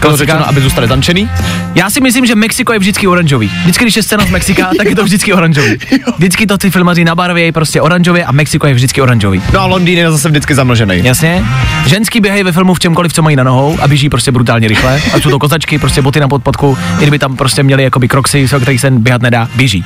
bylo 0.00 0.16
řečeno, 0.16 0.48
aby 0.48 0.60
zůstali 0.60 0.88
zamčený. 0.88 1.28
Já 1.74 1.90
si 1.90 2.00
myslím, 2.00 2.26
že 2.26 2.34
Mexiko 2.34 2.72
je 2.72 2.78
vždycky 2.78 3.06
oranžový. 3.06 3.50
Vždycky, 3.62 3.84
když 3.84 3.96
je 3.96 4.02
scéna 4.02 4.26
z 4.26 4.30
Mexika, 4.30 4.70
tak 4.78 4.86
je 4.88 4.96
to 4.96 5.04
vždycky 5.04 5.32
oranžový. 5.32 5.76
Vždycky 6.18 6.46
to 6.46 6.58
ty 6.58 6.70
filmaři 6.70 7.04
nabarvějí 7.04 7.52
prostě 7.52 7.80
oranžově 7.80 8.24
a 8.24 8.32
Mexiko 8.32 8.66
je 8.66 8.74
vždycky 8.74 9.00
oranžový. 9.00 9.42
No 9.52 9.60
a 9.60 9.66
Londýn 9.66 9.98
je 9.98 10.10
zase 10.10 10.28
vždycky 10.28 10.54
zamlžený. 10.54 11.00
Jasně. 11.04 11.44
Ženský 11.86 12.20
běhají 12.20 12.42
ve 12.42 12.52
filmu 12.52 12.74
v 12.74 12.78
čemkoliv, 12.78 13.12
co 13.12 13.22
mají 13.22 13.36
na 13.36 13.44
nohou 13.44 13.78
a 13.80 13.88
běží 13.88 14.08
prostě 14.08 14.32
brutálně 14.32 14.68
rychle. 14.68 15.00
Ať 15.14 15.22
jsou 15.22 15.30
to 15.30 15.38
kozačky, 15.38 15.78
prostě 15.78 16.02
boty 16.02 16.20
na 16.20 16.28
podpadku, 16.28 16.78
i 16.98 17.02
kdyby 17.02 17.18
tam 17.18 17.36
prostě 17.36 17.62
měli 17.62 17.82
jakoby 17.82 18.08
kroxy, 18.08 18.46
o 18.56 18.60
kterých 18.60 18.80
se 18.80 18.90
běhat 18.90 19.22
nedá, 19.22 19.48
běží. 19.56 19.84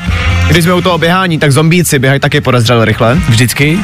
Když 0.48 0.61
jsme 0.62 0.74
u 0.74 0.80
toho 0.80 0.98
běhání, 0.98 1.38
tak 1.38 1.52
zombíci 1.52 1.98
běhají 1.98 2.20
taky 2.20 2.40
podezřele 2.40 2.84
rychle. 2.84 3.14
Vždycky. 3.28 3.78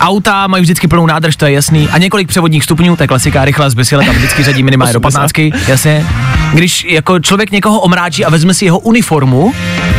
Auta 0.00 0.46
mají 0.46 0.62
vždycky 0.62 0.88
plnou 0.88 1.06
nádrž, 1.06 1.36
to 1.36 1.46
je 1.46 1.52
jasný. 1.52 1.88
A 1.88 1.98
několik 1.98 2.28
převodních 2.28 2.64
stupňů, 2.64 2.96
to 2.96 3.02
je 3.02 3.06
klasika, 3.06 3.44
rychlá 3.44 3.70
zbysile, 3.70 4.04
tam 4.04 4.14
vždycky 4.14 4.42
řadí 4.42 4.62
minimálně 4.62 4.92
do 4.92 5.00
80. 5.00 5.20
15, 5.20 5.68
jasně. 5.68 6.06
Když 6.54 6.84
jako 6.84 7.20
člověk 7.20 7.50
někoho 7.50 7.80
omráčí 7.80 8.24
a 8.24 8.30
vezme 8.30 8.54
si 8.54 8.64
jeho 8.64 8.78
uniformu 8.78 9.54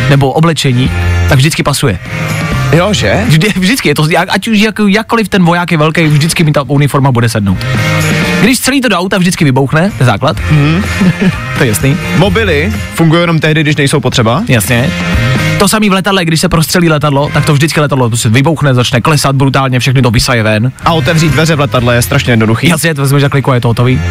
nebo 0.09 0.32
oblečení, 0.32 0.91
tak 1.30 1.38
vždycky 1.38 1.63
pasuje. 1.63 1.99
Jo, 2.74 2.93
že? 2.93 3.24
Vždy, 3.28 3.47
vždycky 3.55 3.89
je 3.89 3.95
to, 3.95 4.05
ať 4.28 4.47
už 4.47 4.57
jak, 4.57 4.76
jakkoliv 4.88 5.30
ten 5.30 5.43
voják 5.43 5.72
je 5.72 5.78
velký, 5.78 6.07
vždycky 6.07 6.43
mi 6.43 6.51
ta 6.51 6.63
uniforma 6.67 7.11
bude 7.11 7.30
sednout. 7.30 7.57
Když 8.41 8.59
celý 8.59 8.82
to 8.82 8.89
do 8.89 8.97
auta 8.97 9.17
vždycky 9.17 9.45
vybouchne, 9.45 9.91
to 9.97 10.05
základ. 10.05 10.38
Mhm. 10.51 10.84
to 11.57 11.63
je 11.63 11.70
jasný. 11.70 11.97
Mobily 12.17 12.74
fungují 12.93 13.22
jenom 13.22 13.39
tehdy, 13.39 13.61
když 13.61 13.76
nejsou 13.76 13.99
potřeba. 13.99 14.43
Jasně. 14.47 14.89
To 15.59 15.67
samý 15.67 15.89
v 15.89 15.93
letadle, 15.93 16.26
když 16.26 16.41
se 16.41 16.49
prostřelí 16.49 16.89
letadlo, 16.89 17.30
tak 17.34 17.45
to 17.45 17.53
vždycky 17.53 17.80
letadlo 17.80 18.11
vybouchne, 18.30 18.74
začne 18.74 19.01
klesat 19.01 19.36
brutálně, 19.36 19.80
všechny 19.80 20.01
to 20.01 20.11
vysaje 20.11 20.43
ven. 20.43 20.72
A 20.86 20.93
otevřít 20.93 21.32
dveře 21.32 21.55
v 21.55 21.59
letadle 21.59 21.95
je 21.95 22.01
strašně 22.01 22.34
jednoduchý. 22.34 22.70
Jasně, 22.70 22.95
to 22.95 23.01
vezmeš 23.01 23.22
za 23.22 23.30
kliku 23.30 23.51
a 23.51 23.55
je 23.55 23.61
to 23.61 23.67
hotový. 23.67 24.01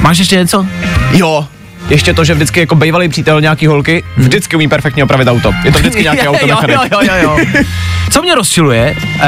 Máš 0.00 0.18
ještě 0.18 0.36
něco? 0.36 0.66
Jo, 1.12 1.46
ještě 1.90 2.14
to, 2.14 2.24
že 2.24 2.34
vždycky 2.34 2.60
jako 2.60 2.74
bývalý 2.74 3.08
přítel 3.08 3.40
nějaký 3.40 3.66
holky, 3.66 4.04
vždycky 4.16 4.56
umí 4.56 4.68
perfektně 4.68 5.04
opravit 5.04 5.28
auto. 5.28 5.52
Je 5.64 5.72
to 5.72 5.78
vždycky 5.78 6.02
nějaký 6.08 6.28
auto 6.28 6.46
jo, 6.46 6.56
jo, 6.68 6.78
jo, 6.92 7.00
jo, 7.02 7.14
jo. 7.22 7.64
Co 8.10 8.22
mě 8.22 8.34
rozčiluje, 8.34 8.96
uh, 9.14 9.20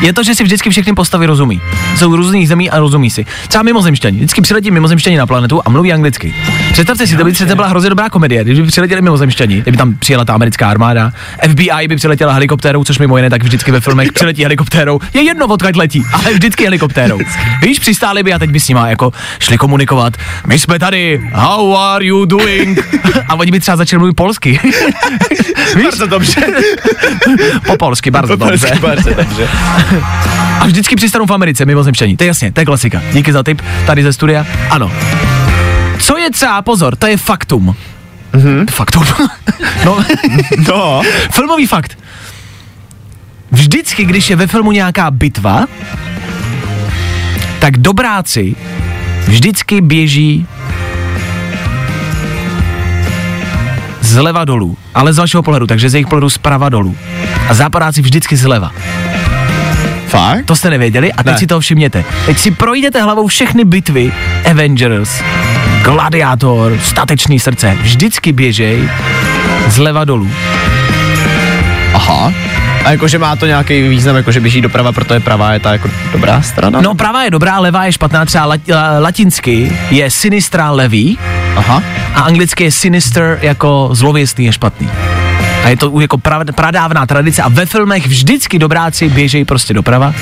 je 0.00 0.12
to, 0.12 0.22
že 0.22 0.34
si 0.34 0.44
vždycky 0.44 0.70
všechny 0.70 0.94
postavy 0.94 1.26
rozumí. 1.26 1.60
Jsou 1.96 2.16
různých 2.16 2.48
zemí 2.48 2.70
a 2.70 2.78
rozumí 2.78 3.10
si. 3.10 3.26
Třeba 3.48 3.62
mimozemšťani. 3.62 4.16
Vždycky 4.16 4.40
přiletí 4.40 4.70
mimozemšťani 4.70 5.16
na 5.16 5.26
planetu 5.26 5.62
a 5.64 5.70
mluví 5.70 5.92
anglicky. 5.92 6.34
Představte 6.74 7.06
si, 7.06 7.16
to 7.16 7.24
by 7.24 7.32
přece 7.32 7.54
byla 7.54 7.68
hrozně 7.68 7.90
dobrá 7.90 8.10
komedie, 8.10 8.44
kdyby 8.44 8.66
přiletěli 8.66 9.02
mimozemšťani, 9.02 9.60
kdyby 9.60 9.76
tam 9.76 9.94
přijela 9.94 10.24
ta 10.24 10.34
americká 10.34 10.68
armáda, 10.68 11.12
FBI 11.50 11.88
by 11.88 11.96
přiletěla 11.96 12.32
helikoptérou, 12.32 12.84
což 12.84 12.98
mimo 12.98 13.16
jiné 13.16 13.30
tak 13.30 13.42
vždycky 13.42 13.70
ve 13.72 13.80
filmech 13.80 14.12
přiletí 14.12 14.42
helikoptérou. 14.42 15.00
Je 15.12 15.22
jedno, 15.22 15.46
odkud 15.46 15.76
letí, 15.76 16.02
ale 16.12 16.32
vždycky 16.32 16.64
helikoptérou. 16.64 17.18
Víš, 17.62 17.78
přistáli 17.78 18.22
by 18.22 18.32
a 18.32 18.38
teď 18.38 18.50
by 18.50 18.60
s 18.60 18.68
nima 18.68 18.88
jako 18.88 19.12
šli 19.38 19.58
komunikovat. 19.58 20.16
My 20.46 20.58
jsme 20.58 20.78
tady, 20.78 21.30
how 21.32 21.76
are 21.76 22.04
you 22.04 22.24
doing? 22.24 22.78
A 23.28 23.34
oni 23.34 23.50
by 23.50 23.60
třeba 23.60 23.76
začali 23.76 23.98
mluvit 23.98 24.16
polsky. 24.16 24.60
Víš? 25.76 25.84
Bardzo 25.84 26.06
dobře. 26.06 26.40
Po 27.66 27.76
polsky, 27.76 28.10
bardzo 28.10 28.36
dobře. 28.36 28.78
Bardzo 28.80 29.14
dobře. 29.14 29.48
A 30.60 30.66
vždycky 30.66 30.96
přistanou 30.96 31.26
v 31.26 31.32
Americe, 31.32 31.64
mimozemšťani. 31.64 32.16
To 32.16 32.24
je 32.24 32.28
jasně, 32.28 32.52
to 32.52 32.60
je 32.60 32.64
klasika. 32.64 33.02
Díky 33.12 33.32
za 33.32 33.42
tip 33.42 33.62
tady 33.86 34.02
ze 34.02 34.12
studia. 34.12 34.46
Ano. 34.70 34.90
Co 36.00 36.18
je 36.18 36.30
třeba, 36.30 36.62
pozor, 36.62 36.96
to 36.96 37.06
je 37.06 37.16
faktum. 37.16 37.76
Mm-hmm. 38.34 38.66
Faktum. 38.70 39.04
no, 39.84 40.04
No. 40.68 41.02
filmový 41.30 41.66
fakt. 41.66 41.98
Vždycky, 43.50 44.04
když 44.04 44.30
je 44.30 44.36
ve 44.36 44.46
filmu 44.46 44.72
nějaká 44.72 45.10
bitva, 45.10 45.66
tak 47.58 47.78
dobráci 47.78 48.56
vždycky 49.26 49.80
běží 49.80 50.46
zleva 54.00 54.44
dolů, 54.44 54.76
ale 54.94 55.12
z 55.12 55.18
vašeho 55.18 55.42
pohledu, 55.42 55.66
takže 55.66 55.90
z 55.90 55.94
jejich 55.94 56.06
pohledu 56.06 56.30
zprava 56.30 56.68
dolů. 56.68 56.96
A 57.48 57.54
západáci 57.54 58.02
vždycky 58.02 58.36
zleva. 58.36 58.70
Fakt? 60.08 60.44
To 60.44 60.56
jste 60.56 60.70
nevěděli 60.70 61.12
a 61.12 61.22
teď 61.22 61.32
Ne. 61.32 61.38
si 61.38 61.46
to 61.46 61.60
všimněte. 61.60 62.04
Teď 62.26 62.38
si 62.38 62.50
projdete 62.50 63.02
hlavou 63.02 63.26
všechny 63.26 63.64
bitvy 63.64 64.12
Avengers, 64.50 65.22
Gladiátor, 65.84 66.78
Statečný 66.82 67.40
srdce. 67.40 67.78
Vždycky 67.80 68.32
běžej 68.32 68.88
zleva 69.68 70.04
dolů. 70.04 70.30
Aha. 71.94 72.32
A 72.84 72.90
jakože 72.90 73.18
má 73.18 73.36
to 73.36 73.46
nějaký 73.46 73.88
význam, 73.88 74.16
jakože 74.16 74.40
běží 74.40 74.60
doprava, 74.60 74.92
proto 74.92 75.14
je 75.14 75.20
pravá 75.20 75.52
je 75.52 75.60
ta 75.60 75.72
jako 75.72 75.90
dobrá 76.12 76.42
strana? 76.42 76.80
No 76.80 76.94
pravá 76.94 77.22
je 77.22 77.30
dobrá, 77.30 77.58
levá 77.58 77.84
je 77.84 77.92
špatná, 77.92 78.24
třeba 78.24 78.44
lat, 78.44 78.60
la, 78.68 78.98
latinsky 78.98 79.72
je 79.90 80.10
sinistra 80.10 80.70
levý 80.70 81.18
Aha. 81.56 81.82
a 82.14 82.20
anglicky 82.20 82.64
je 82.64 82.72
sinister 82.72 83.38
jako 83.42 83.88
zlověstný 83.92 84.44
je 84.44 84.52
špatný. 84.52 84.90
A 85.64 85.68
je 85.68 85.76
to 85.76 86.00
jako 86.00 86.18
pra, 86.18 86.44
pradávná 86.54 87.06
tradice 87.06 87.42
a 87.42 87.48
ve 87.48 87.66
filmech 87.66 88.06
vždycky 88.06 88.58
dobráci 88.58 89.08
běžejí 89.08 89.44
prostě 89.44 89.74
doprava 89.74 90.14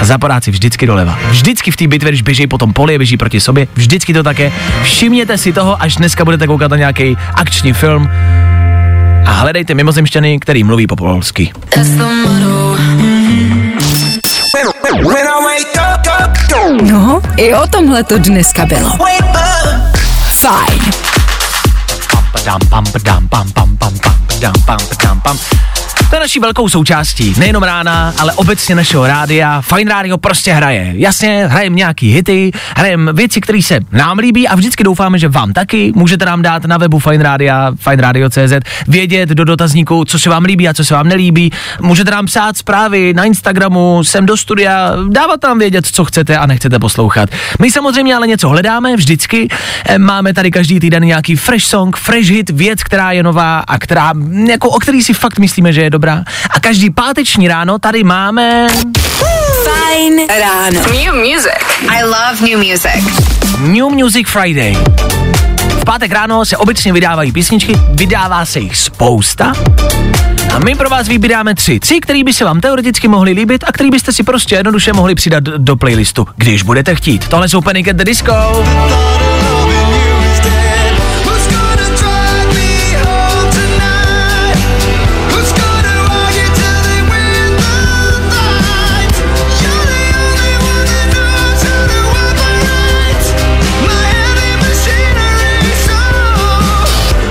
a 0.00 0.04
západáci 0.04 0.50
vždycky 0.50 0.86
doleva. 0.86 1.18
Vždycky 1.30 1.70
v 1.70 1.76
té 1.76 1.86
bitvě, 1.86 2.10
když 2.10 2.22
běžejí 2.22 2.46
po 2.46 2.58
tom 2.58 2.72
poli, 2.72 2.98
běží 2.98 3.16
proti 3.16 3.40
sobě, 3.40 3.66
vždycky 3.74 4.14
to 4.14 4.22
také. 4.22 4.52
Všimněte 4.82 5.38
si 5.38 5.52
toho, 5.52 5.82
až 5.82 5.96
dneska 5.96 6.24
budete 6.24 6.46
koukat 6.46 6.70
na 6.70 6.76
nějaký 6.76 7.16
akční 7.34 7.72
film 7.72 8.10
a 9.26 9.32
hledejte 9.32 9.74
mimozemšťany, 9.74 10.38
který 10.38 10.64
mluví 10.64 10.86
po 10.86 10.96
polsky. 10.96 11.52
No, 16.82 17.20
i 17.36 17.54
o 17.54 17.66
tomhle 17.66 18.04
to 18.04 18.18
dneska 18.18 18.66
bylo. 18.66 18.90
Fajn. 20.28 20.80
Padam, 22.32 22.60
pam, 22.70 22.84
padam, 22.84 23.28
pam, 23.28 23.52
pam, 23.52 23.76
pam, 23.76 23.98
pam, 23.98 24.14
padam, 24.26 24.52
pam, 24.66 24.78
padam, 24.88 25.20
pam. 25.20 25.38
To 25.38 25.73
je 26.14 26.20
naší 26.20 26.40
velkou 26.40 26.68
součástí, 26.68 27.34
nejenom 27.38 27.62
rána, 27.62 28.14
ale 28.18 28.32
obecně 28.32 28.74
našeho 28.74 29.06
rádia. 29.06 29.60
Fine 29.60 29.90
rádio 29.90 30.18
prostě 30.18 30.52
hraje. 30.52 30.92
Jasně, 30.96 31.46
hrajeme 31.46 31.76
nějaký 31.76 32.12
hity, 32.12 32.50
hrajeme 32.76 33.12
věci, 33.12 33.40
které 33.40 33.62
se 33.62 33.80
nám 33.92 34.18
líbí 34.18 34.48
a 34.48 34.54
vždycky 34.54 34.84
doufáme, 34.84 35.18
že 35.18 35.28
vám 35.28 35.52
taky. 35.52 35.92
Můžete 35.94 36.24
nám 36.24 36.42
dát 36.42 36.64
na 36.64 36.78
webu 36.78 36.98
Fine 36.98 37.24
Rádia, 37.24 37.72
fineradio.cz, 37.76 38.52
vědět 38.88 39.28
do 39.28 39.44
dotazníku, 39.44 40.04
co 40.04 40.18
se 40.18 40.30
vám 40.30 40.44
líbí 40.44 40.68
a 40.68 40.74
co 40.74 40.84
se 40.84 40.94
vám 40.94 41.08
nelíbí. 41.08 41.52
Můžete 41.80 42.10
nám 42.10 42.26
psát 42.26 42.56
zprávy 42.56 43.14
na 43.14 43.24
Instagramu, 43.24 44.04
sem 44.04 44.26
do 44.26 44.36
studia, 44.36 44.92
dávat 45.08 45.42
nám 45.42 45.58
vědět, 45.58 45.86
co 45.86 46.04
chcete 46.04 46.38
a 46.38 46.46
nechcete 46.46 46.78
poslouchat. 46.78 47.30
My 47.60 47.70
samozřejmě 47.70 48.16
ale 48.16 48.26
něco 48.26 48.48
hledáme 48.48 48.96
vždycky. 48.96 49.48
Eh, 49.88 49.98
Máme 49.98 50.34
tady 50.34 50.50
každý 50.50 50.80
týden 50.80 51.04
nějaký 51.04 51.36
fresh 51.36 51.64
song, 51.64 51.96
fresh 51.96 52.28
hit, 52.28 52.50
věc, 52.50 52.82
která 52.82 53.12
je 53.12 53.22
nová 53.22 53.58
a 53.58 53.78
která, 53.78 54.12
jako, 54.48 54.68
o 54.68 54.78
který 54.78 55.02
si 55.02 55.14
fakt 55.14 55.38
myslíme, 55.38 55.72
že 55.72 55.82
je 55.82 55.90
dobrá. 55.90 56.03
A 56.50 56.60
každý 56.60 56.90
páteční 56.90 57.48
ráno 57.48 57.78
tady 57.78 58.04
máme 58.04 58.66
Fajn 59.64 60.20
ráno. 60.40 60.80
New 60.80 61.14
music. 61.14 61.52
I 61.88 62.04
love 62.04 62.50
new 62.50 62.58
music. 62.58 63.24
New 63.58 63.88
Music 63.88 64.28
Friday. 64.28 64.76
V 65.80 65.84
pátek 65.84 66.12
ráno 66.12 66.44
se 66.44 66.56
obecně 66.56 66.92
vydávají 66.92 67.32
písničky, 67.32 67.72
vydává 67.90 68.44
se 68.44 68.60
jich 68.60 68.76
spousta. 68.76 69.52
A 70.54 70.58
my 70.58 70.74
pro 70.74 70.88
vás 70.88 71.08
vybíráme 71.08 71.54
tři. 71.54 71.80
Tři, 71.80 72.00
který 72.00 72.24
by 72.24 72.32
se 72.32 72.44
vám 72.44 72.60
teoreticky 72.60 73.08
mohli 73.08 73.32
líbit 73.32 73.64
a 73.66 73.72
který 73.72 73.90
byste 73.90 74.12
si 74.12 74.22
prostě 74.22 74.54
jednoduše 74.54 74.92
mohli 74.92 75.14
přidat 75.14 75.44
do 75.44 75.76
playlistu, 75.76 76.26
když 76.36 76.62
budete 76.62 76.94
chtít. 76.94 77.28
Tohle 77.28 77.48
jsou 77.48 77.60
Panic 77.60 77.88
at 77.88 77.96
the 77.96 78.04
Disco. 78.04 78.64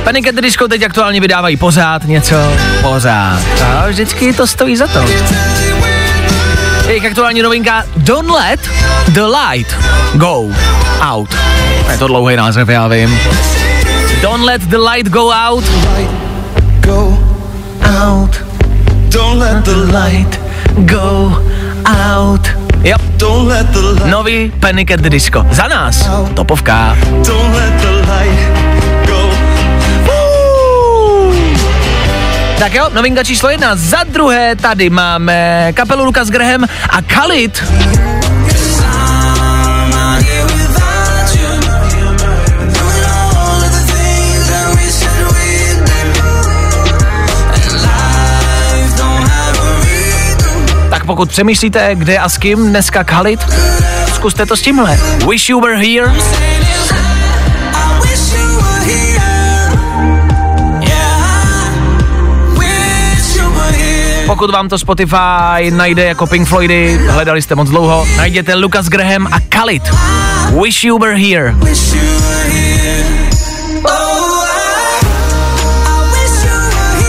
Panic 0.04 0.28
at 0.28 0.36
the 0.36 0.41
Disco 0.41 0.68
teď 0.68 0.84
aktuálně 0.84 1.22
vydávají 1.22 1.58
pořád 1.58 2.06
něco, 2.06 2.36
pořád. 2.82 3.39
A 3.66 3.88
vždycky 3.88 4.34
to 4.34 4.47
stojí 4.47 4.76
za 4.76 4.88
to. 4.88 5.06
Jejich 6.88 7.06
aktuální 7.06 7.41
novinka 7.41 7.84
Don't 7.97 8.32
let 8.32 8.60
the 9.08 9.22
light 9.22 9.76
go 10.14 10.49
out. 11.01 11.36
Je 11.91 11.97
to 11.97 12.08
dlouhý 12.08 12.36
název, 12.36 12.70
já 12.70 12.88
vím. 12.88 13.20
Don't 14.22 14.45
let 14.45 14.62
the 14.62 14.78
light 14.78 15.08
go 15.08 15.32
out. 15.32 15.64
Go 16.80 17.18
out. 18.04 18.41
Don't 19.10 19.39
let 19.39 19.64
the 19.64 19.97
light 19.97 20.39
go 20.76 21.38
out. 21.86 22.47
Jo. 22.84 22.97
Don't 23.18 23.47
let 23.47 23.68
the 23.68 23.80
light 23.80 24.06
Nový 24.06 24.51
Panic 24.60 24.91
at 24.91 24.99
the 25.01 25.10
Disco. 25.10 25.45
Za 25.51 25.68
nás. 25.68 26.10
Topovka. 26.34 26.97
Don't 27.26 27.56
let 27.56 27.82
the 27.82 27.92
Tak 32.60 32.74
jo, 32.74 32.89
novinka 32.93 33.24
číslo 33.24 33.49
jedna. 33.49 33.76
Za 33.76 34.04
druhé 34.04 34.56
tady 34.56 34.89
máme 34.89 35.68
kapelu 35.74 36.06
Lucas 36.06 36.30
Graham 36.30 36.64
a 36.89 37.01
Khalid. 37.01 37.64
Tak 50.89 51.06
pokud 51.06 51.30
přemýšlíte, 51.30 51.95
kde 51.95 52.18
a 52.18 52.30
s 52.30 52.38
kým 52.38 52.70
dneska 52.70 53.04
Khalid, 53.04 53.39
zkuste 54.14 54.45
to 54.45 54.58
s 54.58 54.62
tímhle. 54.62 54.99
Wish 55.30 55.49
you 55.49 55.62
were 55.62 55.78
here. 55.78 56.14
Pokud 64.34 64.51
vám 64.51 64.69
to 64.69 64.77
Spotify 64.77 65.71
najde 65.71 66.03
jako 66.03 66.27
Pink 66.27 66.47
Floydy, 66.47 66.99
hledali 67.07 67.41
jste 67.41 67.55
moc 67.55 67.69
dlouho, 67.69 68.07
najděte 68.17 68.55
Lucas 68.55 68.86
Graham 68.86 69.27
a 69.27 69.39
Khalid. 69.49 69.84
Wish 70.63 70.84
you 70.84 70.99
were 70.99 71.15
here. 71.15 71.55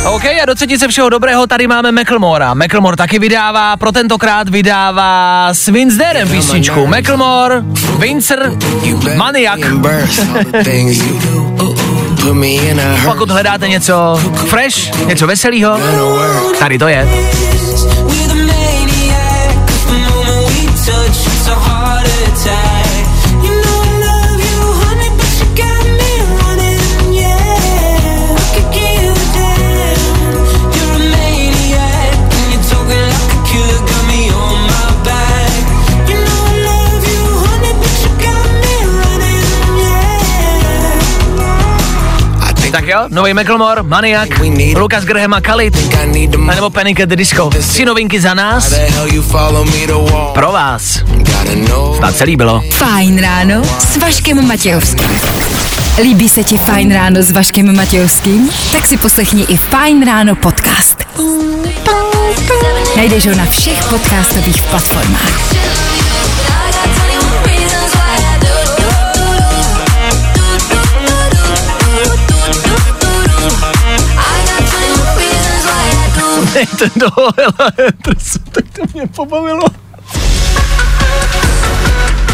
OK, 0.04 0.24
a 0.42 0.46
do 0.46 0.54
třetice 0.54 0.88
všeho 0.88 1.08
dobrého 1.08 1.46
tady 1.46 1.66
máme 1.66 1.92
Macklemora. 1.92 2.54
Macklemore 2.54 2.96
taky 2.96 3.18
vydává, 3.18 3.76
pro 3.76 3.92
tentokrát 3.92 4.48
vydává 4.48 5.48
s 5.52 5.68
Vince 5.68 6.04
písničku. 6.30 6.86
Macklemore, 6.86 7.62
Vincer, 7.98 8.52
Maniak. 9.16 9.60
Pokud 13.04 13.30
hledáte 13.30 13.68
něco 13.68 14.20
fresh, 14.48 15.06
něco 15.06 15.26
veselého, 15.26 15.78
tady 16.58 16.78
to 16.78 16.88
je. 16.88 17.08
Tak 42.84 42.92
jo, 42.92 43.04
nový 43.08 43.34
Macklemore, 43.34 43.82
Maniak, 43.82 44.28
Lukas 44.76 45.04
Graham 45.04 45.34
a 45.34 45.40
Khalid, 45.40 45.94
a 46.48 46.54
nebo 46.54 46.70
Panic 46.70 47.00
at 47.00 47.08
the 47.08 47.16
Disco. 47.16 47.50
Tři 47.50 47.84
novinky 47.84 48.20
za 48.20 48.34
nás, 48.34 48.74
pro 50.34 50.52
vás. 50.52 51.02
Snad 51.96 52.16
se 52.16 52.24
líbilo. 52.24 52.62
Fajn 52.70 53.20
ráno 53.20 53.62
s 53.78 53.96
Vaškem 53.96 54.48
Matějovským. 54.48 55.06
Líbí 56.02 56.28
se 56.28 56.44
ti 56.44 56.56
Fajn 56.56 56.94
ráno 56.94 57.22
s 57.22 57.30
Vaškem 57.30 57.76
Matějovským? 57.76 58.50
Tak 58.72 58.86
si 58.86 58.96
poslechni 58.96 59.42
i 59.42 59.56
Fajn 59.56 60.06
ráno 60.06 60.34
podcast. 60.34 61.04
Najdeš 62.96 63.26
ho 63.26 63.34
na 63.34 63.46
všech 63.46 63.84
podcastových 63.84 64.62
platformách. 64.62 65.54
Ten 76.54 76.90
do 76.96 77.08
tak 78.52 78.64
to 78.72 78.82
mě 78.94 79.06
pobavilo. 79.06 79.64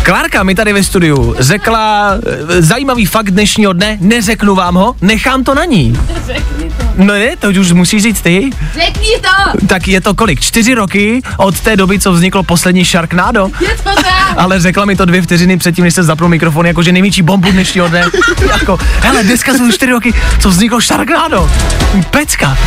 Klárka 0.03 0.43
mi 0.43 0.55
tady 0.55 0.73
ve 0.73 0.83
studiu 0.83 1.35
řekla 1.39 2.15
eh, 2.15 2.63
zajímavý 2.63 3.07
fakt 3.07 3.31
dnešního 3.31 3.73
dne, 3.73 3.99
neřeknu 4.01 4.55
vám 4.55 4.75
ho, 4.75 4.97
nechám 5.03 5.45
to 5.45 5.55
na 5.55 5.65
ní. 5.65 5.99
No 7.01 7.15
ne, 7.15 7.37
to 7.37 7.49
už 7.49 7.73
musíš 7.73 8.03
říct 8.03 8.21
ty. 8.21 8.51
Řekni 8.75 9.09
to! 9.21 9.67
Tak 9.67 9.89
je 9.89 10.01
to 10.01 10.15
kolik? 10.15 10.41
Čtyři 10.41 10.75
roky 10.75 11.23
od 11.37 11.61
té 11.61 11.77
doby, 11.77 11.99
co 11.99 12.13
vzniklo 12.13 12.43
poslední 12.43 12.85
Sharknado? 12.85 13.51
Je 13.61 13.77
to 13.77 13.95
tak! 13.95 14.35
Ale 14.37 14.61
řekla 14.61 14.85
mi 14.85 14.97
to 14.97 15.05
dvě 15.05 15.23
vteřiny 15.23 15.57
předtím, 15.57 15.85
než 15.85 15.95
se 15.95 16.03
zapnul 16.03 16.29
mikrofon, 16.29 16.67
jakože 16.67 16.93
největší 16.93 17.23
bombu 17.23 17.53
dnešního 17.53 17.89
dne. 17.89 18.05
jako, 18.51 18.79
hele, 19.01 19.23
dneska 19.23 19.55
jsou 19.55 19.73
čtyři 19.73 19.93
roky, 19.93 20.15
co 20.41 20.49
vzniklo 20.49 20.81
Sharknado. 20.81 21.51
Pecka. 22.11 22.59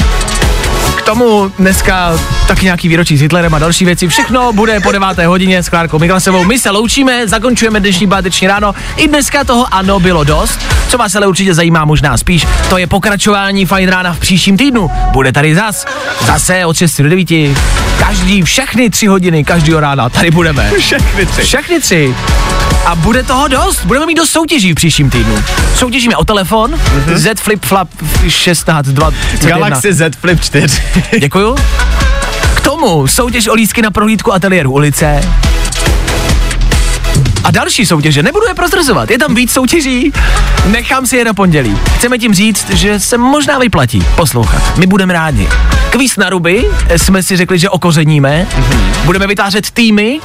K 0.96 1.02
tomu 1.02 1.52
dneska 1.60 2.20
taky 2.48 2.66
nějaký 2.66 2.88
výročí 2.88 3.18
s 3.18 3.22
Hitlerem 3.22 3.54
a 3.54 3.60
další 3.60 3.86
věci. 3.86 4.08
Všechno 4.08 4.54
bude 4.54 4.80
po 4.80 4.92
deváté 4.92 5.28
hodině 5.28 5.64
s 5.64 5.70
Klárkou 5.70 6.00
Miklasovou. 6.00 6.44
My 6.44 6.60
se 6.60 6.70
loučíme, 6.70 7.28
zakončujeme 7.28 7.80
dnešní 7.80 8.08
páteční 8.08 8.48
ráno. 8.48 8.76
I 8.98 9.08
dneska 9.08 9.44
toho 9.44 9.74
ano 9.74 10.00
bylo 10.00 10.24
dost. 10.24 10.60
Co 10.88 10.98
vás 10.98 11.16
ale 11.16 11.28
určitě 11.28 11.54
zajímá 11.54 11.86
možná 11.86 12.18
spíš, 12.18 12.48
to 12.70 12.78
je 12.78 12.88
pokračování 12.88 13.66
Fajn 13.66 13.90
rána 13.90 14.14
v 14.14 14.20
příštím 14.24 14.58
týdnu. 14.58 14.92
Bude 15.12 15.32
tady 15.32 15.56
zas. 15.56 15.86
Zase 16.26 16.66
od 16.66 16.78
6 16.78 17.02
do 17.02 17.10
9. 17.10 17.30
Každý, 18.00 18.42
všechny 18.42 18.90
tři 18.90 19.08
hodiny, 19.08 19.44
každýho 19.44 19.80
rána 19.80 20.10
tady 20.10 20.32
budeme. 20.32 20.72
Všechny 20.78 21.26
tři. 21.26 21.42
Všechny 21.42 21.80
tři. 21.80 22.16
A 22.86 22.96
bude 22.96 23.24
toho 23.24 23.48
dost. 23.48 23.86
Budeme 23.86 24.06
mít 24.06 24.16
dost 24.16 24.30
soutěží 24.30 24.72
v 24.72 24.76
příštím 24.76 25.10
týdnu. 25.10 25.44
Soutěžíme 25.76 26.16
o 26.16 26.26
telefon 26.26 26.72
mm-hmm. 26.72 27.16
Z 27.16 27.40
Flip 27.40 27.66
Flap 27.66 27.90
16 28.28 28.88
20 28.88 29.46
Galaxy 29.46 29.94
Z 29.94 30.16
Flip 30.16 30.42
4. 30.42 30.82
Děkuju. 31.20 31.56
K 32.56 32.62
tomu 32.62 33.08
soutěž 33.08 33.48
o 33.48 33.54
lístky 33.54 33.82
na 33.82 33.92
prohlídku 33.92 34.34
ateliéru 34.34 34.72
ulice. 34.72 35.22
A 37.44 37.52
další 37.52 37.86
soutěže, 37.86 38.24
nebudu 38.24 38.48
je 38.48 38.54
prozrazovat, 38.54 39.12
je 39.12 39.20
tam 39.20 39.36
víc 39.36 39.52
soutěží, 39.52 40.14
nechám 40.66 41.06
si 41.06 41.18
je 41.18 41.26
na 41.26 41.34
pondělí. 41.34 41.78
Chceme 41.96 42.18
tím 42.18 42.34
říct, 42.34 42.70
že 42.70 43.00
se 43.00 43.18
možná 43.18 43.60
vyplatí 43.60 44.06
poslouchat. 44.16 44.78
My 44.78 44.88
budeme 44.88 45.14
rádi. 45.14 45.50
Kvíz 45.90 46.18
na 46.18 46.30
ruby 46.30 46.66
jsme 46.98 47.24
si 47.24 47.38
řekli, 47.38 47.60
že 47.60 47.70
okořeníme, 47.70 48.48
mm-hmm. 48.50 49.06
budeme 49.06 49.28
vytvářet 49.28 49.72
týmy 49.72 50.20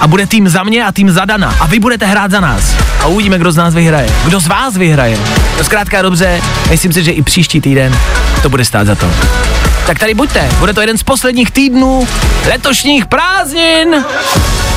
a 0.00 0.06
bude 0.06 0.26
tým 0.26 0.48
za 0.48 0.62
mě 0.62 0.84
a 0.84 0.92
tým 0.92 1.10
za 1.10 1.24
Dana. 1.24 1.54
A 1.60 1.66
vy 1.66 1.78
budete 1.78 2.06
hrát 2.06 2.30
za 2.30 2.40
nás. 2.40 2.74
A 3.00 3.06
uvidíme, 3.06 3.38
kdo 3.38 3.52
z 3.52 3.56
nás 3.56 3.74
vyhraje. 3.74 4.08
Kdo 4.24 4.40
z 4.40 4.46
vás 4.46 4.76
vyhraje. 4.76 5.18
No 5.58 5.64
zkrátka 5.64 6.02
dobře, 6.02 6.40
myslím 6.70 6.92
si, 6.92 7.04
že 7.04 7.10
i 7.10 7.22
příští 7.22 7.60
týden 7.60 7.98
to 8.42 8.48
bude 8.48 8.64
stát 8.64 8.86
za 8.86 8.94
to. 8.94 9.10
Tak 9.86 9.98
tady 9.98 10.14
buďte, 10.14 10.48
bude 10.58 10.74
to 10.74 10.80
jeden 10.80 10.98
z 10.98 11.02
posledních 11.02 11.50
týdnů 11.50 12.08
letošních 12.48 13.06
prázdnin 13.06 14.04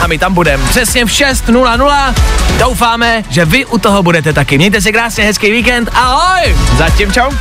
a 0.01 0.07
my 0.07 0.18
tam 0.18 0.34
budeme 0.34 0.64
přesně 0.70 1.05
v 1.05 1.10
6.00. 1.10 2.16
Doufáme, 2.60 3.24
že 3.30 3.45
vy 3.45 3.66
u 3.66 3.78
toho 3.78 4.03
budete 4.03 4.34
taky. 4.34 4.57
Mějte 4.57 4.82
se 4.82 4.91
krásně, 4.91 5.24
hezký 5.24 5.51
víkend, 5.51 5.89
ahoj! 5.93 6.55
Zatím 6.78 7.12
čau. 7.12 7.32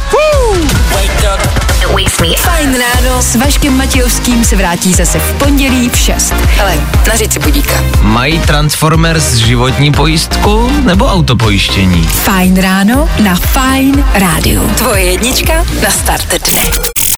Fajn 2.36 2.76
ráno 2.78 3.22
s 3.22 3.34
Vaškem 3.34 3.76
Matějovským 3.76 4.44
se 4.44 4.56
vrátí 4.56 4.92
zase 4.92 5.18
v 5.18 5.32
pondělí 5.32 5.88
v 5.88 5.96
6. 5.96 6.34
Ale 6.60 6.74
nařiď 7.08 7.32
si 7.32 7.38
budíka. 7.38 7.84
Mají 8.02 8.38
Transformers 8.38 9.34
životní 9.34 9.92
pojistku 9.92 10.70
nebo 10.84 11.06
autopojištění? 11.06 12.04
Fajn 12.04 12.60
ráno 12.60 13.08
na 13.22 13.34
Fajn 13.34 14.04
rádiu. 14.14 14.68
Tvoje 14.68 15.02
jednička 15.04 15.64
na 15.82 15.90
start 15.90 16.28
dne. 16.28 17.17